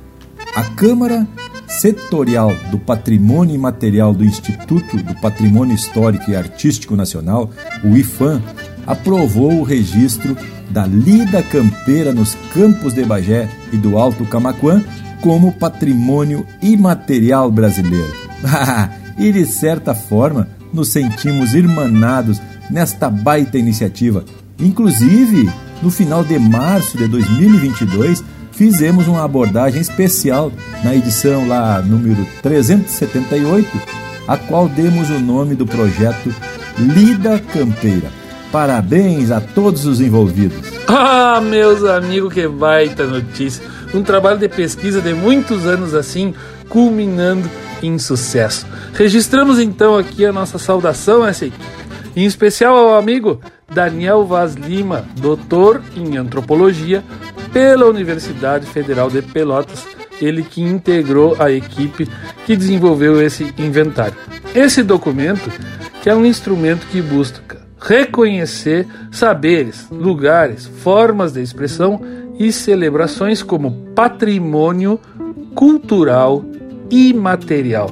A 0.56 0.64
Câmara 0.64 1.28
Setorial 1.68 2.56
do 2.72 2.80
Patrimônio 2.80 3.54
Imaterial 3.54 4.14
do 4.14 4.24
Instituto 4.24 4.96
do 4.96 5.14
Patrimônio 5.16 5.76
Histórico 5.76 6.32
e 6.32 6.36
Artístico 6.36 6.96
Nacional, 6.96 7.52
o 7.84 7.98
IFAM, 7.98 8.42
aprovou 8.88 9.60
o 9.60 9.64
registro 9.64 10.38
da 10.70 10.88
lida 10.88 11.44
campeira 11.44 12.14
nos 12.14 12.36
campos 12.54 12.94
de 12.94 13.04
Bagé 13.04 13.50
e 13.74 13.76
do 13.76 13.98
Alto 13.98 14.26
Camaquã 14.26 14.82
como 15.20 15.52
patrimônio 15.52 16.48
imaterial 16.62 17.52
brasileiro. 17.52 18.14
e 19.20 19.34
de 19.34 19.46
certa 19.46 19.94
forma 19.94 20.48
nos 20.72 20.88
sentimos 20.88 21.54
irmanados 21.54 22.42
nesta 22.70 23.10
baita 23.10 23.58
iniciativa. 23.58 24.24
Inclusive, 24.58 25.50
no 25.84 25.92
final 25.92 26.24
de 26.24 26.40
março 26.40 26.98
de 26.98 27.10
2022, 27.10 28.24
fizemos 28.56 29.08
uma 29.08 29.24
abordagem 29.24 29.82
especial 29.82 30.52
na 30.84 30.96
edição 30.96 31.48
lá 31.48 31.82
número 31.82 32.26
378, 32.42 33.68
a 34.28 34.38
qual 34.38 34.68
demos 34.68 35.10
o 35.10 35.20
nome 35.20 35.56
do 35.56 35.66
projeto 35.66 36.34
Lida 36.78 37.40
Campeira. 37.40 38.10
Parabéns 38.52 39.30
a 39.30 39.42
todos 39.42 39.86
os 39.86 40.02
envolvidos. 40.02 40.74
Ah, 40.88 41.42
meus 41.42 41.84
amigos, 41.84 42.32
que 42.32 42.48
baita 42.48 43.06
notícia! 43.06 43.62
Um 43.94 44.04
trabalho 44.04 44.38
de 44.38 44.48
pesquisa 44.48 45.02
de 45.02 45.16
muitos 45.16 45.66
anos 45.66 45.96
assim, 45.96 46.34
culminando 46.70 47.50
em 47.82 47.98
sucesso. 47.98 48.68
Registramos 48.94 49.60
então 49.60 49.98
aqui 49.98 50.26
a 50.26 50.32
nossa 50.32 50.60
saudação 50.60 51.24
a 51.24 51.30
essa 51.30 51.48
equipe, 51.48 51.66
em 52.16 52.24
especial 52.24 52.78
ao 52.78 53.00
amigo 53.00 53.42
Daniel 53.74 54.26
Vaz 54.26 54.54
Lima, 54.54 55.06
doutor 55.20 55.82
em 55.98 56.18
antropologia 56.18 57.04
pela 57.56 57.86
Universidade 57.86 58.66
Federal 58.66 59.10
de 59.10 59.22
Pelotas, 59.22 59.88
ele 60.20 60.44
que 60.44 60.62
integrou 60.62 61.38
a 61.40 61.50
equipe 61.50 62.06
que 62.46 62.54
desenvolveu 62.54 63.22
esse 63.22 63.46
inventário. 63.58 64.18
Esse 64.54 64.84
documento, 64.84 65.50
que 66.04 66.10
é 66.10 66.14
um 66.14 66.26
instrumento 66.26 66.86
que 66.88 67.02
busca 67.02 67.62
reconhecer 67.80 68.86
saberes, 69.10 69.88
lugares, 69.90 70.66
formas 70.66 71.32
de 71.32 71.42
expressão 71.42 72.02
e 72.38 72.52
celebrações 72.52 73.42
como 73.42 73.72
patrimônio 73.96 75.00
cultural 75.56 76.44
imaterial. 76.92 77.90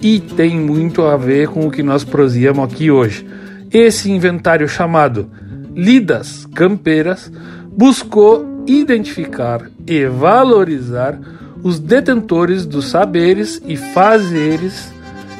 E 0.00 0.20
tem 0.20 0.56
muito 0.56 1.02
a 1.02 1.16
ver 1.16 1.48
com 1.48 1.66
o 1.66 1.70
que 1.72 1.82
nós 1.82 2.04
prosíamos 2.04 2.62
aqui 2.62 2.92
hoje. 2.92 3.26
Esse 3.72 4.08
inventário 4.08 4.68
chamado 4.68 5.28
Lidas 5.74 6.46
Campeiras 6.54 7.28
buscou 7.76 8.49
identificar 8.66 9.70
e 9.86 10.06
valorizar 10.06 11.18
os 11.62 11.78
detentores 11.78 12.64
dos 12.64 12.88
saberes 12.90 13.60
e 13.66 13.76
fazeres 13.76 14.92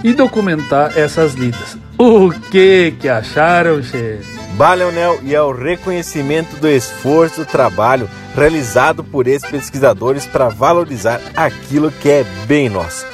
e 0.02 0.12
documentar 0.12 0.96
essas 0.96 1.34
lidas. 1.34 1.76
O 1.98 2.30
que 2.50 2.94
que 2.98 3.08
acharam, 3.08 3.82
chefe? 3.82 4.40
Bah, 4.56 4.74
Leonel, 4.74 5.20
e 5.22 5.34
é 5.34 5.40
o 5.40 5.52
reconhecimento 5.52 6.56
do 6.56 6.68
esforço, 6.68 7.40
do 7.40 7.46
trabalho 7.46 8.08
realizado 8.34 9.02
por 9.02 9.26
esses 9.26 9.48
pesquisadores 9.48 10.26
para 10.26 10.48
valorizar 10.48 11.20
aquilo 11.34 11.90
que 11.90 12.08
é 12.08 12.24
bem 12.46 12.68
nosso. 12.68 13.06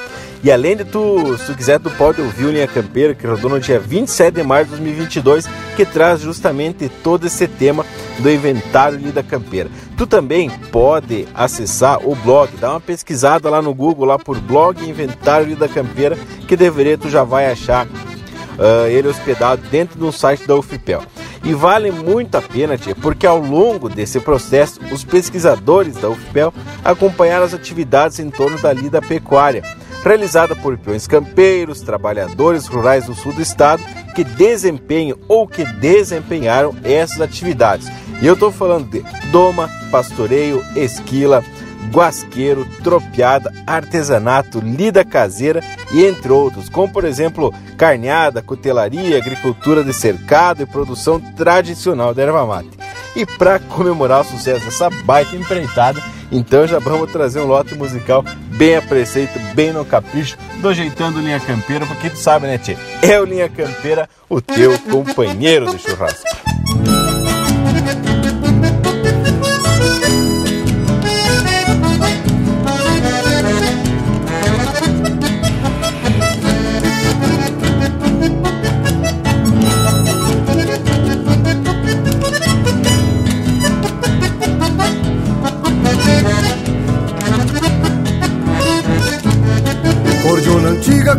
E 0.42 0.52
além 0.52 0.76
de 0.76 0.84
tu, 0.84 1.36
se 1.38 1.46
tu 1.46 1.54
quiser, 1.54 1.80
tu 1.80 1.90
pode 1.90 2.20
ouvir 2.20 2.44
o 2.44 2.50
Linha 2.52 2.68
Campeira, 2.68 3.14
que 3.14 3.26
rodou 3.26 3.50
no 3.50 3.58
dia 3.58 3.80
27 3.80 4.36
de 4.36 4.42
março 4.44 4.66
de 4.66 4.70
2022, 4.76 5.48
que 5.74 5.84
traz 5.84 6.20
justamente 6.20 6.88
todo 7.02 7.26
esse 7.26 7.48
tema 7.48 7.84
do 8.18 8.30
inventário 8.30 8.98
Lida 8.98 9.22
Campeira. 9.22 9.70
Tu 9.96 10.06
também 10.06 10.50
pode 10.70 11.26
acessar 11.34 12.06
o 12.06 12.14
blog, 12.14 12.50
dá 12.58 12.72
uma 12.72 12.80
pesquisada 12.80 13.48
lá 13.48 13.60
no 13.62 13.74
Google, 13.74 14.06
lá 14.06 14.18
por 14.18 14.38
blog 14.38 14.82
Inventário 14.88 15.48
Lida 15.48 15.68
Campeira, 15.68 16.16
que 16.46 16.56
deveria 16.56 16.98
tu 16.98 17.08
já 17.08 17.24
vai 17.24 17.50
achar 17.50 17.86
uh, 17.86 18.86
ele 18.88 19.08
hospedado 19.08 19.62
dentro 19.70 19.98
do 19.98 20.12
site 20.12 20.46
da 20.46 20.54
UFPEL. 20.54 21.02
E 21.44 21.54
vale 21.54 21.92
muito 21.92 22.34
a 22.36 22.42
pena, 22.42 22.76
tia, 22.76 22.94
porque 22.94 23.26
ao 23.26 23.38
longo 23.38 23.88
desse 23.88 24.18
processo, 24.18 24.80
os 24.90 25.04
pesquisadores 25.04 25.94
da 25.94 26.08
UFPEL 26.08 26.52
acompanharam 26.84 27.44
as 27.44 27.54
atividades 27.54 28.18
em 28.18 28.30
torno 28.30 28.58
da 28.58 28.72
lida 28.72 29.00
pecuária, 29.00 29.62
realizada 30.02 30.56
por 30.56 30.76
peões 30.76 31.06
campeiros, 31.06 31.82
trabalhadores 31.82 32.66
rurais 32.66 33.06
do 33.06 33.14
sul 33.14 33.32
do 33.32 33.42
estado 33.42 33.82
que 34.14 34.24
desempenham 34.24 35.18
ou 35.28 35.46
que 35.46 35.64
desempenharam 35.64 36.74
essas 36.82 37.20
atividades. 37.20 37.86
E 38.20 38.26
eu 38.26 38.34
estou 38.34 38.50
falando 38.50 38.88
de 38.88 39.04
doma, 39.30 39.68
pastoreio, 39.90 40.64
esquila, 40.74 41.44
guasqueiro, 41.90 42.66
tropeada, 42.82 43.52
artesanato, 43.66 44.60
lida 44.60 45.04
caseira 45.04 45.62
e 45.92 46.04
entre 46.04 46.32
outros, 46.32 46.68
como 46.68 46.92
por 46.92 47.04
exemplo 47.04 47.52
carneada, 47.76 48.42
cutelaria, 48.42 49.18
agricultura 49.18 49.84
de 49.84 49.92
cercado 49.92 50.62
e 50.62 50.66
produção 50.66 51.20
tradicional 51.20 52.14
de 52.14 52.22
erva 52.22 52.46
mate. 52.46 52.70
E 53.14 53.24
para 53.24 53.58
comemorar 53.58 54.20
o 54.20 54.24
sucesso 54.24 54.64
dessa 54.64 54.90
baita 54.90 55.36
empreitada, 55.36 56.02
então 56.30 56.66
já 56.66 56.78
vamos 56.78 57.10
trazer 57.10 57.40
um 57.40 57.46
lote 57.46 57.74
musical 57.74 58.24
bem 58.56 58.76
a 58.76 58.82
preceito, 58.82 59.38
bem 59.54 59.72
no 59.72 59.84
capricho, 59.84 60.36
do 60.60 60.74
jeitando 60.74 61.20
Linha 61.20 61.40
Campeira, 61.40 61.86
porque 61.86 62.10
tu 62.10 62.18
sabe, 62.18 62.46
né, 62.46 62.58
Tchê? 62.58 62.76
É 63.02 63.20
o 63.20 63.24
Linha 63.24 63.48
Campeira, 63.48 64.08
o 64.28 64.40
teu 64.40 64.78
companheiro 64.80 65.70
de 65.70 65.78
churrasco. 65.78 66.26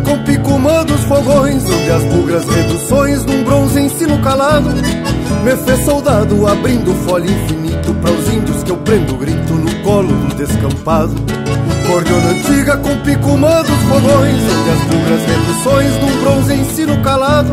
Com 0.00 0.22
picumã 0.24 0.84
dos 0.84 1.00
fogões 1.04 1.64
Onde 1.64 1.90
as 1.90 2.04
bugras 2.04 2.44
reduções 2.48 3.24
num 3.24 3.44
bronze 3.44 3.80
ensino 3.80 4.18
calado. 4.18 4.70
Me 5.44 5.56
fez 5.64 5.84
soldado 5.84 6.46
abrindo 6.46 6.94
folha 7.06 7.30
infinito 7.30 7.94
Para 7.94 8.12
os 8.12 8.32
índios 8.32 8.62
que 8.62 8.70
eu 8.70 8.76
prendo 8.78 9.16
grito 9.16 9.54
no 9.54 9.74
colo 9.82 10.08
do 10.08 10.34
descampado. 10.34 11.14
Cordiona 11.86 12.30
antiga 12.30 12.76
com 12.76 12.96
picumã 12.98 13.62
dos 13.62 13.80
fogões 13.88 14.42
Onde 14.42 14.70
as 14.70 14.80
bugras 14.88 15.24
reduções 15.26 16.02
num 16.02 16.20
bronze 16.22 16.54
ensino 16.54 17.02
calado. 17.02 17.52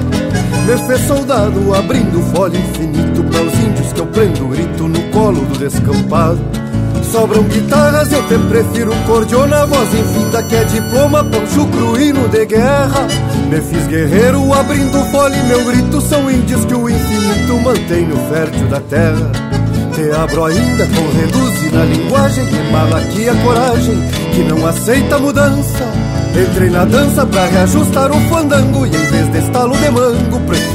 Me 0.66 0.78
fez 0.88 1.02
soldado 1.02 1.74
abrindo 1.74 2.22
folha 2.36 2.58
infinito 2.58 3.24
Para 3.24 3.44
os 3.44 3.54
índios 3.60 3.94
que 3.94 4.00
eu 4.00 4.08
prendo 4.08 4.48
grito 4.48 4.88
no 4.88 5.02
colo 5.12 5.42
do 5.46 5.58
descampado 5.58 6.65
Sobram 7.16 7.44
guitarras, 7.44 8.12
eu 8.12 8.28
te 8.28 8.38
prefiro 8.50 8.94
cordiona 9.08 9.66
Voz 9.66 9.88
infinita 9.94 10.44
que 10.44 10.54
é 10.54 10.66
diploma, 10.66 11.24
poncho 11.24 11.66
cruíno 11.68 12.28
de 12.28 12.46
guerra. 12.46 13.08
Me 13.50 13.62
fiz 13.62 13.88
guerreiro 13.88 14.54
abrindo 14.54 15.00
fole 15.12 15.42
Meu 15.44 15.64
grito 15.64 16.02
são 16.02 16.30
índios 16.30 16.66
que 16.66 16.76
o 16.76 16.90
infinito 16.90 17.58
mantém 17.64 18.06
no 18.06 18.18
fértil 18.30 18.68
da 18.68 18.82
terra. 18.82 19.32
Te 19.94 20.12
abro 20.12 20.44
ainda 20.44 20.86
com 20.88 21.18
reduz 21.18 21.72
na 21.72 21.86
linguagem 21.86 22.46
Que 22.48 22.72
mala 22.72 23.00
aqui 23.00 23.30
a 23.30 23.36
coragem 23.36 23.96
Que 24.34 24.44
não 24.44 24.68
aceita 24.68 25.18
mudança. 25.18 25.86
Entrei 26.36 26.70
na 26.70 26.84
dança 26.84 27.26
pra 27.26 27.46
reajustar 27.46 28.12
o 28.12 28.20
fandango 28.30 28.86
E 28.86 28.90
em 28.90 29.06
vez 29.06 29.32
de 29.32 29.38
estalo 29.38 29.74
de 29.78 29.90
mango 29.90 30.40
Prefiro 30.42 30.75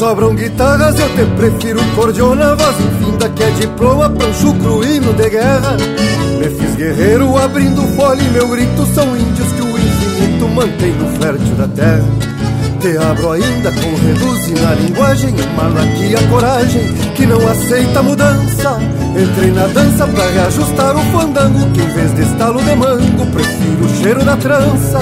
Sobram 0.00 0.34
guitarras, 0.34 0.98
eu 0.98 1.08
te 1.10 1.26
prefiro 1.36 1.78
cordiona 1.94 2.54
Voz. 2.54 2.74
Infinda 2.80 3.28
que 3.28 3.42
é 3.42 3.50
diploma, 3.50 4.08
pancho 4.08 4.54
cruíno 4.54 5.12
de 5.12 5.28
guerra. 5.28 5.76
Me 6.38 6.48
fiz 6.48 6.74
guerreiro 6.74 7.36
abrindo 7.36 7.82
fole 7.94 8.22
Meu 8.30 8.48
grito 8.48 8.86
são 8.94 9.14
índios 9.14 9.52
que 9.52 9.60
o 9.60 9.78
infinito 9.78 10.48
mantém 10.54 10.92
no 10.94 11.06
fértil 11.20 11.54
da 11.54 11.68
terra. 11.68 12.08
Te 12.80 12.96
abro 12.96 13.32
ainda 13.32 13.70
com 13.72 13.94
reduz 14.06 14.62
na 14.62 14.74
linguagem 14.76 15.34
Emala 15.38 15.82
aqui 15.82 16.16
a 16.16 16.28
coragem 16.30 16.94
que 17.14 17.26
não 17.26 17.46
aceita 17.46 18.02
mudança. 18.02 18.78
Entrei 19.14 19.50
na 19.50 19.66
dança 19.66 20.06
pra 20.06 20.30
reajustar 20.30 20.96
o 20.96 21.02
fandango 21.12 21.70
Que 21.72 21.82
em 21.82 21.88
vez 21.88 22.14
de 22.14 22.22
estalo 22.22 22.62
de 22.62 22.74
mango 22.74 23.26
Prefiro 23.26 23.84
o 23.84 24.02
cheiro 24.02 24.24
da 24.24 24.36
trança 24.36 25.00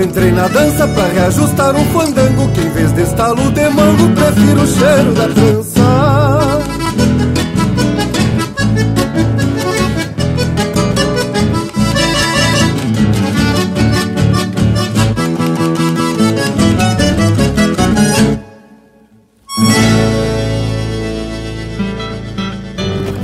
Entrei 0.00 0.30
na 0.30 0.46
dança 0.46 0.86
pra 0.86 1.08
reajustar 1.08 1.74
um 1.74 1.84
fandango 1.86 2.48
Que 2.52 2.60
em 2.60 2.70
vez 2.70 2.92
de 2.92 3.02
estalo 3.02 3.50
de 3.50 3.68
mango 3.68 4.08
Prefiro 4.14 4.62
o 4.62 4.66
cheiro 4.66 5.12
da 5.14 5.28
trança. 5.28 5.78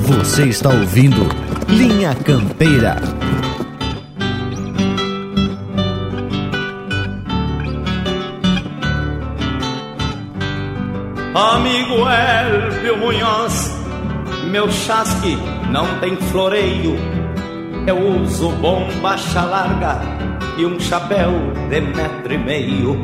Você 0.03 0.47
está 0.47 0.71
ouvindo 0.71 1.29
Linha 1.69 2.13
Campeira 2.17 2.97
Amigo 11.35 12.09
Elvio 12.09 12.97
Munhoz, 12.97 13.77
meu 14.53 14.71
chasque 14.71 15.37
não 15.69 15.99
tem 15.99 16.15
floreio. 16.15 16.97
Eu 17.89 18.23
uso 18.23 18.51
bombacha 18.51 19.43
larga 19.43 19.99
e 20.57 20.65
um 20.65 20.79
chapéu 20.79 21.33
de 21.69 21.81
metro 21.81 22.35
e 22.35 22.39
meio. 22.39 22.95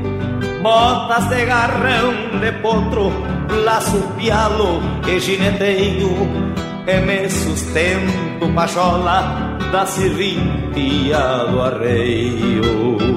Botas 0.63 1.29
de 1.29 1.45
garrão 1.45 2.13
de 2.39 2.53
potro, 2.63 3.11
laço 3.65 4.01
pialo 4.17 4.81
e 5.09 5.19
gineteio. 5.19 6.11
E 6.87 7.01
me 7.01 7.29
sustento 7.29 8.55
pachola 8.55 9.59
da 9.73 9.85
serrintia 9.85 11.47
do 11.51 11.61
arreio. 11.63 13.10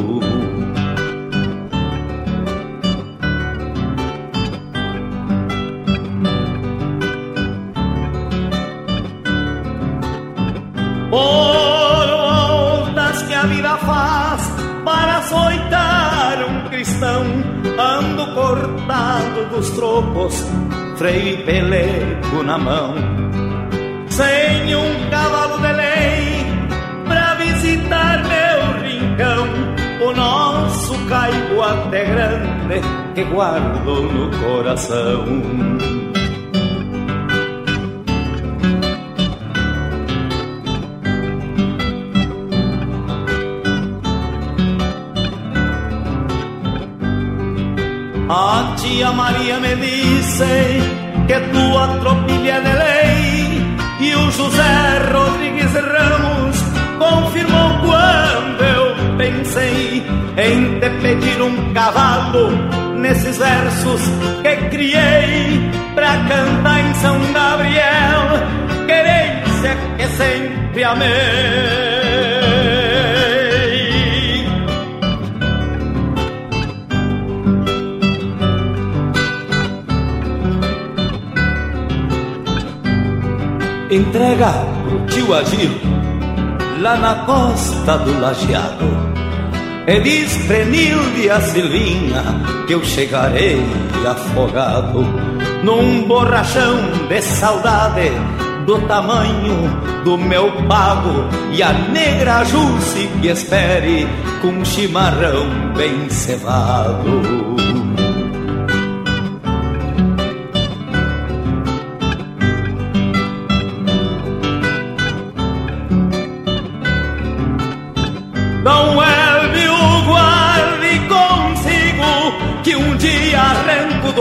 Por 11.14 12.08
voltas 12.08 13.22
que 13.24 13.34
a 13.36 13.44
vida 13.44 13.78
faz 13.78 14.42
para 14.84 15.22
soitar 15.22 16.14
cristão, 16.84 17.24
ando 17.78 18.34
cortado 18.34 19.46
dos 19.52 19.70
trocos, 19.70 20.44
freio 20.98 21.40
e 21.40 21.44
pelego 21.44 22.44
na 22.44 22.58
mão. 22.58 22.96
Sem 24.10 24.76
um 24.76 25.10
cavalo 25.12 25.60
de 25.60 25.72
lei 25.72 26.46
pra 27.08 27.36
visitar 27.36 28.24
meu 28.24 28.82
rincão, 28.84 29.48
o 30.08 30.14
nosso 30.16 30.98
caibo 31.06 31.62
até 31.62 32.06
grande 32.06 32.82
que 33.14 33.24
guardo 33.24 34.02
no 34.02 34.30
coração. 34.40 36.03
A 48.94 48.96
tia 48.96 49.12
Maria 49.12 49.60
me 49.60 49.76
disse 49.76 50.46
que 51.28 51.40
tua 51.52 51.88
tropilha 52.00 52.62
de 52.62 52.74
lei 52.74 53.78
e 54.02 54.16
o 54.16 54.30
José 54.30 55.12
Rodrigues 55.12 55.74
Ramos 55.74 56.64
confirmou 57.00 57.80
quando 57.80 58.62
eu 58.62 59.18
pensei 59.18 60.04
em 60.38 60.80
te 60.80 60.90
pedir 61.02 61.42
um 61.42 61.74
cavalo 61.74 62.52
nesses 63.00 63.36
versos 63.36 64.02
que 64.44 64.70
criei 64.70 65.72
pra 65.96 66.16
cantar 66.28 66.80
em 66.80 66.94
São 66.94 67.20
Gabriel, 67.34 68.86
querência 68.86 69.76
que 69.98 70.08
sempre 70.08 70.84
amei. 70.84 71.93
Entrega 83.94 84.52
pro 84.84 85.06
tio 85.08 85.34
Agil, 85.34 85.72
lá 86.80 86.98
na 86.98 87.16
costa 87.26 87.98
do 87.98 88.20
lajeado. 88.20 89.14
E 89.86 90.00
diz 90.00 90.36
Prenilde 90.48 91.30
a 91.30 91.42
Silvinha 91.42 92.24
que 92.66 92.74
eu 92.74 92.84
chegarei 92.84 93.62
afogado 94.08 95.06
num 95.64 96.08
borrachão 96.08 96.78
de 97.10 97.22
saudade 97.22 98.12
do 98.66 98.80
tamanho 98.88 99.70
do 100.04 100.18
meu 100.18 100.52
pago 100.68 101.28
e 101.52 101.62
a 101.62 101.74
negra 101.74 102.44
Jusce 102.46 103.08
que 103.22 103.28
espere 103.28 104.08
com 104.42 104.64
chimarrão 104.64 105.74
bem 105.76 106.10
cevado. 106.10 107.43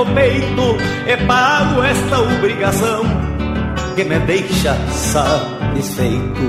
Do 0.05 0.15
peito 0.15 0.77
e 1.07 1.17
pago 1.27 1.83
esta 1.83 2.21
obrigação 2.21 3.05
que 3.95 4.05
me 4.05 4.19
deixa 4.21 4.75
satisfeito. 4.91 6.43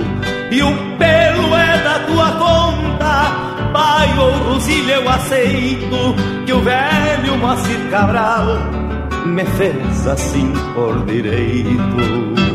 E 0.52 0.64
o 0.64 0.72
pelo 0.98 1.56
é 1.56 1.84
da 1.84 2.00
tua 2.00 2.32
conta, 2.32 3.70
pai 3.72 4.18
ou 4.18 4.54
Rosilha 4.54 4.96
eu 4.96 5.10
aceito, 5.10 6.16
que 6.46 6.54
o 6.54 6.62
velho 6.62 7.38
Moacir 7.38 7.90
Cabral 7.92 8.58
me 9.26 9.46
fez 9.46 10.08
assim 10.08 10.52
por 10.74 11.06
direito. 11.06 12.53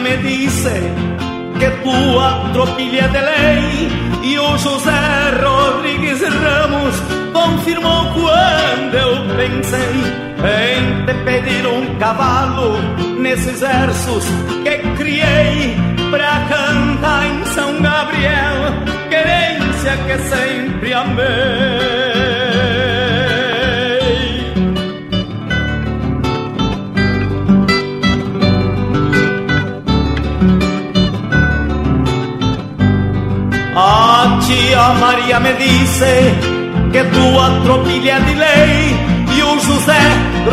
Me 0.00 0.16
disse 0.18 0.70
que 1.58 1.70
tua 1.82 2.50
tropilha 2.52 3.08
de 3.08 3.18
lei 3.18 3.88
e 4.22 4.38
o 4.38 4.56
José 4.56 4.92
Rodrigues 5.42 6.20
Ramos 6.22 6.94
confirmou 7.32 8.12
quando 8.12 8.94
eu 8.94 9.36
pensei 9.36 10.28
em 10.38 11.04
te 11.04 11.14
pedir 11.24 11.66
um 11.66 11.98
cavalo 11.98 12.78
nesses 13.18 13.60
versos 13.60 14.24
que 14.62 14.78
criei 14.96 15.76
pra 16.10 16.46
cantar 16.48 17.26
em 17.26 17.44
São 17.46 17.82
Gabriel, 17.82 18.56
querência 19.10 19.96
que 20.06 20.18
sempre 20.28 20.94
amei. 20.94 22.07
Maria 35.00 35.40
me 35.40 35.52
disse 35.54 36.34
que 36.92 37.02
tua 37.04 37.60
tropilha 37.62 38.20
de 38.20 38.34
lei 38.34 38.96
e 39.36 39.42
o 39.42 39.58
José 39.60 40.00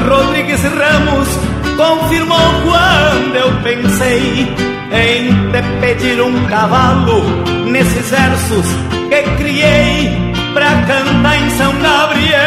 Rodrigues 0.07 0.61
Ramos 0.63 1.27
confirmou 1.75 2.37
quando 2.63 3.35
eu 3.35 3.51
pensei 3.63 4.47
em 4.91 5.51
te 5.51 5.61
pedir 5.81 6.21
um 6.21 6.45
cavalo 6.47 7.23
nesses 7.65 8.09
versos 8.09 8.65
que 9.09 9.21
criei 9.37 10.33
pra 10.53 10.69
cantar 10.87 11.37
em 11.37 11.49
São 11.51 11.73
Gabriel. 11.81 12.39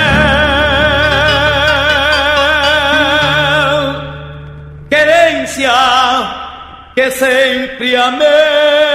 Querência 4.88 5.72
que 6.94 7.10
sempre 7.10 7.96
amei. 7.96 8.87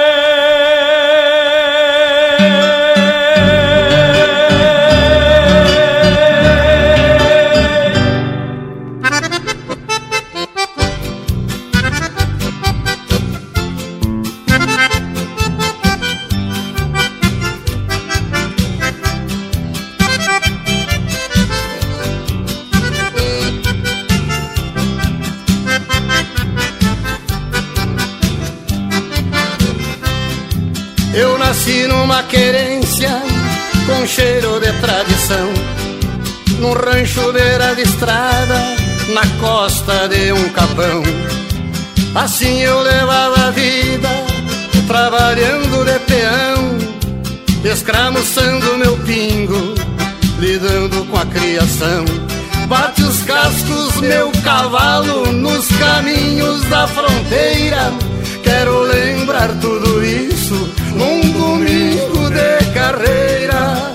Uma 32.14 32.22
querência 32.26 33.10
com 33.88 34.06
cheiro 34.06 34.60
de 34.60 34.72
tradição. 34.74 35.52
Num 36.60 36.72
rancho 36.74 37.34
beira 37.34 37.74
de 37.74 37.82
estrada, 37.82 38.54
na 39.16 39.26
costa 39.42 40.08
de 40.10 40.32
um 40.32 40.50
capão. 40.50 41.02
Assim 42.14 42.60
eu 42.60 42.82
levava 42.82 43.48
a 43.48 43.50
vida, 43.50 44.10
trabalhando 44.88 45.84
de 45.84 46.00
peão, 46.02 47.74
escramuçando 47.74 48.78
meu 48.78 48.96
pingo, 48.98 49.74
lidando 50.38 51.06
com 51.06 51.18
a 51.18 51.26
criação. 51.26 52.06
Bate 52.68 53.02
os 53.02 53.24
cascos, 53.24 53.96
meu 53.96 54.32
cavalo, 54.44 55.32
nos 55.32 55.66
caminhos 55.78 56.62
da 56.66 56.88
fronteira. 56.88 57.92
Quero 58.44 58.82
lembrar 58.82 59.50
tudo 59.60 60.06
isso 60.06 60.84
de 60.94 61.33
carreira. 62.84 63.94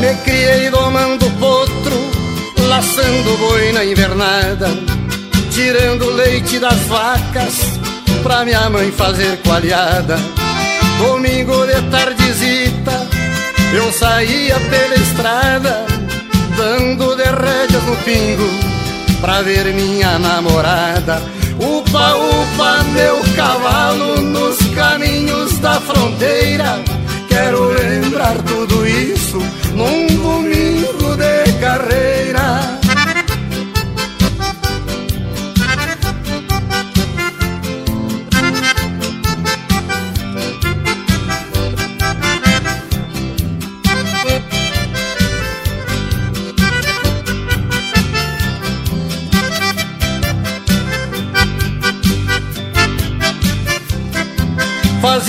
Me 0.00 0.14
criei 0.24 0.70
domando 0.70 1.28
potro, 1.40 1.98
laçando 2.68 3.36
boi 3.38 3.72
na 3.72 3.84
invernada 3.84 4.89
tirando 5.60 6.10
leite 6.12 6.58
das 6.58 6.80
vacas 6.86 7.54
pra 8.22 8.46
minha 8.46 8.70
mãe 8.70 8.90
fazer 8.92 9.38
coalhada. 9.44 10.16
Domingo 10.98 11.66
de 11.66 11.82
tardezita 11.90 13.08
eu 13.74 13.92
saía 13.92 14.58
pela 14.58 14.94
estrada, 14.94 15.84
dando 16.56 17.14
de 17.14 17.24
rédeas 17.24 17.84
no 17.84 17.96
pingo 17.96 18.48
pra 19.20 19.42
ver 19.42 19.74
minha 19.74 20.18
namorada. 20.18 21.20
Upa, 21.58 22.14
upa, 22.14 22.82
meu 22.94 23.20
cavalo 23.36 24.18
nos 24.22 24.56
caminhos 24.74 25.58
da 25.58 25.78
fronteira. 25.78 26.80
Quero 27.28 27.68
lembrar 27.72 28.34
tudo 28.44 28.86
isso 28.88 29.38
num 29.74 30.06
domingo 30.06 31.16
de 31.16 31.52
carreira. 31.60 32.79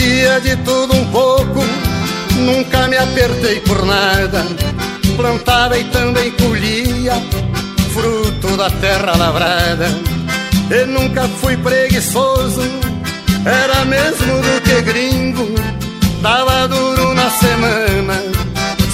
Fazia 0.02 0.42
de 0.42 0.56
tudo 0.64 0.96
um 0.96 1.06
pouco, 1.12 1.64
nunca 2.38 2.88
me 2.88 2.98
apertei 2.98 3.60
por 3.60 3.86
nada. 3.86 4.44
Plantava 5.16 5.78
e 5.78 5.84
também 5.92 6.32
colhia 6.32 7.14
fruto 7.94 8.58
da 8.58 8.72
terra 8.72 9.16
lavrada. 9.16 9.90
E 10.72 10.86
nunca 10.88 11.28
fui 11.40 11.56
preguiçoso, 11.56 12.64
era 13.46 13.86
mesmo 13.86 14.42
do 14.42 14.62
que 14.62 14.82
gringo. 14.82 15.54
Dava 16.20 16.68
duro 16.68 17.14
na 17.14 17.30
semana, 17.30 18.24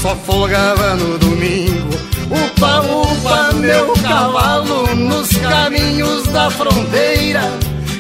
só 0.02 0.14
folgava 0.14 0.96
no 0.96 1.18
domingo. 1.18 1.98
Upa, 2.30 2.82
upa, 2.82 3.54
meu 3.54 3.94
cavalo 4.04 4.94
nos 4.94 5.30
caminhos 5.38 6.28
da 6.34 6.50
fronteira. 6.50 7.50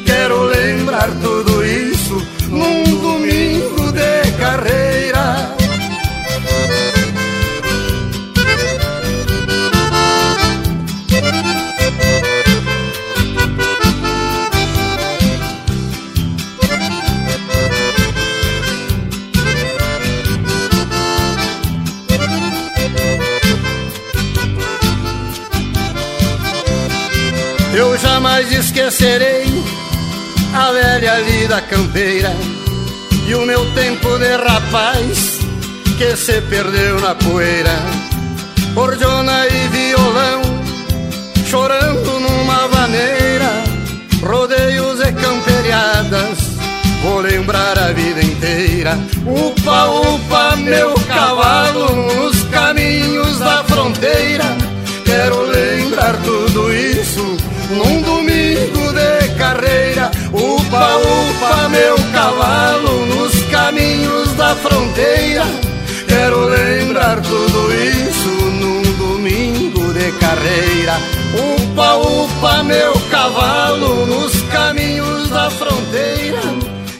Quero 0.05 0.43
lembrar 0.43 1.09
tudo 1.21 1.65
isso 1.65 2.37
num 2.49 2.96
esquecerei 28.77 29.47
a 30.53 30.71
velha 30.71 31.17
lida 31.21 31.59
campeira 31.61 32.31
e 33.27 33.33
o 33.33 33.41
meu 33.41 33.65
tempo 33.73 34.19
de 34.19 34.35
rapaz 34.37 35.39
que 35.97 36.15
se 36.15 36.39
perdeu 36.41 36.99
na 36.99 37.15
poeira. 37.15 37.75
Cordiona 38.75 39.47
e 39.47 39.67
violão 39.69 40.41
chorando 41.47 42.19
numa 42.19 42.67
vaneira, 42.67 43.49
rodeios 44.21 44.99
e 44.99 45.11
camperiadas, 45.11 46.37
vou 47.01 47.21
lembrar 47.21 47.79
a 47.79 47.91
vida 47.93 48.21
inteira. 48.21 48.95
Upa, 49.25 49.85
upa, 49.85 50.55
meu 50.55 50.93
cavalo 51.07 51.95
nos 52.13 52.43
caminhos 52.43 53.39
da 53.39 53.63
fronteira, 53.63 54.45
quero 55.03 55.41
lembrar 55.47 56.15
tudo 56.17 56.71
isso 56.71 57.25
num 57.71 58.16
carreira. 59.47 60.11
Upa, 60.33 60.97
upa, 60.97 61.69
meu 61.69 61.95
cavalo 62.11 63.05
nos 63.05 63.41
caminhos 63.43 64.33
da 64.33 64.55
fronteira. 64.55 65.43
Quero 66.07 66.47
lembrar 66.47 67.21
tudo 67.21 67.73
isso 67.73 68.29
num 68.59 68.81
domingo 68.97 69.93
de 69.93 70.11
carreira. 70.13 70.95
Upa, 71.33 71.95
upa, 71.95 72.63
meu 72.63 72.93
cavalo 73.09 74.05
nos 74.05 74.41
caminhos 74.43 75.29
da 75.29 75.49
fronteira. 75.49 76.41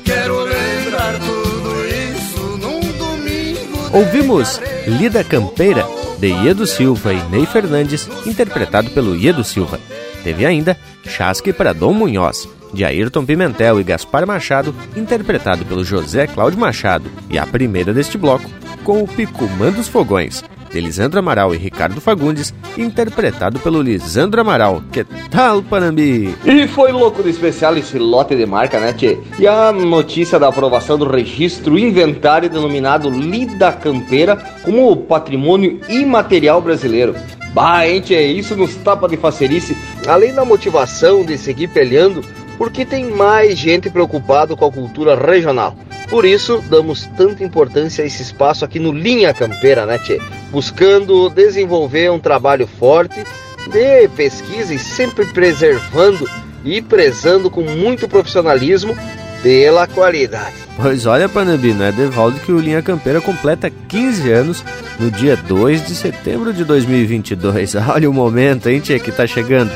Quero 0.06 0.44
lembrar 0.44 1.20
tudo 1.20 1.86
isso 1.86 2.40
num 2.62 2.80
domingo. 2.98 3.90
De 3.90 3.98
Ouvimos 3.98 4.62
Lida 4.88 5.24
Campeira, 5.24 5.86
de 6.18 6.28
Iedo 6.28 6.66
Silva 6.66 7.14
e 7.14 7.22
Ney 7.30 7.46
Fernandes, 7.46 8.08
interpretado 8.26 8.90
pelo 8.92 9.16
Iedo 9.16 9.44
Silva. 9.44 9.80
Teve 10.28 10.46
ainda 10.46 10.76
Chasque 11.06 11.54
para 11.54 11.74
Dom 11.74 11.94
Munhoz, 11.94 12.50
de 12.74 12.84
Ayrton 12.84 13.26
Pimentel 13.26 13.80
e 13.80 13.84
Gaspar 13.86 14.28
Machado, 14.28 14.76
interpretado 14.94 15.64
pelo 15.64 15.86
José 15.86 16.28
Cláudio 16.28 16.60
Machado, 16.60 17.10
e 17.30 17.40
a 17.40 17.46
primeira 17.46 17.94
deste 17.94 18.18
bloco, 18.18 18.44
com 18.84 19.02
o 19.02 19.08
Picumã 19.08 19.72
dos 19.72 19.88
Fogões, 19.88 20.44
de 20.72 20.80
Lisandro 20.80 21.20
Amaral 21.20 21.54
e 21.54 21.58
Ricardo 21.58 22.02
Fagundes, 22.02 22.54
interpretado 22.78 23.60
pelo 23.60 23.82
Lisandro 23.82 24.42
Amaral. 24.42 24.84
Que 24.92 25.04
tal, 25.30 25.62
Panambi? 25.62 26.36
E 26.46 26.68
foi 26.68 26.92
louco 26.92 27.24
de 27.24 27.30
especial 27.30 27.78
esse 27.78 27.98
lote 27.98 28.36
de 28.36 28.46
marca, 28.46 28.80
né, 28.80 28.94
tchê? 28.94 29.18
E 29.40 29.48
a 29.48 29.72
notícia 29.72 30.40
da 30.40 30.50
aprovação 30.50 30.98
do 30.98 31.10
registro 31.10 31.78
inventário 31.78 32.50
denominado 32.50 33.10
Lida 33.10 33.72
Campeira 33.72 34.36
como 34.64 34.96
patrimônio 34.98 35.80
imaterial 35.90 36.62
brasileiro. 36.62 37.16
Bah, 37.54 37.88
hein, 37.88 38.02
tchê? 38.02 38.28
Isso 38.28 38.56
nos 38.56 38.76
tapa 38.76 39.08
de 39.08 39.18
facerice. 39.18 39.76
Além 40.08 40.34
da 40.34 40.46
motivação 40.46 41.26
de 41.26 41.38
seguir 41.38 41.70
peleando, 41.70 42.22
porque 42.58 42.86
tem 42.86 43.10
mais 43.10 43.58
gente 43.58 43.90
preocupada 43.90 44.56
com 44.56 44.66
a 44.66 44.72
cultura 44.72 45.16
regional. 45.16 45.76
Por 46.10 46.26
isso, 46.26 46.64
damos 46.70 47.06
tanta 47.18 47.44
importância 47.44 48.04
a 48.04 48.08
esse 48.08 48.22
espaço 48.22 48.64
aqui 48.64 48.80
no 48.80 48.92
Linha 48.92 49.34
Campeira, 49.34 49.86
né, 49.86 50.00
tchê? 50.00 50.20
Buscando 50.52 51.30
desenvolver 51.30 52.10
um 52.12 52.20
trabalho 52.20 52.66
forte 52.66 53.24
de 53.70 54.08
pesquisa 54.10 54.74
e 54.74 54.80
sempre 54.80 55.26
preservando 55.26 56.28
e 56.64 56.82
prezando 56.82 57.50
com 57.50 57.62
muito 57.62 58.08
profissionalismo 58.08 58.96
pela 59.44 59.86
qualidade. 59.86 60.67
Pois 60.80 61.08
olha, 61.08 61.28
Panambi, 61.28 61.74
não 61.74 61.86
é 61.86 61.92
Devaldo 61.92 62.40
que 62.40 62.52
o 62.52 62.60
Linha 62.60 62.84
Campeira 62.84 63.20
completa 63.20 63.68
15 63.70 64.32
anos 64.32 64.64
no 65.00 65.10
dia 65.10 65.36
2 65.36 65.88
de 65.88 65.96
setembro 65.96 66.54
de 66.54 66.64
2022. 66.64 67.74
Olha 67.90 68.08
o 68.08 68.14
momento, 68.14 68.70
hein, 68.70 68.80
tchê, 68.80 69.00
que 69.00 69.12
tá 69.12 69.26
chegando. 69.26 69.72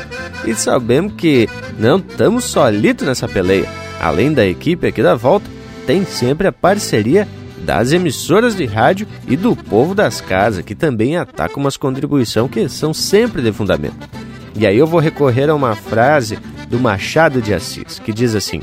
E 0.46 0.54
sabemos 0.54 1.14
que 1.14 1.48
não 1.76 1.98
estamos 1.98 2.44
solitos 2.44 3.04
nessa 3.04 3.26
peleia. 3.26 3.68
Além 4.00 4.32
da 4.32 4.46
equipe 4.46 4.86
aqui 4.86 5.02
da 5.02 5.16
volta, 5.16 5.50
tem 5.88 6.04
sempre 6.04 6.46
a 6.46 6.52
parceria 6.52 7.26
das 7.58 7.92
emissoras 7.92 8.54
de 8.54 8.64
rádio 8.64 9.06
e 9.26 9.36
do 9.36 9.56
povo 9.56 9.96
das 9.96 10.20
casas, 10.20 10.64
que 10.64 10.74
também 10.74 11.16
atacam 11.16 11.60
umas 11.60 11.76
contribuições 11.76 12.50
que 12.50 12.68
são 12.68 12.94
sempre 12.94 13.42
de 13.42 13.52
fundamento. 13.52 14.08
E 14.54 14.66
aí 14.66 14.78
eu 14.78 14.86
vou 14.86 15.00
recorrer 15.00 15.50
a 15.50 15.54
uma 15.54 15.74
frase 15.74 16.38
do 16.68 16.78
Machado 16.78 17.42
de 17.42 17.52
Assis, 17.52 17.98
que 17.98 18.12
diz 18.12 18.34
assim: 18.36 18.62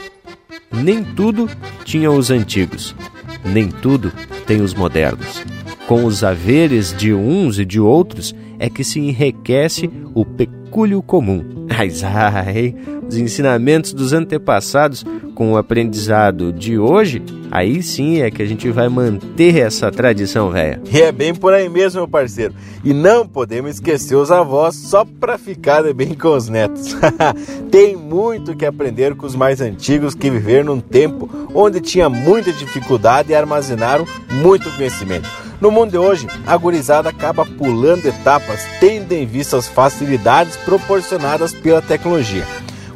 Nem 0.71 1.03
tudo 1.03 1.49
tinham 1.83 2.15
os 2.15 2.29
antigos, 2.31 2.95
nem 3.43 3.69
tudo 3.69 4.11
tem 4.45 4.61
os 4.61 4.73
modernos. 4.73 5.43
Com 5.87 6.05
os 6.05 6.23
haveres 6.23 6.95
de 6.95 7.13
uns 7.13 7.57
e 7.57 7.65
de 7.65 7.79
outros 7.79 8.35
é 8.59 8.69
que 8.69 8.83
se 8.83 8.99
enriquece 8.99 9.89
o 10.13 10.23
pecúlio 10.23 11.01
comum. 11.01 11.43
Mas 11.67 12.03
ai, 12.03 12.75
os 13.09 13.17
ensinamentos 13.17 13.91
dos 13.91 14.13
antepassados 14.13 15.03
com 15.33 15.53
o 15.53 15.57
aprendizado 15.57 16.53
de 16.53 16.77
hoje, 16.77 17.23
aí 17.49 17.81
sim 17.81 18.21
é 18.21 18.29
que 18.29 18.41
a 18.41 18.45
gente 18.45 18.69
vai 18.69 18.87
manter 18.87 19.57
essa 19.57 19.89
tradição 19.89 20.51
velha. 20.51 20.79
É 20.93 21.11
bem 21.11 21.33
por 21.33 21.53
aí 21.53 21.67
mesmo, 21.67 22.01
meu 22.01 22.07
parceiro. 22.07 22.53
E 22.83 22.93
não 22.93 23.27
podemos 23.27 23.71
esquecer 23.75 24.15
os 24.15 24.29
avós 24.31 24.75
só 24.75 25.03
para 25.03 25.37
ficar 25.37 25.91
bem 25.93 26.13
com 26.13 26.35
os 26.35 26.49
netos. 26.49 26.95
Tem 27.71 27.95
muito 27.95 28.55
que 28.55 28.65
aprender 28.65 29.15
com 29.15 29.25
os 29.25 29.35
mais 29.35 29.59
antigos 29.59 30.13
que 30.13 30.29
viveram 30.29 30.75
num 30.75 30.81
tempo 30.81 31.27
onde 31.53 31.81
tinha 31.81 32.09
muita 32.09 32.53
dificuldade 32.53 33.31
e 33.31 33.35
armazenaram 33.35 34.05
muito 34.29 34.69
conhecimento. 34.75 35.27
No 35.59 35.71
mundo 35.71 35.91
de 35.91 35.97
hoje, 35.97 36.27
a 36.45 36.55
gurizada 36.55 37.09
acaba 37.09 37.45
pulando 37.45 38.05
etapas, 38.05 38.61
tendo 38.79 39.11
em 39.11 39.25
vista 39.25 39.57
as 39.57 39.67
facilidades 39.67 40.55
proporcionadas 40.57 41.53
pela 41.53 41.81
tecnologia. 41.81 42.45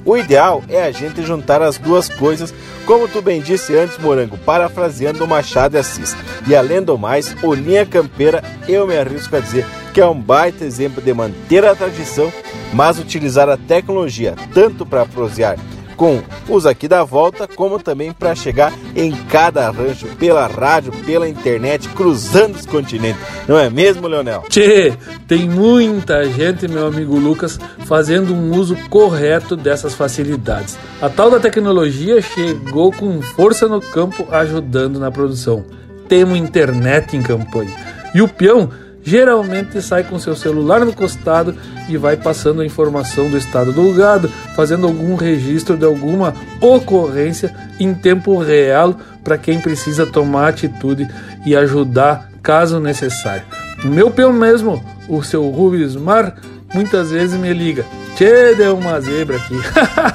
O 0.05 0.17
ideal 0.17 0.63
é 0.67 0.83
a 0.83 0.91
gente 0.91 1.23
juntar 1.23 1.61
as 1.61 1.77
duas 1.77 2.09
coisas, 2.09 2.53
como 2.85 3.07
tu 3.07 3.21
bem 3.21 3.41
disse 3.41 3.75
antes, 3.77 3.97
Morango, 3.97 4.37
parafraseando 4.37 5.23
o 5.23 5.27
Machado 5.27 5.77
Assis. 5.77 6.15
E 6.45 6.55
além 6.55 6.81
do 6.81 6.97
mais, 6.97 7.35
o 7.41 7.53
Linha 7.53 7.85
Campeira, 7.85 8.43
eu 8.67 8.85
me 8.85 8.97
arrisco 8.97 9.35
a 9.35 9.39
dizer 9.39 9.65
que 9.93 10.01
é 10.01 10.05
um 10.05 10.19
baita 10.19 10.65
exemplo 10.65 11.01
de 11.01 11.13
manter 11.13 11.63
a 11.63 11.75
tradição, 11.75 12.31
mas 12.73 12.99
utilizar 12.99 13.47
a 13.47 13.55
tecnologia 13.55 14.35
tanto 14.53 14.85
para 14.85 15.05
prosear 15.05 15.57
com 15.95 16.21
os 16.49 16.65
aqui 16.65 16.87
da 16.87 17.03
volta, 17.03 17.47
como 17.47 17.79
também 17.79 18.11
para 18.11 18.35
chegar 18.35 18.73
em 18.95 19.11
cada 19.11 19.69
rancho 19.69 20.07
pela 20.17 20.47
rádio, 20.47 20.91
pela 21.05 21.27
internet, 21.27 21.89
cruzando 21.89 22.55
os 22.55 22.65
continentes. 22.65 23.21
Não 23.47 23.57
é 23.57 23.69
mesmo, 23.69 24.07
Leonel? 24.07 24.43
Tchê, 24.49 24.93
tem 25.27 25.49
muita 25.49 26.23
gente, 26.25 26.67
meu 26.67 26.87
amigo 26.87 27.17
Lucas, 27.17 27.59
fazendo 27.85 28.33
um 28.33 28.55
uso 28.57 28.75
correto 28.89 29.55
dessas 29.55 29.93
facilidades. 29.93 30.77
A 31.01 31.09
tal 31.09 31.29
da 31.29 31.39
tecnologia 31.39 32.21
chegou 32.21 32.91
com 32.91 33.21
força 33.21 33.67
no 33.67 33.81
campo, 33.81 34.27
ajudando 34.31 34.99
na 34.99 35.11
produção. 35.11 35.65
Temos 36.07 36.37
internet 36.37 37.15
em 37.15 37.21
campanha. 37.21 37.71
E 38.13 38.21
o 38.21 38.27
peão 38.27 38.69
geralmente 39.03 39.81
sai 39.81 40.03
com 40.03 40.17
seu 40.17 40.35
celular 40.35 40.85
no 40.85 40.93
costado 40.93 41.55
e 41.89 41.97
vai 41.97 42.15
passando 42.15 42.61
a 42.61 42.65
informação 42.65 43.29
do 43.29 43.37
estado 43.37 43.71
do 43.71 43.93
gado, 43.93 44.29
fazendo 44.55 44.87
algum 44.87 45.15
registro 45.15 45.77
de 45.77 45.85
alguma 45.85 46.33
ocorrência 46.61 47.53
em 47.79 47.93
tempo 47.93 48.37
real 48.37 48.97
para 49.23 49.37
quem 49.37 49.59
precisa 49.59 50.05
tomar 50.05 50.49
atitude 50.49 51.07
e 51.45 51.55
ajudar 51.55 52.29
caso 52.41 52.79
necessário. 52.79 53.43
O 53.83 53.87
meu 53.87 54.09
peão 54.09 54.31
mesmo, 54.31 54.83
o 55.07 55.21
seu 55.23 55.49
Rubens 55.49 55.95
Mar, 55.95 56.35
muitas 56.73 57.11
vezes 57.11 57.39
me 57.39 57.53
liga. 57.53 57.85
Tchê, 58.15 58.53
deu 58.55 58.77
uma 58.77 58.99
zebra 59.01 59.37
aqui. 59.37 59.55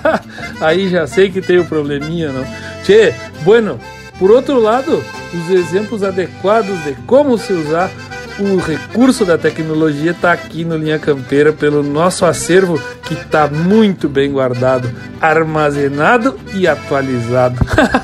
Aí 0.61 0.89
já 0.89 1.07
sei 1.07 1.31
que 1.31 1.41
tem 1.41 1.59
o 1.59 1.63
um 1.63 1.67
probleminha, 1.67 2.33
não? 2.33 2.45
Tchê, 2.85 3.13
bueno, 3.43 3.79
por 4.19 4.31
outro 4.31 4.61
lado, 4.61 5.03
os 5.33 5.51
exemplos 5.51 6.03
adequados 6.03 6.83
de 6.85 6.95
como 7.07 7.39
se 7.39 7.53
usar 7.53 7.91
o 8.39 8.57
recurso 8.59 9.25
da 9.25 9.37
tecnologia 9.37 10.13
está 10.13 10.33
aqui 10.33 10.65
no 10.65 10.77
Linha 10.77 10.99
Campeira 10.99 11.53
pelo 11.53 11.83
nosso 11.83 12.25
acervo 12.25 12.81
que 13.03 13.15
está 13.15 13.49
muito 13.49 14.09
bem 14.09 14.31
guardado, 14.31 14.91
armazenado 15.21 16.39
e 16.55 16.67
atualizado. 16.67 17.59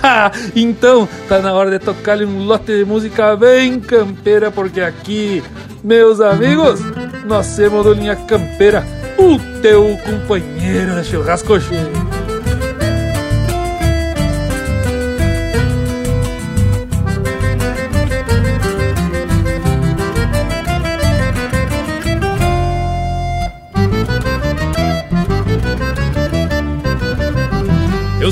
então, 0.55 1.09
tá 1.29 1.39
na 1.39 1.53
hora 1.53 1.71
de 1.71 1.79
tocar-lhe 1.79 2.25
um 2.25 2.45
lote 2.45 2.79
de 2.79 2.85
música 2.85 3.37
bem 3.37 3.79
campeira, 3.81 4.51
porque 4.51 4.81
aqui, 4.81 5.43
meus 5.83 6.21
amigos, 6.21 6.81
nós 7.27 7.55
temos 7.55 7.87
Linha 7.87 8.17
Campeira, 8.17 8.85
o 9.19 9.39
teu 9.61 9.97
companheiro 10.05 11.01
de 11.01 11.09
churrasco 11.09 11.61
cheio. 11.61 12.14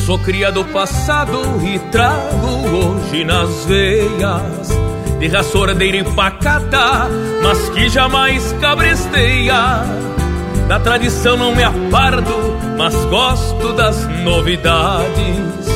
Sou 0.06 0.18
criado 0.18 0.64
passado 0.64 1.38
e 1.64 1.78
trago 1.90 2.46
hoje 2.76 3.22
nas 3.24 3.64
veias 3.66 4.68
De 5.20 5.28
raça 5.28 5.56
ordeira 5.56 5.98
empacada, 5.98 7.08
mas 7.40 7.68
que 7.68 7.88
jamais 7.88 8.52
cabresteia 8.60 9.84
Da 10.66 10.80
tradição 10.80 11.36
não 11.36 11.54
me 11.54 11.62
aparto, 11.62 12.34
mas 12.76 12.92
gosto 13.04 13.74
das 13.74 14.04
novidades. 14.24 15.68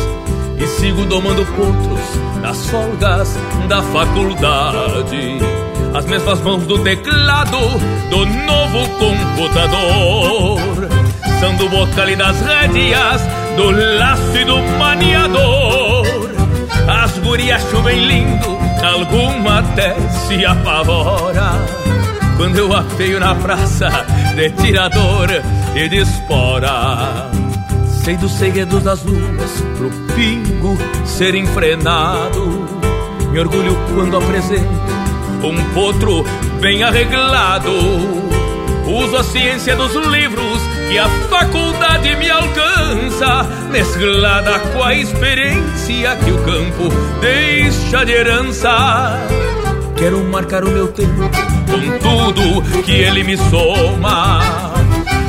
E 0.59 0.66
sigo 0.66 1.05
domando 1.05 1.47
potros 1.47 2.40
nas 2.43 2.69
folgas 2.69 3.39
da 3.69 3.81
faculdade. 3.81 5.39
As 5.94 6.05
mesmas 6.05 6.40
mãos 6.40 6.65
do 6.65 6.82
teclado 6.82 7.59
do 8.11 8.27
novo 8.27 8.89
computador. 8.98 10.59
São 11.39 11.55
do 11.57 11.66
e 12.11 12.16
das 12.16 12.40
rédeas 12.40 13.45
do 13.56 13.70
laço 13.98 14.36
e 14.36 14.44
do 14.44 14.58
maniador. 14.78 16.06
As 16.88 17.18
gurias 17.18 17.62
chovem 17.70 18.06
lindo, 18.06 18.58
alguma 18.84 19.60
até 19.60 19.94
se 20.10 20.44
apavora. 20.44 21.52
Quando 22.36 22.58
eu 22.58 22.72
apeio 22.72 23.18
na 23.18 23.34
praça 23.34 23.88
de 24.34 24.50
tirador 24.50 25.28
e 25.74 25.88
de 25.88 25.96
espora. 25.96 27.30
Sei 28.04 28.16
dos 28.16 28.32
segredos 28.32 28.82
das 28.82 29.02
luas 29.02 29.64
pro 29.76 29.90
pingo 30.14 30.76
ser 31.04 31.34
enfrenado. 31.34 32.68
Me 33.32 33.40
orgulho 33.40 33.76
quando 33.94 34.18
apresento 34.18 34.86
um 35.42 35.74
potro 35.74 36.24
bem 36.60 36.82
arreglado. 36.82 38.35
Uso 38.86 39.16
a 39.16 39.24
ciência 39.24 39.74
dos 39.74 39.92
livros 40.06 40.62
que 40.88 40.96
a 40.96 41.08
faculdade 41.28 42.14
me 42.16 42.30
alcança, 42.30 43.44
mesclada 43.70 44.60
com 44.60 44.82
a 44.82 44.94
experiência 44.94 46.16
que 46.24 46.30
o 46.30 46.38
campo 46.44 46.88
deixa 47.20 48.04
de 48.04 48.12
herança. 48.12 49.18
Quero 49.96 50.22
marcar 50.24 50.62
o 50.62 50.70
meu 50.70 50.88
tempo 50.88 51.28
com 51.66 51.98
tudo 51.98 52.82
que 52.82 52.92
ele 52.92 53.24
me 53.24 53.36
soma. 53.36 54.40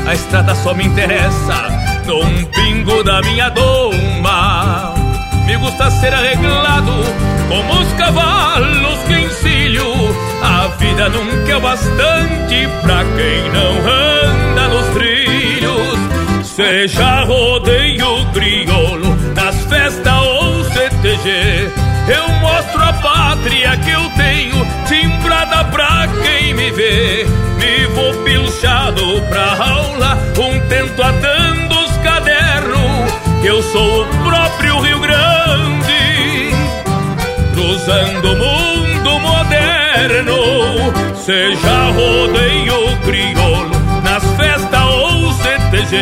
A 0.05 0.13
estrada 0.13 0.53
só 0.53 0.73
me 0.75 0.85
interessa 0.85 1.67
num 2.05 2.45
pingo 2.45 3.03
da 3.03 3.21
minha 3.21 3.49
doma. 3.49 4.93
Me 5.47 5.57
gusta 5.57 5.89
ser 5.91 6.13
arreglado 6.13 6.93
como 7.49 7.81
os 7.81 7.91
cavalos 7.93 8.99
vida 10.97 11.09
nunca 11.09 11.51
é 11.51 11.59
bastante 11.59 12.67
pra 12.81 13.03
quem 13.15 13.51
não 13.51 13.77
anda 13.87 14.67
nos 14.67 14.87
trilhos. 14.95 15.99
Seja 16.43 17.23
rodeio 17.23 18.25
crioulo, 18.33 19.15
nas 19.35 19.63
festas 19.65 20.13
ou 20.13 20.63
CTG. 20.63 21.71
Eu 22.07 22.27
mostro 22.39 22.81
a 22.81 22.93
pátria 22.93 23.77
que 23.77 23.91
eu 23.91 24.09
tenho, 24.17 24.67
timbrada 24.87 25.65
pra 25.65 26.07
quem 26.23 26.55
me 26.55 26.71
vê. 26.71 27.27
Me 27.59 27.85
vou 27.93 28.13
pilchado 28.23 29.21
pra 29.29 29.55
aula, 29.63 30.17
um 30.39 30.59
tento 30.67 31.03
atando 31.03 31.79
os 31.79 31.97
cadernos. 31.97 33.11
Que 33.41 33.47
eu 33.47 33.61
sou 33.61 34.01
o 34.01 34.07
próprio 34.23 34.79
Rio 34.79 34.99
Grande, 34.99 36.51
cruzando 37.53 38.31
o 38.31 38.35
mundo. 38.35 38.77
Seja 41.27 41.91
rodeio 41.91 42.97
crioulo, 43.03 43.69
nas 44.01 44.23
festas 44.37 44.81
ou 44.81 45.33
CTG. 45.33 45.97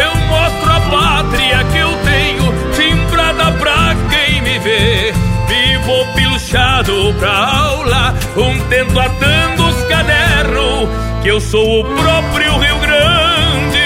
Eu 0.00 0.14
mostro 0.28 0.70
a 0.70 0.80
pátria 0.82 1.64
que 1.64 1.78
eu 1.78 1.90
tenho, 2.04 2.54
timbrada 2.72 3.50
pra 3.58 3.96
quem 4.08 4.40
me 4.42 4.56
vê. 4.60 5.12
Vivo 5.48 6.06
pilchado 6.14 7.12
pra 7.18 7.32
aula, 7.32 8.14
um 8.36 8.56
tento 8.68 9.00
atando 9.00 9.66
os 9.66 9.82
cadernos. 9.86 10.90
Que 11.24 11.28
eu 11.28 11.40
sou 11.40 11.80
o 11.80 11.84
próprio 11.84 12.56
Rio 12.56 12.78
Grande, 12.78 13.80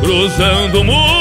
cruzando 0.00 0.82
o 0.82 0.84
mundo 0.84 1.19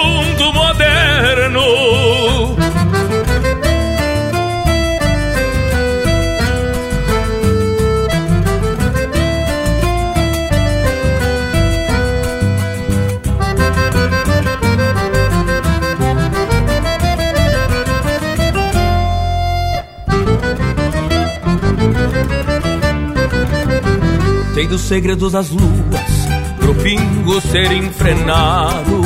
Sei 24.60 24.68
dos 24.68 24.82
segredos 24.82 25.32
das 25.32 25.50
luas, 25.52 26.28
pro 26.60 26.76
pingo 26.76 27.40
ser 27.40 27.72
enfrenado. 27.72 29.04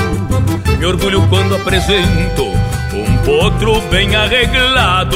Me 0.79 0.83
orgulho 0.83 1.21
quando 1.29 1.55
apresento 1.55 2.43
um 2.91 3.17
potro 3.17 3.79
bem 3.91 4.15
arreglado. 4.15 5.15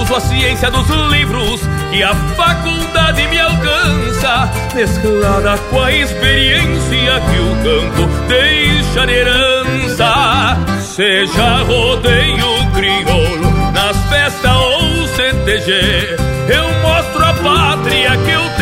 Uso 0.00 0.16
a 0.16 0.18
ciência 0.18 0.70
dos 0.70 0.88
livros 1.10 1.60
que 1.90 2.02
a 2.02 2.14
faculdade 2.14 3.28
me 3.28 3.38
alcança, 3.38 4.50
mesclada 4.74 5.58
com 5.68 5.82
a 5.82 5.92
experiência 5.92 7.20
que 7.20 7.38
o 7.38 7.54
campo 7.62 8.08
deixa 8.28 9.06
de 9.06 9.12
herança. 9.12 10.56
Seja 10.80 11.64
rodeio 11.64 12.66
crioulo, 12.74 13.72
nas 13.74 13.96
festas 14.08 14.56
ou 14.56 15.06
CTG, 15.08 16.16
eu 16.48 16.72
mostro 16.80 17.24
a 17.26 17.34
pátria 17.34 18.16
que 18.16 18.30
eu 18.30 18.42
tenho, 18.56 18.61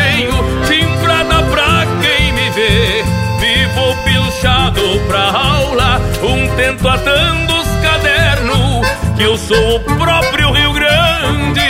timbrada 0.67 1.43
pra 1.51 1.87
quem 2.01 2.33
me 2.33 2.51
vê. 2.51 3.05
Vivo 3.39 3.95
pilchado 4.05 5.01
pra 5.09 5.31
aula, 5.31 6.01
um 6.23 6.57
tento 6.57 6.89
atando 6.89 7.55
os 7.55 7.69
cadernos, 7.83 8.87
que 9.17 9.23
eu 9.23 9.37
sou 9.39 9.77
o 9.77 9.81
próprio 9.81 10.53
Rio 10.53 10.73
Grande, 10.73 11.61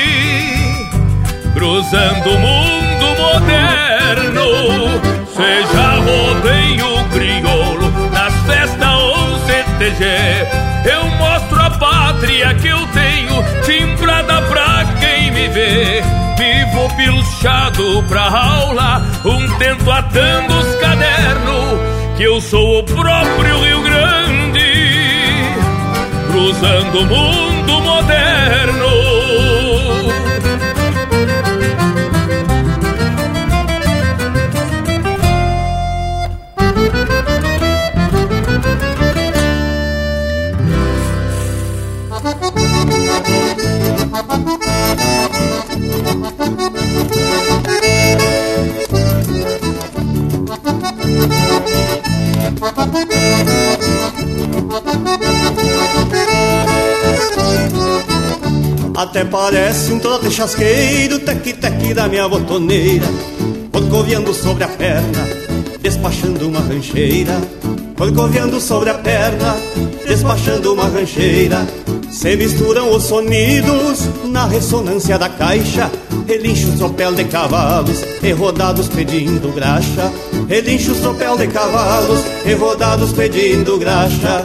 cruzando 1.54 2.30
o 2.30 2.38
mundo 2.38 3.06
moderno. 3.20 4.46
Seja 5.34 5.94
rodeio 6.00 7.04
crioulo, 7.10 7.90
nas 8.12 8.34
festas 8.46 8.94
ou 8.94 9.30
tchê. 9.88 10.46
Eu 10.84 11.04
mostro 11.16 11.60
a 11.60 11.70
pátria 11.70 12.54
que 12.54 12.68
eu 12.68 12.86
tenho, 12.88 13.42
timbrada 13.64 14.42
pra 14.42 14.84
quem 15.00 15.30
me 15.30 15.48
vê. 15.48 16.19
Pilchado 17.40 18.04
pra 18.06 18.28
aula, 18.28 19.02
um 19.24 19.48
tento 19.56 19.90
atando 19.90 20.58
os 20.58 20.74
cadernos, 20.74 21.80
que 22.18 22.22
eu 22.24 22.38
sou 22.38 22.80
o 22.80 22.82
próprio 22.82 23.64
Rio 23.64 23.82
Grande, 23.82 24.60
cruzando 26.30 27.00
o 27.00 27.06
mundo 27.06 27.80
moderno. 27.80 28.86
Até 58.96 59.24
parece 59.24 59.92
um 59.92 59.98
trote 59.98 60.30
chasqueiro, 60.30 61.18
tec-tec 61.20 61.94
da 61.94 62.06
minha 62.06 62.28
botoneira, 62.28 63.06
corcoviando 63.72 64.34
sobre 64.34 64.64
a 64.64 64.68
perna, 64.68 65.26
despachando 65.80 66.46
uma 66.46 66.60
rancheira, 66.60 67.40
corcoviando 67.96 68.60
sobre 68.60 68.90
a 68.90 68.94
perna, 68.94 69.56
despachando 70.06 70.74
uma 70.74 70.84
rancheira. 70.84 71.66
Se 72.10 72.36
misturam 72.36 72.94
os 72.94 73.04
sonidos 73.04 74.00
na 74.26 74.46
ressonância 74.46 75.18
da 75.18 75.28
caixa, 75.28 75.90
relincha 76.26 76.68
o 76.68 76.76
tropel 76.76 77.14
de 77.14 77.24
cavalos 77.24 78.04
e 78.22 78.32
rodados 78.32 78.88
pedindo 78.88 79.52
graxa, 79.54 80.12
relincha 80.46 80.92
o 80.92 80.94
tropel 80.96 81.38
de 81.38 81.46
cavalos 81.46 82.20
e 82.44 82.54
rodados 82.54 83.12
pedindo 83.12 83.78
graxa. 83.78 84.44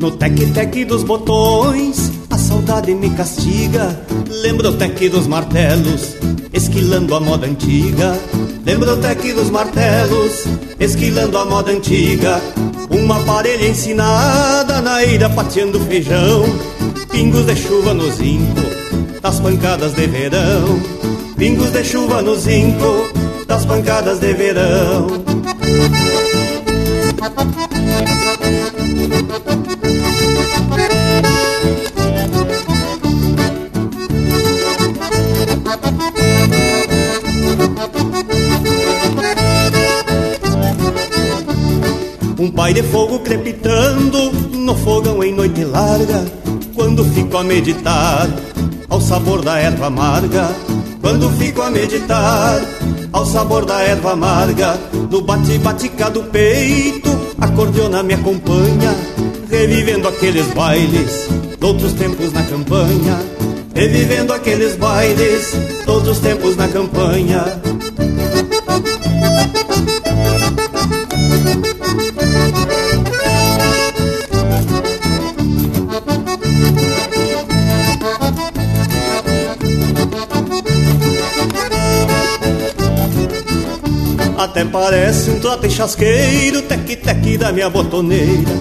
No 0.00 0.10
tec-tec 0.10 0.84
dos 0.84 1.02
botões, 1.02 2.12
a 2.30 2.36
saudade 2.36 2.94
me 2.94 3.10
castiga. 3.10 4.04
Lembro 4.28 4.70
o 4.70 4.72
tec 4.76 5.08
dos 5.08 5.26
martelos, 5.26 6.16
esquilando 6.52 7.14
a 7.14 7.20
moda 7.20 7.46
antiga. 7.46 8.18
Lembro 8.64 8.94
o 8.94 8.96
tec 8.96 9.20
dos 9.34 9.50
martelos, 9.50 10.44
esquilando 10.80 11.36
a 11.36 11.44
moda 11.44 11.70
antiga. 11.70 12.40
Uma 12.90 13.20
parelha 13.20 13.68
ensinada 13.68 14.80
na 14.80 15.04
ira 15.04 15.28
pateando 15.28 15.78
feijão. 15.80 16.44
Pingos 17.10 17.44
de 17.44 17.56
chuva 17.56 17.92
no 17.92 18.10
zinco, 18.10 18.62
das 19.20 19.38
pancadas 19.38 19.92
de 19.92 20.06
verão. 20.06 20.80
Pingos 21.36 21.70
de 21.72 21.84
chuva 21.84 22.22
no 22.22 22.34
zinco, 22.36 23.06
das 23.46 23.66
pancadas 23.66 24.18
de 24.18 24.32
verão. 24.32 25.08
Um 42.44 42.50
pai 42.50 42.74
de 42.74 42.82
fogo 42.82 43.20
crepitando 43.20 44.30
no 44.52 44.74
fogão 44.74 45.24
em 45.24 45.32
noite 45.32 45.64
larga. 45.64 46.26
Quando 46.74 47.02
fico 47.02 47.38
a 47.38 47.42
meditar 47.42 48.28
ao 48.90 49.00
sabor 49.00 49.40
da 49.40 49.58
erva 49.58 49.86
amarga. 49.86 50.54
Quando 51.00 51.30
fico 51.38 51.62
a 51.62 51.70
meditar 51.70 52.60
ao 53.14 53.24
sabor 53.24 53.64
da 53.64 53.80
erva 53.80 54.12
amarga. 54.12 54.78
No 55.10 55.22
bate-batica 55.22 56.10
do 56.10 56.24
peito, 56.24 57.08
a 57.40 57.48
cordiona 57.48 58.02
me 58.02 58.12
acompanha. 58.12 58.94
Revivendo 59.48 60.06
aqueles 60.06 60.46
bailes 60.48 61.26
outros 61.62 61.94
tempos 61.94 62.30
na 62.30 62.42
campanha. 62.42 63.22
Revivendo 63.74 64.34
aqueles 64.34 64.76
bailes 64.76 65.50
de 65.82 65.90
outros 65.90 66.18
tempos 66.18 66.56
na 66.56 66.68
campanha. 66.68 67.42
Parece 84.84 85.30
um 85.30 85.40
trote 85.40 85.70
chasqueiro, 85.70 86.60
tec-tec 86.60 87.38
da 87.38 87.50
minha 87.50 87.70
botoneira, 87.70 88.52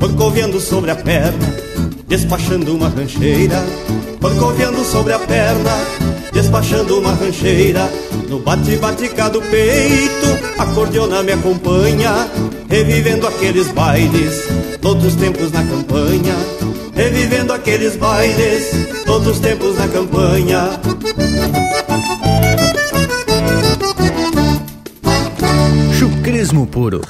corcoviando 0.00 0.58
sobre 0.58 0.90
a 0.90 0.96
perna, 0.96 1.54
despachando 2.06 2.74
uma 2.74 2.88
rancheira, 2.88 3.62
corcoviando 4.18 4.82
sobre 4.82 5.12
a 5.12 5.18
perna, 5.18 5.70
despachando 6.32 6.98
uma 6.98 7.12
rancheira. 7.12 7.86
No 8.30 8.38
bate-batica 8.38 9.28
do 9.28 9.42
peito, 9.42 10.26
a 10.58 10.64
cordiona 10.68 11.22
me 11.22 11.32
acompanha, 11.32 12.26
revivendo 12.70 13.26
aqueles 13.26 13.68
bailes, 13.68 14.48
todos 14.80 15.04
os 15.04 15.16
tempos 15.16 15.52
na 15.52 15.62
campanha, 15.64 16.34
revivendo 16.94 17.52
aqueles 17.52 17.94
bailes, 17.94 18.70
todos 19.04 19.28
os 19.28 19.38
tempos 19.38 19.76
na 19.76 19.86
campanha. 19.88 20.80
Chucrismo 26.38 26.68
puro. 26.68 27.00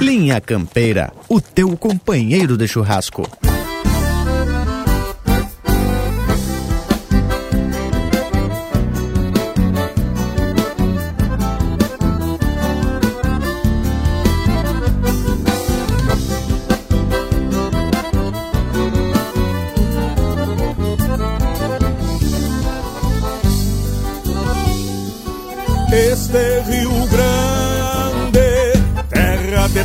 Linha 0.00 0.40
Campeira, 0.40 1.12
o 1.28 1.40
teu 1.40 1.76
companheiro 1.76 2.56
de 2.56 2.66
churrasco. 2.66 3.22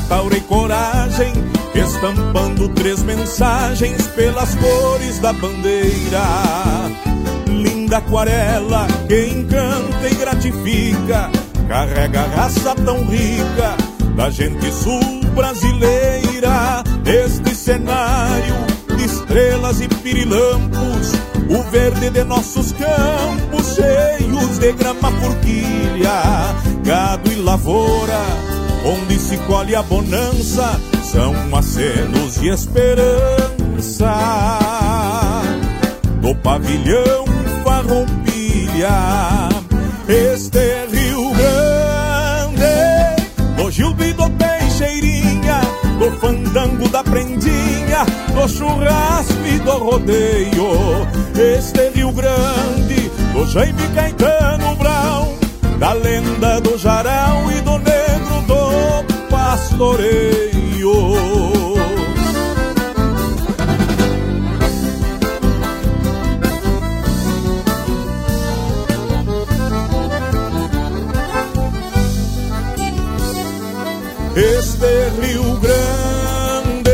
Taura 0.07 0.39
coragem, 0.41 1.33
estampando 1.73 2.69
três 2.69 3.01
mensagens 3.03 4.07
pelas 4.07 4.55
cores 4.55 5.19
da 5.19 5.33
bandeira. 5.33 6.23
Linda 7.47 7.97
aquarela 7.97 8.87
que 9.07 9.27
encanta 9.27 10.09
e 10.09 10.15
gratifica, 10.15 11.29
carrega 11.67 12.21
a 12.21 12.35
raça 12.35 12.75
tão 12.75 13.05
rica 13.05 13.75
da 14.15 14.29
gente 14.29 14.71
sul 14.71 15.21
brasileira. 15.33 16.83
Este 17.05 17.55
cenário 17.55 18.55
de 18.95 19.05
estrelas 19.05 19.81
e 19.81 19.87
pirilampos, 19.87 21.13
o 21.49 21.63
verde 21.71 22.09
de 22.09 22.23
nossos 22.23 22.71
campos 22.73 23.75
cheios 23.75 24.59
de 24.59 24.71
grama 24.73 25.11
forquilha, 25.11 26.55
gado 26.83 27.31
e 27.31 27.35
lavoura, 27.35 28.19
onde 28.85 29.17
se 29.17 29.35
colhe 29.39 29.75
a 29.75 29.81
bonança, 29.81 30.79
são 31.03 31.33
acenos 31.55 32.35
de 32.35 32.49
esperança. 32.49 34.13
Do 36.21 36.35
pavilhão 36.35 37.25
farroupilha, 37.63 39.49
este 40.07 40.57
é 40.59 40.87
Rio 40.91 41.31
Grande, 41.33 42.63
do 43.57 43.71
Gildo 43.71 44.03
e 44.03 44.13
do 44.13 44.29
Teixeirinha, 44.29 45.61
do 45.99 46.11
fandango 46.19 46.87
da 46.89 47.03
prendinha, 47.03 48.05
do 48.33 48.47
churrasco 48.47 49.33
e 49.47 49.59
do 49.59 49.71
rodeio. 49.71 51.07
Este 51.35 51.79
é 51.79 51.89
Rio 51.89 52.11
Grande, 52.11 53.09
do 53.33 53.47
Jaime 53.47 53.87
Caetano 53.95 54.75
Brown, 54.75 55.35
da 55.79 55.93
lenda 55.93 56.61
do 56.61 56.77
Jarão 56.77 57.51
e 57.51 57.61
do 57.61 57.79
Negro 57.79 58.04
Pastoreio. 59.55 60.91
Este 74.35 75.09
Rio 75.21 75.57
Grande, 75.61 76.93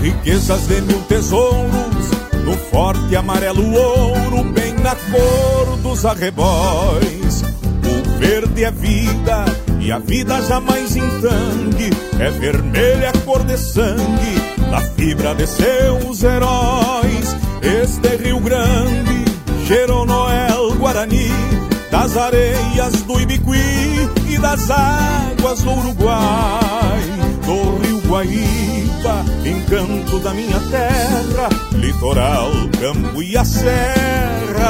riquezas 0.00 0.66
de 0.68 0.80
mil 0.80 1.02
tesouros, 1.02 2.06
no 2.42 2.54
forte 2.70 3.14
amarelo 3.16 3.70
ouro, 3.74 4.44
bem 4.44 4.72
na 4.76 4.96
cor 4.96 5.76
dos 5.82 6.06
arrebóis. 6.06 7.42
O 7.84 8.18
verde 8.18 8.64
é 8.64 8.70
vida, 8.70 9.44
e 9.86 9.92
a 9.92 10.00
vida 10.00 10.42
jamais 10.42 10.96
entangue, 10.96 11.90
é 12.18 12.28
vermelha 12.30 13.10
a 13.10 13.18
cor 13.24 13.44
de 13.44 13.56
sangue, 13.56 14.34
da 14.68 14.80
fibra 14.80 15.32
de 15.32 15.46
seus 15.46 16.24
heróis. 16.24 17.36
Este 17.62 18.16
Rio 18.16 18.40
Grande, 18.40 19.24
Noel 20.08 20.74
Guarani, 20.74 21.30
das 21.88 22.16
areias 22.16 23.02
do 23.02 23.20
Ibiqui 23.20 24.10
e 24.28 24.38
das 24.38 24.68
águas 24.72 25.62
do 25.62 25.70
Uruguai, 25.70 27.02
do 27.44 27.78
Rio 27.78 28.00
Guaíba, 28.08 29.24
encanto 29.44 30.18
da 30.18 30.34
minha 30.34 30.58
terra, 30.68 31.48
litoral, 31.74 32.50
campo 32.80 33.22
e 33.22 33.36
a 33.36 33.44
serra, 33.44 34.66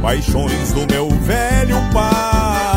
paixões 0.00 0.72
do 0.72 0.86
meu 0.90 1.10
velho 1.10 1.76
pai, 1.92 2.71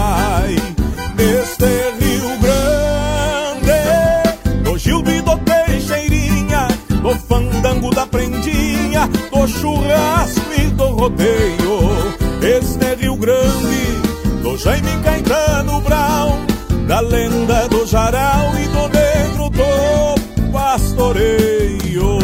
do 9.07 9.47
churrasco 9.47 10.53
e 10.57 10.67
do 10.71 10.85
rodeio 10.85 12.25
este 12.45 12.85
é 12.85 12.93
Rio 12.93 13.15
Grande, 13.15 14.43
do 14.43 14.55
Jaime 14.55 15.01
Caetano 15.03 15.81
Brown, 15.81 16.45
da 16.87 16.99
lenda 16.99 17.67
do 17.67 17.87
Jaral 17.87 18.51
e 18.53 18.67
do 18.67 18.87
Negro 18.87 19.49
do 19.49 20.51
Pastoreio. 20.51 22.19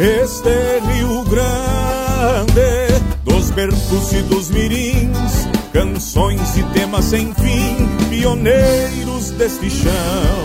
Este 0.00 0.48
é 0.48 0.80
Rio 0.92 1.22
Grande, 1.24 3.00
dos 3.22 3.50
bertos 3.52 4.12
e 4.12 4.22
dos 4.22 4.50
mirins, 4.50 5.45
canções 5.76 6.56
e 6.56 6.62
temas 6.72 7.04
sem 7.04 7.34
fim, 7.34 7.86
pioneiros 8.08 9.30
deste 9.32 9.68
chão. 9.68 10.42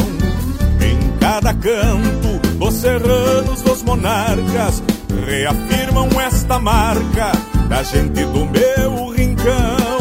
Em 0.82 1.18
cada 1.20 1.54
canto, 1.54 2.42
os 2.60 2.74
serranos 2.74 3.62
dos 3.62 3.82
monarcas 3.82 4.84
reafirmam 5.26 6.10
esta 6.20 6.60
marca 6.60 7.32
da 7.70 7.82
gente 7.82 8.26
do 8.26 8.46
meu 8.46 9.08
rincão. 9.12 9.98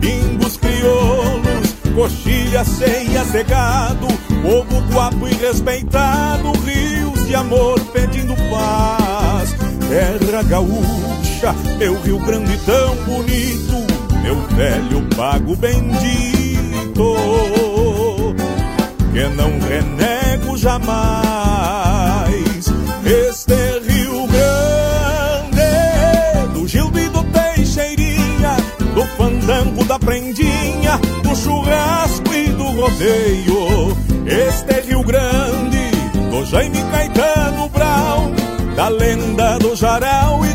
Pimbos 0.00 0.56
crioulos, 0.56 1.74
coxilhas, 1.94 2.66
ceias 2.68 3.30
de 3.30 3.44
gado, 3.44 4.06
povo 4.40 4.80
guapo 4.90 5.28
e 5.28 5.34
respeitado, 5.34 6.50
rios 6.64 7.26
de 7.26 7.34
amor 7.34 7.78
pedindo 7.92 8.34
paz. 8.50 9.54
Terra 9.86 10.42
gaúcha, 10.44 11.52
meu 11.76 12.00
Rio 12.00 12.18
Grande 12.20 12.56
tão 12.64 12.96
bonito 13.04 13.91
meu 14.32 14.46
velho 14.56 15.02
pago 15.14 15.54
bendito, 15.56 17.16
que 19.12 19.28
não 19.36 19.50
renego 19.60 20.56
jamais. 20.56 21.52
Este 23.04 23.54
Rio 23.86 24.26
Grande, 24.28 25.60
do 26.54 26.66
Gildo 26.66 26.98
e 26.98 27.08
do 27.08 27.22
Teixeirinha, 27.24 28.56
do 28.94 29.04
fandango 29.18 29.84
da 29.84 29.98
prendinha, 29.98 30.98
do 31.22 31.36
churrasco 31.36 32.32
e 32.32 32.48
do 32.48 32.64
rodeio. 32.64 33.94
Este 34.26 34.80
Rio 34.88 35.02
Grande, 35.02 35.90
do 36.30 36.44
Jaime 36.46 36.82
Caetano 36.90 37.68
Brown, 37.68 38.32
da 38.76 38.88
lenda 38.88 39.58
do 39.58 39.76
Jaral 39.76 40.42
e 40.46 40.51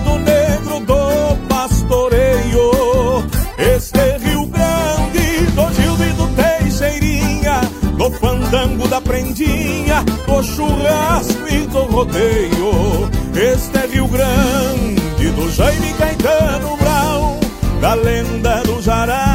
prendinha, 9.37 10.03
do 10.25 10.43
churrasco 10.43 11.47
e 11.47 11.67
do 11.67 11.83
rodeio. 11.83 13.09
Este 13.35 13.77
é 13.77 13.85
Rio 13.85 14.07
Grande, 14.07 15.29
do 15.31 15.51
Jaime 15.51 15.93
Caetano 15.93 16.75
Brown, 16.77 17.39
da 17.79 17.93
lenda 17.93 18.63
do 18.63 18.81
Jaral. 18.81 19.27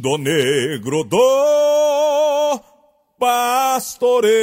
Do 0.00 0.16
negro 0.18 1.04
do 1.04 2.60
pastoreio. 3.18 4.36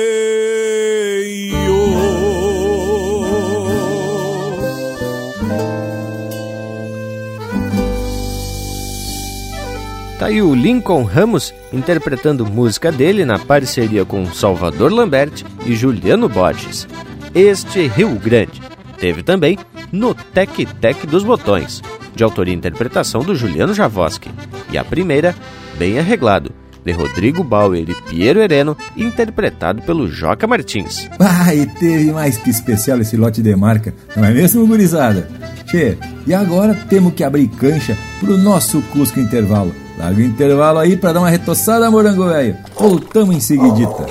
Tá 10.24 10.28
aí 10.28 10.42
o 10.42 10.56
Lincoln 10.56 11.04
Ramos 11.04 11.54
interpretando 11.74 12.46
música 12.46 12.94
dele 12.94 13.26
na 13.26 13.38
parceria 13.38 14.06
com 14.06 14.26
Salvador 14.28 14.90
Lambert 14.90 15.44
e 15.66 15.76
Juliano 15.76 16.30
Borges. 16.30 16.88
Este 17.36 17.88
Rio 17.88 18.16
Grande 18.16 18.62
teve 18.98 19.22
também 19.22 19.58
No 19.92 20.16
Tec 20.16 20.66
Tec 20.80 21.06
dos 21.08 21.26
Botões, 21.26 21.82
de 22.16 22.24
autoria 22.24 22.54
e 22.54 22.58
interpretação 22.58 23.22
do 23.22 23.36
Juliano 23.36 23.74
Javoski, 23.74 24.32
e 24.72 24.78
a 24.78 24.86
primeira, 24.86 25.36
Bem 25.78 26.00
Arreglado, 26.00 26.54
de 26.86 26.94
Rodrigo 26.94 27.44
Bauer 27.44 27.84
e 27.90 28.02
Piero 28.10 28.40
Hereno, 28.40 28.78
interpretado 28.96 29.82
pelo 29.82 30.08
Joca 30.08 30.48
Martins. 30.48 31.10
Ah, 31.20 31.54
e 31.54 31.66
teve 31.66 32.14
mais 32.14 32.38
que 32.38 32.50
especial 32.50 33.02
esse 33.02 33.18
lote 33.18 33.42
de 33.42 33.54
marca, 33.58 33.94
não 34.16 34.24
é 34.24 34.32
mesmo, 34.32 34.66
gurizada? 34.66 35.28
Tchê, 35.66 35.98
e 36.26 36.34
agora 36.34 36.74
temos 36.88 37.14
que 37.14 37.26
abrir 37.26 37.50
cancha 37.50 37.98
pro 38.22 38.38
nosso 38.38 38.82
Cusco 38.84 39.20
Intervalo. 39.20 39.83
Larga 39.98 40.22
o 40.22 40.24
intervalo 40.24 40.80
aí 40.80 40.98
para 40.98 41.14
dar 41.14 41.20
uma 41.20 41.30
retoçada, 41.30 41.90
morango 41.92 42.28
velho. 42.28 42.58
Voltamos 42.78 43.36
em 43.36 43.40
seguidita. 43.40 44.06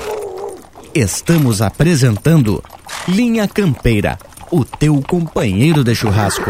Estamos 0.93 1.61
apresentando 1.61 2.63
Linha 3.07 3.47
Campeira, 3.47 4.17
o 4.51 4.63
teu 4.63 5.01
companheiro 5.01 5.83
de 5.83 5.93
churrasco. 5.95 6.49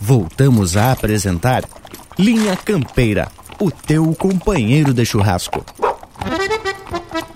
Voltamos 0.00 0.76
a 0.76 0.92
apresentar 0.92 1.64
Linha 2.18 2.56
Campeira, 2.56 3.28
o 3.60 3.70
teu 3.70 4.14
companheiro 4.14 4.94
de 4.94 5.04
churrasco. 5.04 5.64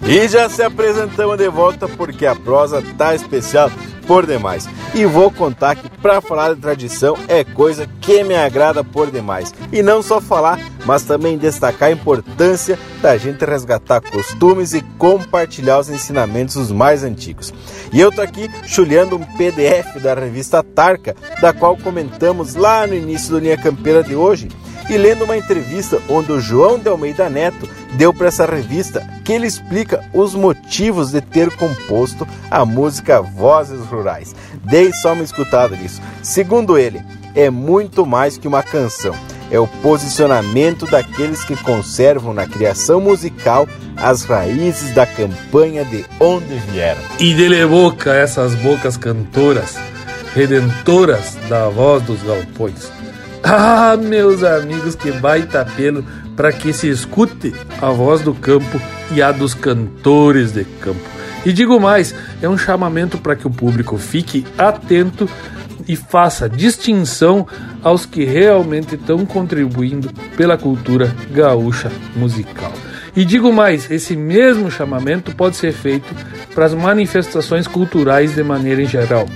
E 0.05 0.29
já 0.29 0.49
se 0.49 0.63
apresentamos 0.63 1.37
de 1.37 1.49
volta 1.49 1.87
porque 1.89 2.27
a 2.27 2.35
prosa 2.35 2.83
tá 2.97 3.15
especial 3.15 3.71
por 4.07 4.27
demais. 4.27 4.69
E 4.95 5.05
vou 5.05 5.31
contar 5.31 5.77
que 5.77 5.89
para 5.89 6.21
falar 6.21 6.55
de 6.55 6.61
tradição 6.61 7.17
é 7.29 7.45
coisa 7.45 7.89
que 8.01 8.23
me 8.25 8.35
agrada 8.35 8.85
por 8.85 9.11
demais. 9.11 9.55
E 9.73 9.83
não 9.83 10.03
só 10.03 10.21
falar, 10.21 10.59
mas 10.85 11.03
também 11.03 11.39
destacar 11.39 11.89
a 11.89 11.93
importância 11.93 12.79
da 13.01 13.17
gente 13.17 13.45
resgatar 13.45 14.01
costumes 14.01 14.75
e 14.75 14.83
compartilhar 14.99 15.79
os 15.79 15.89
ensinamentos 15.89 16.57
dos 16.57 16.71
mais 16.71 17.03
antigos. 17.03 17.53
E 17.93 18.01
eu 18.01 18.13
tô 18.13 18.21
aqui 18.21 18.51
chulhando 18.67 19.17
um 19.17 19.25
PDF 19.37 19.97
da 20.03 20.15
revista 20.15 20.63
Tarca, 20.63 21.17
da 21.41 21.53
qual 21.53 21.77
comentamos 21.77 22.55
lá 22.55 22.87
no 22.87 22.95
início 22.95 23.31
do 23.31 23.39
Linha 23.39 23.57
Campeira 23.57 24.03
de 24.03 24.15
hoje 24.15 24.49
e 24.89 24.97
lendo 24.97 25.25
uma 25.25 25.37
entrevista 25.37 26.01
onde 26.09 26.33
o 26.33 26.41
João 26.41 26.79
de 26.79 26.89
Almeida 26.89 27.29
Neto 27.29 27.69
deu 27.95 28.13
para 28.13 28.29
essa 28.29 28.47
revista 28.47 29.07
que 29.25 29.33
ele 29.33 29.47
explica 29.47 30.05
os 30.13 30.35
motivos 30.35 31.11
de 31.11 31.21
ter 31.21 31.51
composto 31.57 32.27
a 32.51 32.65
música 32.65 33.21
Vozes 33.21 33.85
Rurais. 33.87 34.35
Dei 34.65 34.93
só 34.93 35.13
uma 35.13 35.23
escutada 35.23 35.77
nisso. 35.77 36.01
Segundo 36.23 36.79
ele, 36.79 37.03
é 37.35 37.51
muito 37.51 38.05
mais 38.05 38.37
que 38.37 38.49
uma 38.49 38.63
canção. 38.63 39.15
É 39.51 39.59
o 39.59 39.67
posicionamento 39.67 40.87
daqueles 40.87 41.45
que 41.45 41.57
conservam 41.57 42.33
na 42.33 42.47
criação 42.47 43.01
musical 43.01 43.69
as 43.97 44.25
raízes 44.25 44.95
da 44.95 45.07
campanha 45.07 45.85
de 45.85 46.05
onde 46.19 46.55
vieram. 46.71 47.01
E 47.21 47.35
dele 47.35 47.67
boca 47.67 48.15
essas 48.15 48.55
bocas 48.55 48.97
cantoras, 48.97 49.77
redentoras 50.35 51.37
da 51.49 51.69
voz 51.69 52.03
dos 52.03 52.23
galpões. 52.23 52.91
Ah, 53.45 53.97
meus 53.97 54.45
amigos, 54.45 54.95
que 54.95 55.11
baita 55.11 55.65
pelo 55.77 56.05
para 56.37 56.53
que 56.53 56.73
se 56.73 56.89
escute 56.89 57.53
a 57.81 57.91
voz 57.91 58.21
do 58.21 58.33
campo 58.33 58.81
e 59.13 59.21
a 59.21 59.33
dos 59.33 59.53
cantores 59.53 60.53
de 60.53 60.65
campo. 60.65 61.01
E 61.45 61.53
digo 61.53 61.81
mais, 61.81 62.15
é 62.41 62.49
um 62.49 62.57
chamamento 62.57 63.19
para 63.19 63.35
que 63.35 63.47
o 63.47 63.51
público 63.51 63.99
fique 63.99 64.47
atento 64.57 65.29
e 65.89 65.97
faça 65.97 66.49
distinção 66.49 67.47
aos 67.83 68.07
que 68.07 68.25
realmente 68.25 68.95
estão 68.95 69.27
contribuindo 69.27 70.09
pela 70.37 70.57
cultura 70.57 71.13
gaúcha 71.33 71.91
musical. 72.15 72.73
E 73.15 73.25
digo 73.25 73.53
mais, 73.53 73.91
esse 73.91 74.17
mesmo 74.17 74.71
chamamento 74.71 75.35
pode 75.35 75.57
ser 75.57 75.73
feito 75.73 76.15
para 76.55 76.67
as 76.67 76.75
manifestações 76.75 77.67
culturais 77.67 78.37
de 78.37 78.43
maneira 78.45 78.81
em 78.81 78.87
geral. 78.87 79.29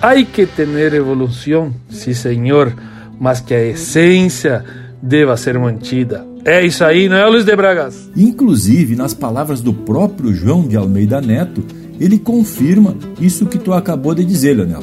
Há 0.00 0.14
que 0.22 0.46
ter 0.46 0.94
evolução, 0.94 1.74
sim 1.90 2.14
senhor, 2.14 2.72
mas 3.18 3.40
que 3.40 3.54
a 3.54 3.64
essência 3.64 4.64
deva 5.02 5.36
ser 5.36 5.58
mantida. 5.58 6.26
É 6.44 6.64
isso 6.64 6.84
aí, 6.84 7.08
não 7.08 7.16
é, 7.16 7.26
Luiz 7.26 7.44
de 7.44 7.54
Bragas? 7.54 8.10
Inclusive, 8.16 8.96
nas 8.96 9.14
palavras 9.14 9.60
do 9.60 9.72
próprio 9.72 10.34
João 10.34 10.66
de 10.66 10.76
Almeida 10.76 11.20
Neto, 11.20 11.62
ele 12.00 12.18
confirma 12.18 12.96
isso 13.20 13.46
que 13.46 13.58
tu 13.58 13.72
acabou 13.72 14.14
de 14.14 14.24
dizer, 14.24 14.54
Leonel. 14.54 14.82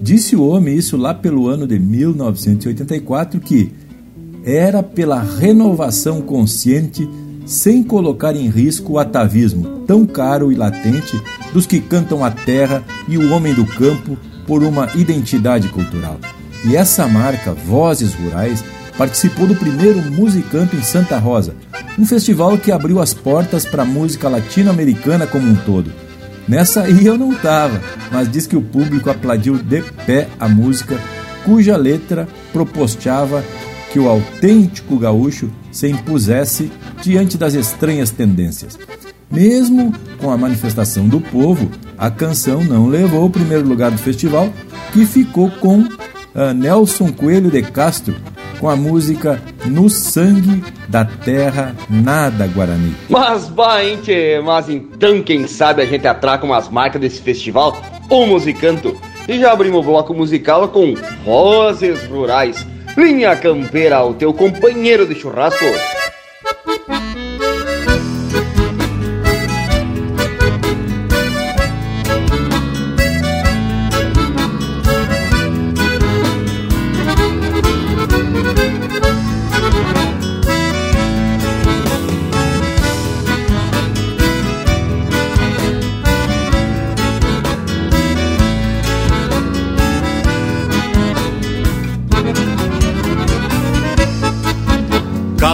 Disse 0.00 0.34
o 0.34 0.46
homem 0.46 0.76
isso 0.76 0.96
lá 0.96 1.14
pelo 1.14 1.48
ano 1.48 1.66
de 1.66 1.78
1984 1.78 3.40
que 3.40 3.72
era 4.44 4.82
pela 4.82 5.20
renovação 5.20 6.20
consciente, 6.20 7.08
sem 7.46 7.82
colocar 7.82 8.34
em 8.34 8.48
risco 8.48 8.94
o 8.94 8.98
atavismo 8.98 9.84
tão 9.86 10.06
caro 10.06 10.50
e 10.50 10.54
latente 10.54 11.20
dos 11.52 11.66
que 11.66 11.80
cantam 11.80 12.24
a 12.24 12.30
terra 12.30 12.82
e 13.08 13.16
o 13.16 13.32
homem 13.32 13.54
do 13.54 13.64
campo 13.64 14.16
por 14.46 14.62
uma 14.62 14.88
identidade 14.94 15.68
cultural. 15.68 16.18
E 16.64 16.76
essa 16.76 17.08
marca, 17.08 17.52
Vozes 17.52 18.14
Rurais, 18.14 18.64
participou 18.96 19.46
do 19.46 19.54
primeiro 19.56 20.00
Musicamp 20.10 20.72
em 20.74 20.82
Santa 20.82 21.18
Rosa, 21.18 21.54
um 21.98 22.06
festival 22.06 22.56
que 22.56 22.70
abriu 22.70 23.00
as 23.00 23.12
portas 23.12 23.64
para 23.64 23.82
a 23.82 23.86
música 23.86 24.28
latino-americana 24.28 25.26
como 25.26 25.48
um 25.48 25.56
todo. 25.56 25.92
Nessa 26.46 26.82
aí 26.82 27.04
eu 27.06 27.16
não 27.16 27.32
estava, 27.32 27.80
mas 28.10 28.30
diz 28.30 28.46
que 28.46 28.56
o 28.56 28.62
público 28.62 29.10
aplaudiu 29.10 29.58
de 29.58 29.82
pé 30.06 30.28
a 30.38 30.48
música, 30.48 30.98
cuja 31.44 31.76
letra 31.76 32.28
proposteava 32.52 33.42
que 33.92 33.98
o 33.98 34.08
autêntico 34.08 34.98
gaúcho 34.98 35.50
se 35.70 35.88
impusesse 35.88 36.70
diante 37.02 37.36
das 37.36 37.54
estranhas 37.54 38.10
tendências. 38.10 38.78
Mesmo 39.30 39.92
com 40.18 40.30
a 40.30 40.36
manifestação 40.36 41.08
do 41.08 41.20
povo, 41.20 41.70
a 41.96 42.10
canção 42.10 42.62
não 42.62 42.86
levou 42.86 43.26
o 43.26 43.30
primeiro 43.30 43.66
lugar 43.66 43.90
do 43.90 43.98
festival, 43.98 44.52
que 44.92 45.06
ficou 45.06 45.50
com 45.50 45.86
Nelson 46.54 47.12
Coelho 47.12 47.50
de 47.50 47.62
Castro, 47.62 48.14
com 48.58 48.68
a 48.68 48.76
música 48.76 49.40
No 49.66 49.90
Sangue 49.90 50.62
da 50.88 51.04
Terra 51.04 51.74
Nada 51.90 52.46
Guarani. 52.46 52.94
Mas 53.08 53.48
vai, 53.48 53.98
mas 54.44 54.68
então 54.68 55.22
quem 55.22 55.46
sabe 55.46 55.82
a 55.82 55.86
gente 55.86 56.06
atraca 56.06 56.44
umas 56.44 56.68
marcas 56.68 57.00
desse 57.00 57.20
festival, 57.20 57.76
o 58.08 58.26
Musicanto. 58.26 58.96
E 59.28 59.38
já 59.38 59.52
abrimos 59.52 59.80
o 59.80 59.88
bloco 59.88 60.12
musical 60.12 60.68
com 60.68 60.94
Vozes 61.24 62.04
Rurais. 62.06 62.66
Linha 62.96 63.34
Campeira, 63.36 64.02
o 64.04 64.14
teu 64.14 64.34
companheiro 64.34 65.06
de 65.06 65.14
churrasco. 65.14 65.64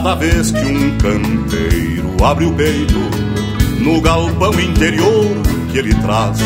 Cada 0.08 0.20
vez 0.20 0.50
que 0.50 0.64
um 0.64 0.96
campeiro 0.96 2.24
abre 2.24 2.46
o 2.46 2.54
peito 2.54 2.98
no 3.78 4.00
galpão 4.00 4.58
interior 4.58 5.36
que 5.70 5.76
ele 5.76 5.94
traz, 5.96 6.38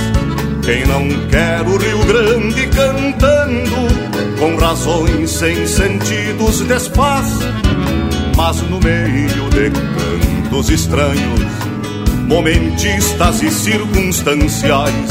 quem 0.64 0.84
não 0.84 1.28
quer 1.28 1.62
o 1.62 1.76
Rio 1.76 2.04
Grande 2.04 2.66
cantando 2.66 4.40
com 4.40 4.56
razões 4.56 5.30
sem 5.30 5.64
sentidos 5.64 6.62
desfaz, 6.62 7.38
mas 8.36 8.60
no 8.62 8.80
meio 8.80 9.48
de 9.50 9.70
cantos 9.70 10.68
estranhos, 10.68 11.40
momentistas 12.26 13.42
e 13.44 13.50
circunstanciais, 13.52 15.08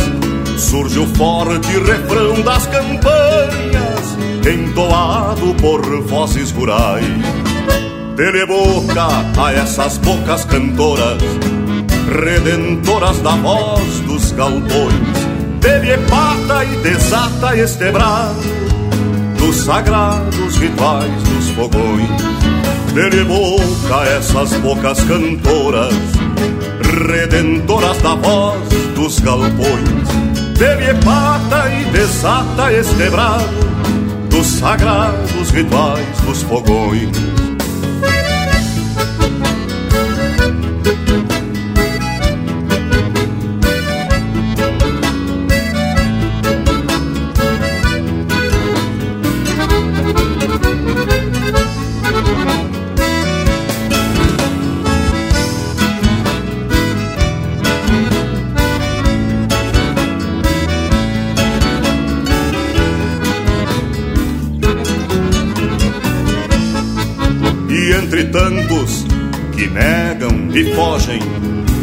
surge 0.57 0.99
o 0.99 1.07
forte 1.15 1.71
refrão 1.79 2.41
das 2.41 2.67
campanhas, 2.67 4.17
entoado 4.45 5.55
por 5.55 6.01
vozes 6.01 6.51
rurais 6.51 7.05
Dele 8.15 8.45
boca 8.45 9.07
a 9.41 9.53
essas 9.53 9.97
bocas 9.97 10.43
cantoras, 10.45 11.21
redentoras 12.23 13.17
da 13.19 13.31
voz 13.31 13.99
dos 14.01 14.31
galpões. 14.33 15.31
Dele 15.61 15.97
pata 16.09 16.65
e 16.65 16.75
desata 16.77 17.55
este 17.55 17.89
brado 17.91 18.41
dos 19.37 19.55
sagrados 19.63 20.57
rituais 20.57 21.23
dos 21.23 21.49
fogões. 21.51 22.09
Dele 22.93 23.23
boca 23.23 24.01
a 24.01 24.07
essas 24.17 24.53
bocas 24.55 24.99
cantoras, 25.05 25.95
redentoras 27.07 27.97
da 28.01 28.15
voz 28.15 28.61
dos 28.93 29.19
galpões. 29.19 30.57
Dele 30.59 30.93
pata 31.03 31.69
e 31.69 31.85
desata 31.91 32.73
este 32.73 33.09
brado 33.09 33.71
dos 34.29 34.47
sagrados 34.47 35.49
rituais 35.51 36.21
dos 36.25 36.43
fogões. 36.43 37.30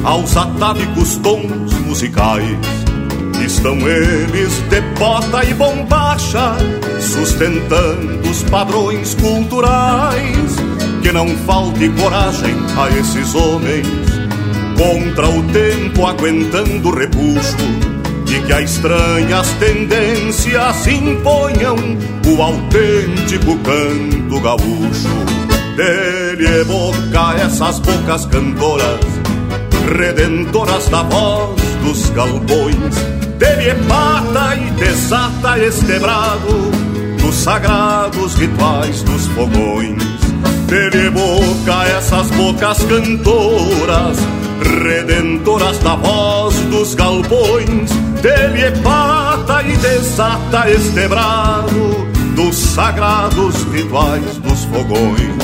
Aos 0.09 0.35
atávicos 0.39 1.17
tons 1.17 1.75
musicais. 1.87 2.59
Estão 3.45 3.77
eles 3.77 4.59
de 4.71 4.81
bota 4.99 5.45
e 5.45 5.53
bombacha, 5.53 6.57
sustentando 6.99 8.29
os 8.29 8.43
padrões 8.45 9.15
culturais. 9.15 10.57
Que 11.03 11.13
não 11.13 11.29
falte 11.47 11.91
coragem 11.91 12.57
a 12.77 12.89
esses 12.99 13.35
homens, 13.35 13.87
contra 14.79 15.29
o 15.29 15.43
tempo 15.53 16.07
aguentando 16.07 16.91
repuxo, 16.91 17.57
e 18.27 18.41
que 18.47 18.53
a 18.53 18.63
estranhas 18.63 19.49
tendências 19.61 20.87
imponham 20.87 21.77
o 22.27 22.43
autêntico 22.43 23.59
canto 23.59 24.41
gaúcho 24.41 25.49
dele 25.79 26.45
evoca 26.61 27.35
essas 27.41 27.79
bocas 27.79 28.27
cantoras, 28.27 28.99
redentoras 29.89 30.89
da 30.89 31.03
voz 31.03 31.61
dos 31.83 32.11
galpões. 32.11 32.95
Dele 33.39 33.75
pata 33.89 34.55
e 34.57 34.71
desata 34.73 35.59
este 35.59 35.99
brado 35.99 36.71
dos 37.21 37.35
sagrados 37.35 38.35
rituais 38.35 39.03
dos 39.03 39.27
fogões. 39.29 40.03
Dele 40.67 41.11
boca 41.11 41.85
essas 41.97 42.31
bocas 42.33 42.79
cantoras, 42.85 44.19
redentoras 44.83 45.79
da 45.79 45.97
voz 45.97 46.55
dos 46.71 46.95
galpões. 46.95 47.91
Dele 48.21 48.71
pata 48.83 49.63
e 49.63 49.77
desata 49.77 50.69
este 50.71 51.09
brado 51.09 52.09
dos 52.35 52.57
sagrados 52.57 53.63
rituais 53.73 54.37
dos 54.39 54.65
fogões. 54.65 55.38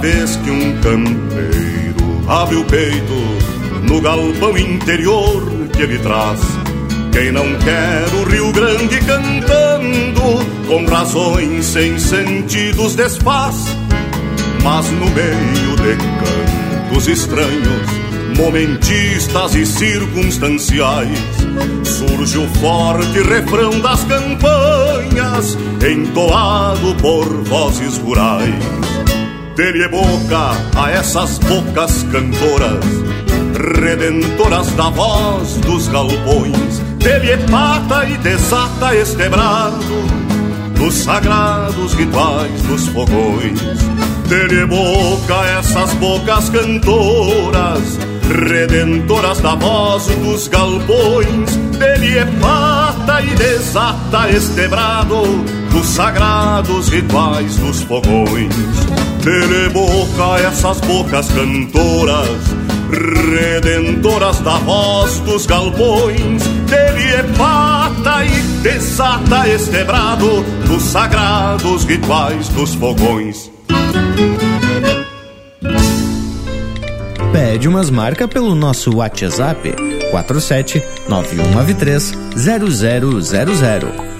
Vez 0.00 0.36
que 0.36 0.50
um 0.50 0.80
campeiro 0.80 2.24
abre 2.26 2.56
o 2.56 2.64
peito 2.64 3.12
no 3.82 4.00
galpão 4.00 4.56
interior 4.56 5.42
que 5.74 5.82
ele 5.82 5.98
traz, 5.98 6.40
quem 7.12 7.30
não 7.30 7.44
quer 7.58 8.06
o 8.14 8.24
Rio 8.24 8.50
Grande 8.50 8.98
cantando, 9.00 10.22
com 10.66 10.86
razões 10.86 11.66
sem 11.66 11.98
sentidos 11.98 12.94
desfaz, 12.94 13.56
mas 14.62 14.90
no 14.90 15.06
meio 15.10 15.76
de 15.76 15.96
cantos 16.88 17.06
estranhos, 17.06 17.86
momentistas 18.38 19.54
e 19.54 19.66
circunstanciais, 19.66 21.18
surge 21.84 22.38
o 22.38 22.48
forte 22.54 23.20
refrão 23.20 23.78
das 23.80 24.02
campanhas, 24.04 25.58
entoado 25.82 26.94
por 27.02 27.26
vozes 27.44 27.98
rurais 27.98 28.54
dele 29.60 29.88
boca 29.88 30.56
a 30.74 30.90
essas 30.90 31.36
bocas 31.38 32.02
cantoras, 32.04 32.82
redentoras 33.78 34.68
da 34.68 34.88
voz 34.88 35.56
dos 35.56 35.86
galpões. 35.88 36.78
Dele 36.96 37.36
pata 37.50 38.06
e 38.06 38.16
desata 38.16 38.94
este 38.96 39.28
brado 39.28 39.76
dos 40.76 40.94
sagrados 40.94 41.92
rituais 41.92 42.62
dos 42.62 42.88
fogões. 42.88 43.60
Dele 44.28 44.64
boca 44.64 45.40
a 45.40 45.58
essas 45.58 45.92
bocas 45.94 46.48
cantoras, 46.48 47.98
redentoras 48.48 49.40
da 49.40 49.56
voz 49.56 50.06
dos 50.06 50.48
galpões. 50.48 51.54
Dele 51.78 52.16
é 52.16 52.24
pata 53.10 53.22
e 53.22 53.34
desata 53.34 54.30
este 54.30 54.68
brado 54.68 55.22
dos 55.72 55.86
sagrados 55.86 56.88
rituais 56.88 57.56
dos 57.56 57.82
fogões. 57.82 58.54
Dele 59.24 59.68
boca 59.70 60.40
essas 60.40 60.80
bocas 60.80 61.28
cantoras, 61.28 62.28
redentoras 62.90 64.38
da 64.40 64.58
voz 64.58 65.18
dos 65.20 65.44
galpões. 65.46 66.42
Dele 66.68 67.14
é 67.14 67.22
pata 67.36 68.24
e 68.24 68.42
desata 68.62 69.48
este 69.48 69.82
brado 69.84 70.44
dos 70.66 70.82
sagrados 70.82 71.84
rituais 71.84 72.48
dos 72.50 72.74
fogões. 72.76 73.50
Pede 77.32 77.68
umas 77.68 77.90
marcas 77.90 78.28
pelo 78.28 78.54
nosso 78.54 78.96
WhatsApp 78.96 79.99
47 80.10 80.82
9193 81.08 82.14
0000. 82.36 84.19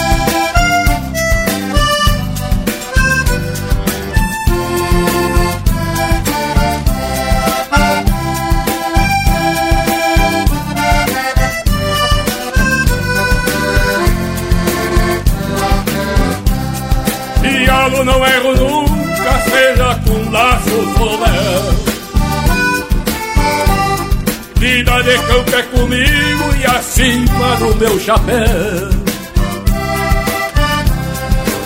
de 25.11 25.17
campo 25.27 25.55
é 25.55 25.61
comigo 25.63 26.55
e 26.57 26.65
acima 26.65 27.55
do 27.57 27.75
meu 27.75 27.99
chapéu. 27.99 28.89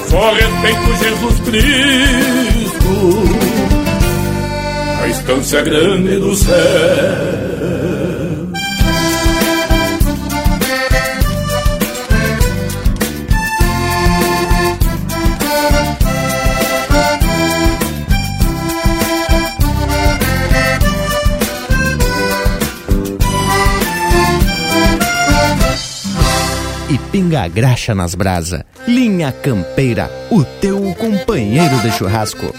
Só 0.10 0.34
respeito 0.34 1.04
Jesus 1.04 1.40
Cristo, 1.42 2.90
a 5.04 5.08
estância 5.08 5.62
grande 5.62 6.18
do 6.18 6.36
céu. 6.36 7.45
Graxa 27.48 27.96
nas 27.96 28.16
brasa. 28.16 28.66
Linha 28.88 29.32
Campeira, 29.32 30.12
o 30.30 30.44
teu 30.44 30.94
companheiro 30.98 31.78
de 31.80 31.92
churrasco. 31.92 32.54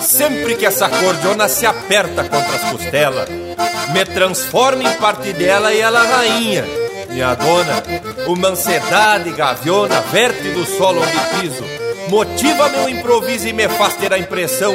Sempre 0.00 0.56
que 0.56 0.66
essa 0.66 0.88
cordiona 0.88 1.48
se 1.48 1.64
aperta 1.64 2.24
contra 2.24 2.56
as 2.56 2.70
costelas, 2.70 3.28
me 3.92 4.04
transforma 4.04 4.82
em 4.82 4.96
parte 4.96 5.32
dela 5.32 5.72
e 5.72 5.80
ela 5.80 6.02
rainha. 6.02 6.64
Minha 7.08 7.34
dona, 7.34 7.82
uma 8.26 8.48
ansiedade 8.48 9.30
gaviona 9.32 10.00
verte 10.00 10.50
do 10.50 10.64
solo 10.64 11.02
onde 11.02 11.40
piso, 11.40 11.64
motiva 12.08 12.68
meu 12.70 12.88
improviso 12.88 13.46
e 13.46 13.52
me 13.52 13.68
faz 13.68 13.94
ter 13.96 14.12
a 14.12 14.18
impressão 14.18 14.74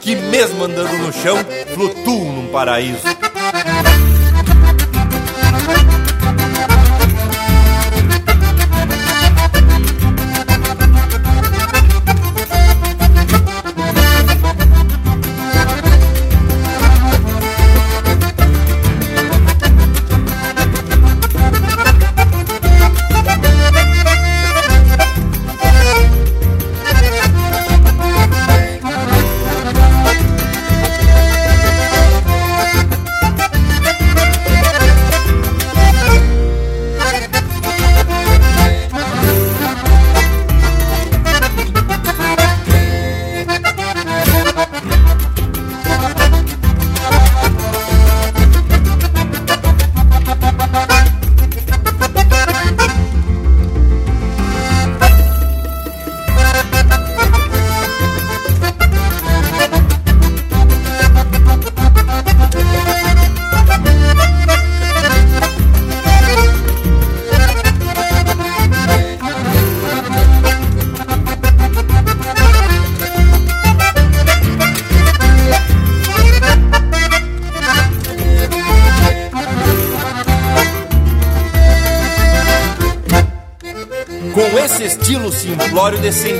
que 0.00 0.14
mesmo 0.14 0.64
andando 0.64 0.96
no 0.98 1.12
chão, 1.12 1.36
flutuam 1.74 2.32
num 2.32 2.48
paraíso. 2.48 3.02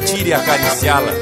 Sentir 0.09 0.27
e 0.27 0.33
acariciá-la. 0.33 1.13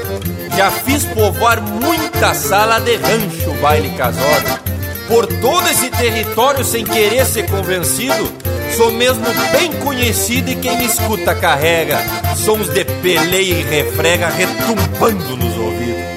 Já 0.55 0.71
fiz 0.71 1.05
povoar 1.05 1.61
muita 1.61 2.33
sala 2.33 2.79
de 2.79 2.95
rancho, 2.95 3.51
baile 3.61 3.89
casório. 3.97 4.59
Por 5.07 5.27
todo 5.27 5.69
esse 5.69 5.89
território, 5.89 6.63
sem 6.63 6.83
querer 6.83 7.25
ser 7.25 7.49
convencido, 7.49 8.31
sou 8.75 8.91
mesmo 8.91 9.25
bem 9.51 9.71
conhecido 9.83 10.49
e 10.49 10.55
quem 10.55 10.77
me 10.77 10.85
escuta 10.85 11.35
carrega 11.35 11.99
sons 12.35 12.69
de 12.69 12.83
peleia 12.83 13.59
e 13.59 13.63
refrega 13.63 14.29
retumbando 14.29 15.37
nos 15.37 15.57
ouvidos. 15.57 16.07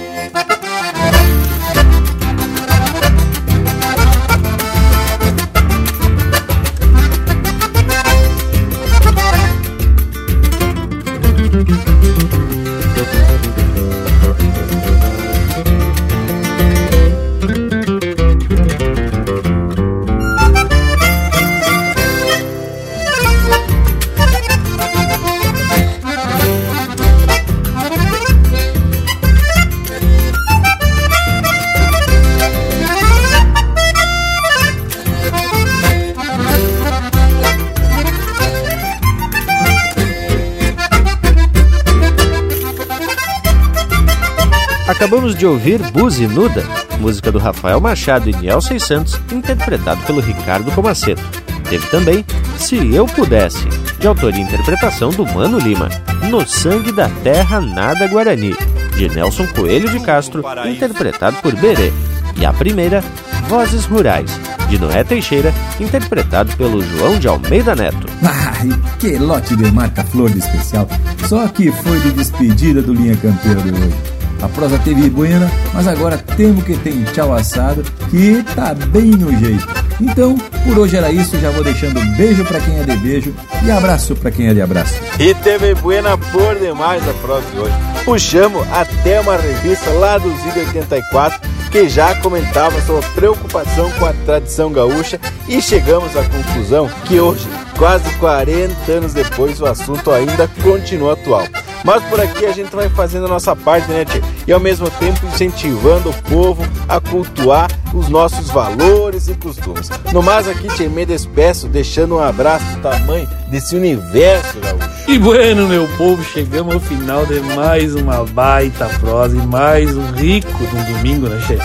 De 45.41 45.47
ouvir 45.47 45.81
Buzinuda, 45.93 46.63
música 46.99 47.33
do 47.33 47.39
Rafael 47.39 47.81
Machado 47.81 48.29
e 48.29 48.37
Niel 48.37 48.61
Santos, 48.61 49.19
interpretado 49.33 50.03
pelo 50.03 50.21
Ricardo 50.21 50.71
Comaceto. 50.73 51.23
Teve 51.67 51.87
também 51.87 52.27
Se 52.59 52.77
Eu 52.95 53.07
Pudesse, 53.07 53.67
de 53.99 54.07
autoria 54.07 54.39
e 54.39 54.43
interpretação 54.43 55.09
do 55.09 55.25
Mano 55.25 55.59
Lima, 55.59 55.89
No 56.29 56.47
Sangue 56.47 56.93
da 56.93 57.09
Terra 57.25 57.59
Nada 57.59 58.07
Guarani, 58.07 58.55
de 58.95 59.09
Nelson 59.09 59.47
Coelho 59.47 59.89
de 59.89 59.99
Castro, 60.01 60.45
interpretado 60.67 61.39
por 61.39 61.57
Berê. 61.57 61.91
E 62.37 62.45
a 62.45 62.53
primeira, 62.53 63.03
Vozes 63.49 63.87
Rurais, 63.87 64.39
de 64.69 64.79
Noé 64.79 65.03
Teixeira, 65.05 65.55
interpretado 65.81 66.55
pelo 66.55 66.83
João 66.83 67.19
de 67.19 67.27
Almeida 67.27 67.75
Neto. 67.75 68.07
Ai, 68.23 68.69
que 68.99 69.17
lote 69.17 69.57
de 69.57 69.73
marca 69.73 70.05
flor 70.05 70.29
de 70.29 70.41
especial! 70.41 70.87
Só 71.27 71.49
que 71.49 71.73
foi 71.73 71.99
de 72.01 72.13
despedida 72.13 72.83
do 72.83 72.93
Linha 72.93 73.17
Campeira 73.17 73.63
de 73.63 73.71
hoje. 73.71 74.10
A 74.43 74.49
prosa 74.49 74.79
teve 74.79 75.11
buena, 75.11 75.51
mas 75.75 75.87
agora 75.87 76.17
temos 76.37 76.65
que 76.65 76.77
ter 76.77 76.95
tchau 77.13 77.33
assado, 77.35 77.83
que 78.11 78.43
tá 78.55 78.75
bem 78.75 79.11
no 79.11 79.31
jeito. 79.39 79.67
Então, 80.01 80.35
por 80.65 80.79
hoje 80.79 80.97
era 80.97 81.13
isso, 81.13 81.39
já 81.39 81.51
vou 81.51 81.63
deixando 81.63 82.01
beijo 82.17 82.45
para 82.45 82.61
quem 82.61 82.79
é 82.79 82.85
de 82.85 82.97
beijo 82.97 83.35
e 83.63 83.71
abraço 83.71 84.17
para 84.17 84.31
quem 84.31 84.49
é 84.49 84.55
de 84.55 84.63
abraço. 84.63 84.95
E 85.19 85.35
teve 85.35 85.75
buena 85.75 86.17
por 86.17 86.57
demais 86.59 87.07
a 87.07 87.13
prosa 87.15 87.45
de 87.53 87.59
hoje. 87.59 87.75
Puxamos 88.05 88.67
até 88.73 89.21
uma 89.21 89.37
revista 89.37 89.91
lá 89.91 90.17
do 90.17 90.31
Zig 90.39 90.59
84 90.59 91.51
que 91.71 91.89
já 91.89 92.15
comentava 92.17 92.81
sua 92.81 93.01
preocupação 93.15 93.91
com 93.93 94.07
a 94.07 94.13
tradição 94.25 94.73
gaúcha 94.73 95.21
e 95.47 95.63
chegamos 95.63 96.17
à 96.17 96.25
conclusão 96.25 96.89
que 97.05 97.21
hoje, 97.21 97.47
quase 97.79 98.09
40 98.15 98.91
anos 98.91 99.13
depois, 99.13 99.61
o 99.61 99.67
assunto 99.67 100.11
ainda 100.11 100.49
continua 100.63 101.13
atual. 101.13 101.45
Mas 101.85 102.03
por 102.05 102.21
aqui 102.21 102.47
a 102.47 102.53
gente 102.53 102.75
vai 102.75 102.89
fazendo 102.89 103.27
a 103.27 103.29
nossa 103.29 103.57
parte, 103.57 103.91
né, 103.91 104.05
tia? 104.05 104.23
E 104.47 104.53
ao 104.53 104.61
mesmo 104.61 104.89
tempo 104.91 105.27
incentivando 105.27 106.11
o 106.11 106.15
povo 106.23 106.63
a 106.89 107.01
cultuar 107.01 107.71
os 107.95 108.09
nossos 108.09 108.51
valores 108.51 109.29
e 109.29 109.35
costumes. 109.35 109.91
No 110.13 110.23
mais 110.23 110.47
aqui, 110.47 110.69
tia, 110.69 110.89
me 110.89 111.05
despeço, 111.07 111.69
deixando 111.69 112.17
um 112.17 112.21
abraço 112.21 112.65
do 112.67 112.83
tamanho 112.83 113.29
desse 113.49 113.75
universo 113.75 114.59
gaúcho. 114.61 114.91
E 115.09 115.19
bueno, 115.19 115.67
meu 115.67 115.89
povo, 115.97 116.23
chegamos 116.23 116.75
ao 116.75 116.81
final 116.81 117.27
de 117.27 117.41
mais 117.41 117.95
uma 117.95 118.25
baita 118.25 118.87
prosa 119.01 119.37
e 119.37 119.41
mais 119.41 119.97
um 119.97 120.13
rico 120.13 120.67
de 120.67 120.77
um 120.77 120.95
domingo, 120.95 121.29
né, 121.29 121.41
Che? 121.47 121.59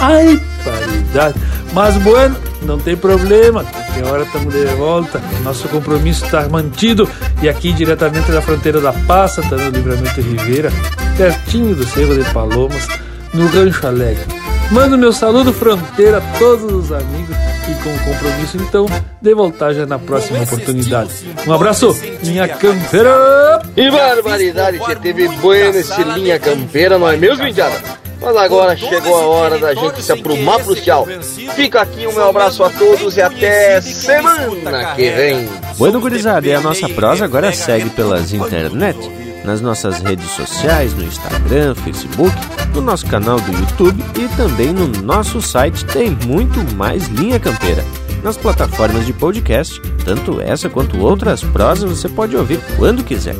Ai, 0.00 0.40
paridade. 0.64 1.38
Mas 1.72 1.96
bueno, 1.98 2.36
não 2.62 2.78
tem 2.78 2.96
problema, 2.96 3.64
hora 4.04 4.22
estamos 4.22 4.52
de 4.52 4.64
volta. 4.76 5.20
Nosso 5.42 5.68
compromisso 5.68 6.24
está 6.24 6.48
mantido 6.48 7.08
e 7.42 7.48
aqui 7.48 7.72
diretamente 7.72 8.30
da 8.30 8.40
fronteira 8.40 8.80
da 8.80 8.92
Passa, 8.92 9.40
está 9.40 9.56
no 9.56 9.70
Livramento 9.70 10.20
Ribeira, 10.20 10.70
pertinho 11.16 11.74
do 11.74 11.86
Cerro 11.86 12.14
de 12.14 12.28
Palomas, 12.32 12.86
no 13.32 13.46
Rancho 13.48 13.86
Alegre. 13.86 14.24
Mando 14.70 14.98
meu 14.98 15.12
saludo 15.12 15.52
fronteira 15.52 16.18
a 16.18 16.38
todos 16.38 16.70
os 16.72 16.92
amigos 16.92 17.34
e 17.70 17.74
com 17.82 17.94
o 17.94 17.98
compromisso 18.00 18.56
então 18.58 18.86
de 19.20 19.34
voltar 19.34 19.72
já 19.72 19.86
na 19.86 19.98
próxima 19.98 20.42
oportunidade. 20.42 21.10
Um 21.46 21.52
abraço, 21.52 21.96
minha 22.22 22.46
campeira! 22.48 23.62
E 23.76 23.90
barbaridade, 23.90 24.78
que 24.78 24.96
teve 24.96 25.28
bueno 25.28 25.78
esse 25.78 26.02
linha 26.02 26.38
campeira, 26.38 26.98
não 26.98 27.08
é 27.08 27.16
mesmo, 27.16 27.46
Indiana? 27.46 27.76
Mas 28.20 28.36
agora 28.36 28.76
chegou 28.76 29.16
a 29.16 29.26
hora 29.26 29.58
da 29.58 29.74
gente 29.74 30.02
se 30.02 30.12
aprumar 30.12 30.62
pro 30.62 30.74
tchau. 30.74 31.06
Fica 31.54 31.82
aqui 31.82 32.06
o 32.06 32.12
meu 32.12 32.28
abraço 32.28 32.64
a 32.64 32.70
todos 32.70 33.16
e 33.16 33.22
até 33.22 33.80
semana 33.80 34.94
que 34.94 35.10
vem. 35.10 35.48
Bueno, 35.76 36.00
gurizada, 36.00 36.46
e 36.46 36.52
a 36.52 36.60
nossa 36.60 36.88
prosa 36.88 37.24
agora 37.24 37.52
segue 37.52 37.88
pelas 37.90 38.32
internet, 38.32 38.98
nas 39.44 39.60
nossas 39.60 40.00
redes 40.00 40.30
sociais, 40.32 40.92
no 40.94 41.04
Instagram, 41.04 41.74
Facebook, 41.76 42.34
no 42.74 42.80
nosso 42.80 43.06
canal 43.06 43.40
do 43.40 43.52
YouTube 43.52 44.04
e 44.18 44.28
também 44.36 44.72
no 44.72 44.88
nosso 45.02 45.40
site 45.40 45.84
tem 45.84 46.10
muito 46.26 46.60
mais 46.74 47.06
Linha 47.08 47.38
Campeira. 47.38 47.84
Nas 48.22 48.36
plataformas 48.36 49.06
de 49.06 49.12
podcast, 49.12 49.80
tanto 50.04 50.40
essa 50.40 50.68
quanto 50.68 51.00
outras 51.00 51.42
prosas 51.44 51.88
você 51.88 52.08
pode 52.08 52.36
ouvir 52.36 52.58
quando 52.76 53.04
quiser. 53.04 53.36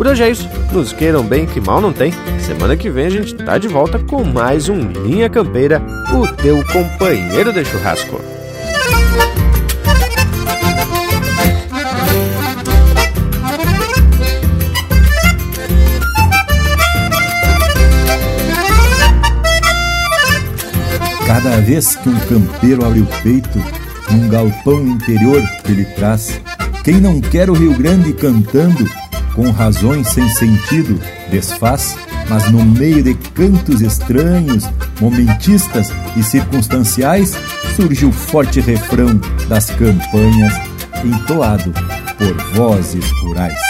Por 0.00 0.06
hoje 0.06 0.22
é 0.22 0.30
isso. 0.30 0.48
Nos 0.72 0.94
queiram 0.94 1.22
bem, 1.22 1.44
que 1.44 1.60
mal 1.60 1.78
não 1.78 1.92
tem. 1.92 2.10
Semana 2.38 2.74
que 2.74 2.88
vem 2.88 3.04
a 3.04 3.10
gente 3.10 3.34
tá 3.34 3.58
de 3.58 3.68
volta 3.68 3.98
com 3.98 4.24
mais 4.24 4.66
um 4.66 4.78
Linha 4.78 5.28
Campeira, 5.28 5.82
o 6.14 6.26
teu 6.26 6.64
companheiro 6.72 7.52
de 7.52 7.62
churrasco. 7.66 8.18
Cada 21.26 21.60
vez 21.60 21.94
que 21.96 22.08
um 22.08 22.18
campeiro 22.20 22.86
abre 22.86 23.00
o 23.00 23.06
peito, 23.22 23.62
num 24.10 24.30
galpão 24.30 24.80
interior 24.80 25.42
que 25.62 25.72
ele 25.72 25.84
traz, 25.84 26.40
quem 26.82 26.98
não 27.02 27.20
quer 27.20 27.50
o 27.50 27.52
Rio 27.52 27.74
Grande 27.76 28.14
cantando, 28.14 28.88
com 29.40 29.50
razões 29.52 30.06
sem 30.08 30.28
sentido, 30.28 31.00
desfaz, 31.30 31.96
mas 32.28 32.50
no 32.50 32.62
meio 32.62 33.02
de 33.02 33.14
cantos 33.14 33.80
estranhos, 33.80 34.68
momentistas 35.00 35.90
e 36.14 36.22
circunstanciais, 36.22 37.32
surge 37.74 38.04
o 38.04 38.12
forte 38.12 38.60
refrão 38.60 39.18
das 39.48 39.70
campanhas, 39.70 40.52
entoado 41.02 41.72
por 42.18 42.34
vozes 42.54 43.10
rurais. 43.22 43.69